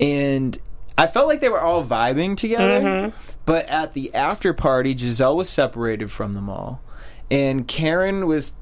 and 0.00 0.58
I 0.98 1.06
felt 1.06 1.28
like 1.28 1.40
they 1.40 1.48
were 1.48 1.60
all 1.60 1.84
vibing 1.84 2.36
together. 2.36 2.80
Mm-hmm. 2.80 3.16
But 3.46 3.66
at 3.66 3.94
the 3.94 4.12
after 4.12 4.52
party, 4.52 4.94
Gizelle 4.94 5.36
was 5.36 5.48
separated 5.48 6.10
from 6.10 6.34
them 6.34 6.50
all, 6.50 6.82
and 7.30 7.68
Karen 7.68 8.26
was 8.26 8.54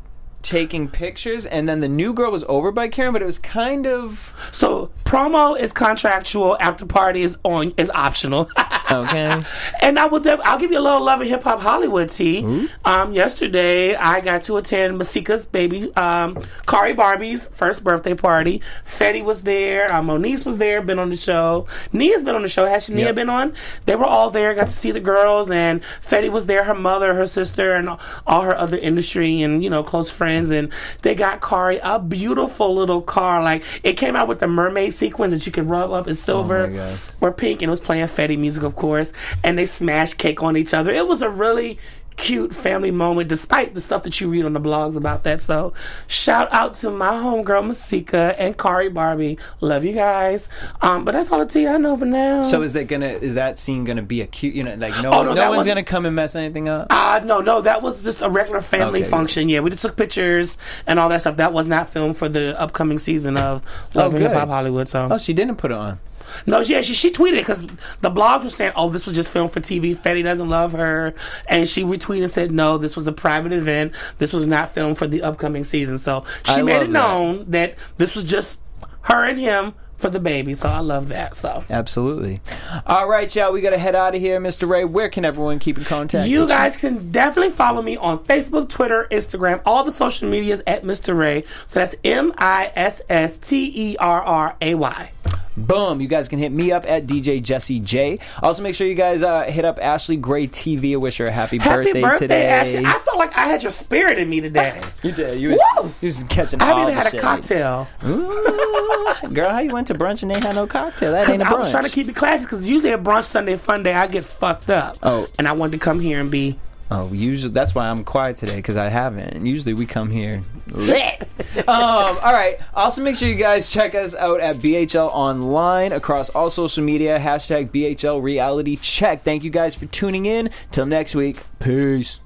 taking 0.42 0.88
pictures, 0.88 1.44
and 1.46 1.68
then 1.68 1.80
the 1.80 1.88
new 1.88 2.14
girl 2.14 2.30
was 2.30 2.44
over 2.48 2.70
by 2.70 2.88
Karen, 2.88 3.12
but 3.12 3.20
it 3.22 3.26
was 3.26 3.38
kind 3.38 3.86
of 3.86 4.34
So 4.52 4.90
promo 5.04 5.58
is 5.58 5.72
contractual. 5.72 6.56
After 6.60 6.86
party 6.86 7.22
is 7.22 7.36
on 7.44 7.74
is 7.76 7.90
optional. 7.90 8.48
okay. 8.90 9.42
And 9.80 9.98
I 9.98 10.06
will. 10.06 10.20
def- 10.20 10.40
I'll 10.44 10.58
give 10.58 10.70
you 10.70 10.78
a 10.78 10.80
little 10.80 11.02
love 11.02 11.20
and 11.20 11.28
hip 11.28 11.42
hop 11.42 11.60
Hollywood 11.60 12.08
tea. 12.10 12.68
Um, 12.84 13.12
yesterday 13.12 13.94
I 13.96 14.20
got 14.20 14.44
to 14.44 14.56
attend 14.58 14.96
Masika's 14.98 15.46
baby, 15.46 15.92
um, 15.94 16.36
Khari 16.66 16.94
Barbie's 16.96 17.48
first 17.48 17.82
birthday 17.82 18.14
party. 18.14 18.62
Fetty 18.86 19.24
was 19.24 19.42
there. 19.42 19.92
Uh, 19.92 20.02
Monique 20.02 20.44
was 20.46 20.58
there. 20.58 20.80
Been 20.82 20.98
on 20.98 21.10
the 21.10 21.16
show. 21.16 21.66
Nia's 21.92 22.22
been 22.24 22.34
on 22.36 22.42
the 22.42 22.48
show. 22.48 22.66
Has 22.66 22.84
she 22.84 22.94
Nia 22.94 23.06
Yep. 23.06 23.14
been 23.16 23.28
on? 23.28 23.54
They 23.86 23.96
were 23.96 24.04
all 24.04 24.30
there. 24.30 24.54
Got 24.54 24.68
to 24.68 24.72
see 24.72 24.90
the 24.92 25.00
girls, 25.00 25.50
and 25.50 25.80
Fetty 26.06 26.30
was 26.30 26.46
there. 26.46 26.64
Her 26.64 26.74
mother, 26.74 27.14
her 27.14 27.26
sister, 27.26 27.74
and 27.74 27.88
all 28.26 28.42
her 28.42 28.56
other 28.56 28.76
industry 28.78 29.42
and 29.42 29.64
you 29.64 29.70
know 29.70 29.82
close 29.82 30.10
friends. 30.10 30.27
And 30.28 30.72
they 31.02 31.14
got 31.14 31.40
Khari 31.40 31.80
a 31.82 31.98
beautiful 31.98 32.74
little 32.74 33.02
car. 33.02 33.42
Like 33.42 33.62
it 33.82 33.94
came 33.94 34.16
out 34.16 34.28
with 34.28 34.40
the 34.40 34.46
mermaid 34.46 34.94
sequins 34.94 35.32
that 35.32 35.46
you 35.46 35.52
could 35.52 35.68
rub 35.68 35.90
up. 35.90 36.08
It's 36.08 36.20
oh 36.22 36.24
silver 36.24 36.66
Oh 36.70 36.98
or 37.20 37.32
pink 37.32 37.62
and 37.62 37.68
it 37.68 37.70
was 37.70 37.80
playing 37.80 38.06
Fetty 38.06 38.38
music, 38.38 38.62
of 38.62 38.76
course, 38.76 39.12
and 39.42 39.58
they 39.58 39.66
smashed 39.66 40.18
cake 40.18 40.42
on 40.42 40.56
each 40.56 40.74
other. 40.74 40.92
It 40.92 41.06
was 41.06 41.22
a 41.22 41.30
really 41.30 41.78
cute 42.18 42.54
family 42.54 42.90
moment, 42.90 43.28
despite 43.28 43.72
the 43.74 43.80
stuff 43.80 44.02
that 44.02 44.20
you 44.20 44.28
read 44.28 44.44
on 44.44 44.52
the 44.52 44.60
blogs 44.60 44.96
about 44.96 45.24
that. 45.24 45.40
So, 45.40 45.72
shout 46.06 46.52
out 46.52 46.74
to 46.74 46.90
my 46.90 47.12
homegirl 47.12 47.66
Masika 47.68 48.34
and 48.38 48.58
Khari 48.58 48.92
Barbie. 48.92 49.38
Love 49.60 49.84
you 49.84 49.92
guys. 49.92 50.48
Um, 50.82 51.04
but 51.04 51.12
that's 51.12 51.30
all 51.30 51.38
the 51.38 51.46
tea 51.46 51.66
I 51.66 51.78
know 51.78 51.96
for 51.96 52.04
now. 52.04 52.42
So 52.42 52.60
is 52.62 52.74
that 52.74 52.88
gonna 52.88 53.06
is 53.06 53.34
that 53.34 53.58
scene 53.58 53.84
gonna 53.84 54.02
be 54.02 54.20
a 54.20 54.26
cute? 54.26 54.54
You 54.54 54.64
know, 54.64 54.74
like 54.74 55.00
no 55.02 55.12
Oh, 55.12 55.22
no, 55.22 55.32
no, 55.32 55.50
one's 55.50 55.66
gonna 55.66 55.82
come 55.82 56.04
and 56.04 56.14
mess 56.14 56.34
anything 56.34 56.68
up. 56.68 56.88
Uh, 56.90 57.20
no, 57.24 57.40
no, 57.40 57.60
that 57.62 57.82
was 57.82 58.02
just 58.02 58.20
a 58.20 58.28
regular 58.28 58.60
family 58.60 59.00
Okay, 59.00 59.08
function. 59.08 59.48
Yeah, 59.48 59.60
we 59.60 59.70
just 59.70 59.82
took 59.82 59.96
pictures 59.96 60.58
and 60.86 60.98
all 60.98 61.08
that 61.08 61.20
stuff. 61.22 61.36
That 61.36 61.52
was 61.52 61.66
not 61.66 61.90
filmed 61.90 62.16
for 62.16 62.28
the 62.28 62.60
upcoming 62.60 62.98
season 62.98 63.36
of 63.36 63.62
Love 63.94 64.14
and. 64.14 64.22
Hip 64.24 64.32
Hop 64.32 64.48
Hollywood. 64.48 64.88
So, 64.88 65.08
oh, 65.10 65.18
she 65.18 65.32
didn't 65.32 65.56
put 65.56 65.70
it 65.70 65.76
on. 65.76 66.00
No, 66.46 66.60
yeah, 66.60 66.80
she, 66.80 66.94
she 66.94 67.10
tweeted 67.10 67.38
because 67.38 67.62
the 68.00 68.10
blogs 68.10 68.44
were 68.44 68.50
saying, 68.50 68.72
"Oh, 68.76 68.90
this 68.90 69.06
was 69.06 69.16
just 69.16 69.30
filmed 69.30 69.52
for 69.52 69.60
TV." 69.60 69.96
Fetty 69.96 70.22
doesn't 70.22 70.48
love 70.48 70.72
her, 70.72 71.14
and 71.46 71.68
she 71.68 71.84
retweeted 71.84 72.24
and 72.24 72.32
said, 72.32 72.52
"No, 72.52 72.78
this 72.78 72.96
was 72.96 73.06
a 73.06 73.12
private 73.12 73.52
event. 73.52 73.92
This 74.18 74.32
was 74.32 74.46
not 74.46 74.74
filmed 74.74 74.98
for 74.98 75.06
the 75.06 75.22
upcoming 75.22 75.64
season." 75.64 75.98
So 75.98 76.24
she 76.44 76.52
I 76.52 76.62
made 76.62 76.82
it 76.82 76.90
known 76.90 77.46
that. 77.50 77.76
this 77.96 78.14
was 78.14 78.24
just 78.24 78.60
her 79.02 79.24
and 79.24 79.38
him 79.38 79.74
for 79.98 80.10
the 80.10 80.20
baby. 80.20 80.54
So 80.54 80.68
I 80.68 80.78
love 80.78 81.08
that. 81.08 81.36
So 81.36 81.64
Absolutely. 81.68 82.40
All 82.86 83.08
right, 83.08 83.34
y'all. 83.34 83.52
We 83.52 83.60
got 83.60 83.70
to 83.70 83.78
head 83.78 83.94
out 83.96 84.14
of 84.14 84.20
here, 84.20 84.40
Mr. 84.40 84.68
Ray. 84.68 84.84
Where 84.84 85.08
can 85.08 85.24
everyone 85.24 85.58
keep 85.58 85.76
in 85.76 85.84
contact? 85.84 86.28
you 86.28 86.46
guys 86.46 86.76
can 86.76 87.10
definitely 87.10 87.52
follow 87.52 87.82
me 87.82 87.96
on 87.96 88.20
Facebook, 88.20 88.68
Twitter, 88.68 89.08
Instagram, 89.10 89.60
all 89.66 89.84
the 89.84 89.90
social 89.90 90.28
medias 90.28 90.62
at 90.66 90.84
Mr. 90.84 91.16
Ray. 91.16 91.44
So 91.66 91.80
that's 91.80 91.96
M 92.04 92.32
I 92.38 92.72
S 92.74 93.02
S 93.08 93.36
T 93.36 93.72
E 93.74 93.96
R 93.98 94.22
R 94.22 94.56
A 94.60 94.74
Y. 94.76 95.10
Boom. 95.56 96.00
You 96.00 96.08
guys 96.08 96.28
can 96.28 96.38
hit 96.38 96.52
me 96.52 96.70
up 96.70 96.86
at 96.86 97.06
DJ 97.06 97.42
Jesse 97.42 97.80
J. 97.80 98.20
Also, 98.42 98.62
make 98.62 98.74
sure 98.74 98.86
you 98.86 98.94
guys 98.94 99.22
uh, 99.22 99.42
hit 99.44 99.64
up 99.64 99.78
Ashley 99.82 100.16
Gray 100.16 100.46
TV 100.46 100.92
and 100.92 101.02
wish 101.02 101.18
her 101.18 101.26
a 101.26 101.30
happy, 101.32 101.58
Happy 101.58 101.84
birthday, 101.84 102.00
birthday, 102.00 102.18
today. 102.26 102.48
Ashley! 102.48 102.86
I 102.86 102.98
felt 103.00 103.18
like 103.18 103.36
I 103.36 103.46
had 103.46 103.62
your 103.62 103.72
spirit 103.72 104.18
in 104.18 104.28
me 104.28 104.40
today. 104.40 104.80
you 105.02 105.12
did. 105.12 105.40
You 105.40 105.50
was, 105.50 105.60
Woo! 105.76 105.92
you 106.00 106.06
was 106.06 106.22
catching 106.24 106.60
I 106.60 106.66
haven't 106.66 106.82
even 106.84 106.94
had 106.94 107.12
a 107.12 107.20
cocktail. 107.20 107.88
Ooh, 108.04 109.14
girl, 109.32 109.50
how 109.50 109.58
you 109.58 109.72
went 109.72 109.88
to 109.88 109.94
brunch 109.94 110.22
and 110.22 110.32
they 110.32 110.40
had 110.40 110.54
no 110.54 110.66
cocktail? 110.66 111.12
That 111.12 111.28
ain't 111.28 111.42
a 111.42 111.46
I 111.48 111.54
was 111.54 111.70
trying 111.70 111.84
to 111.84 111.90
keep 111.90 112.08
it 112.08 112.14
classy 112.14 112.44
because 112.44 112.68
usually 112.68 112.92
a 112.92 112.98
brunch 112.98 113.24
Sunday 113.24 113.56
fun 113.56 113.82
day 113.82 113.94
I 113.94 114.06
get 114.06 114.24
fucked 114.24 114.70
up. 114.70 114.96
Oh. 115.02 115.26
and 115.38 115.48
I 115.48 115.52
wanted 115.52 115.72
to 115.72 115.78
come 115.78 116.00
here 116.00 116.20
and 116.20 116.30
be. 116.30 116.58
Oh, 116.90 117.12
usually 117.12 117.52
that's 117.52 117.74
why 117.74 117.88
I'm 117.88 118.02
quiet 118.02 118.38
today 118.38 118.56
because 118.56 118.78
I 118.78 118.88
haven't. 118.88 119.44
Usually 119.44 119.74
we 119.74 119.84
come 119.84 120.10
here 120.10 120.42
lit. 120.68 121.22
um, 121.58 121.66
all 121.68 122.32
right. 122.32 122.56
Also, 122.72 123.02
make 123.02 123.16
sure 123.16 123.28
you 123.28 123.34
guys 123.34 123.68
check 123.70 123.94
us 123.94 124.14
out 124.14 124.40
at 124.40 124.56
BHL 124.56 125.10
Online 125.12 125.92
across 125.92 126.30
all 126.30 126.48
social 126.48 126.82
media. 126.82 127.18
Hashtag 127.18 127.70
BHL 127.70 128.22
Reality 128.22 128.76
Check. 128.76 129.22
Thank 129.22 129.44
you 129.44 129.50
guys 129.50 129.74
for 129.74 129.84
tuning 129.86 130.24
in. 130.24 130.48
Till 130.70 130.86
next 130.86 131.14
week. 131.14 131.42
Peace. 131.58 132.20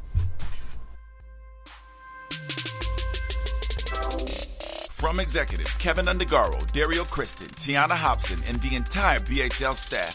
From 5.02 5.18
executives 5.18 5.76
Kevin 5.78 6.04
Undergaro, 6.06 6.70
Dario 6.70 7.02
Kristen, 7.02 7.48
Tiana 7.48 7.90
Hobson, 7.90 8.38
and 8.46 8.62
the 8.62 8.76
entire 8.76 9.18
BHL 9.18 9.74
staff, 9.74 10.14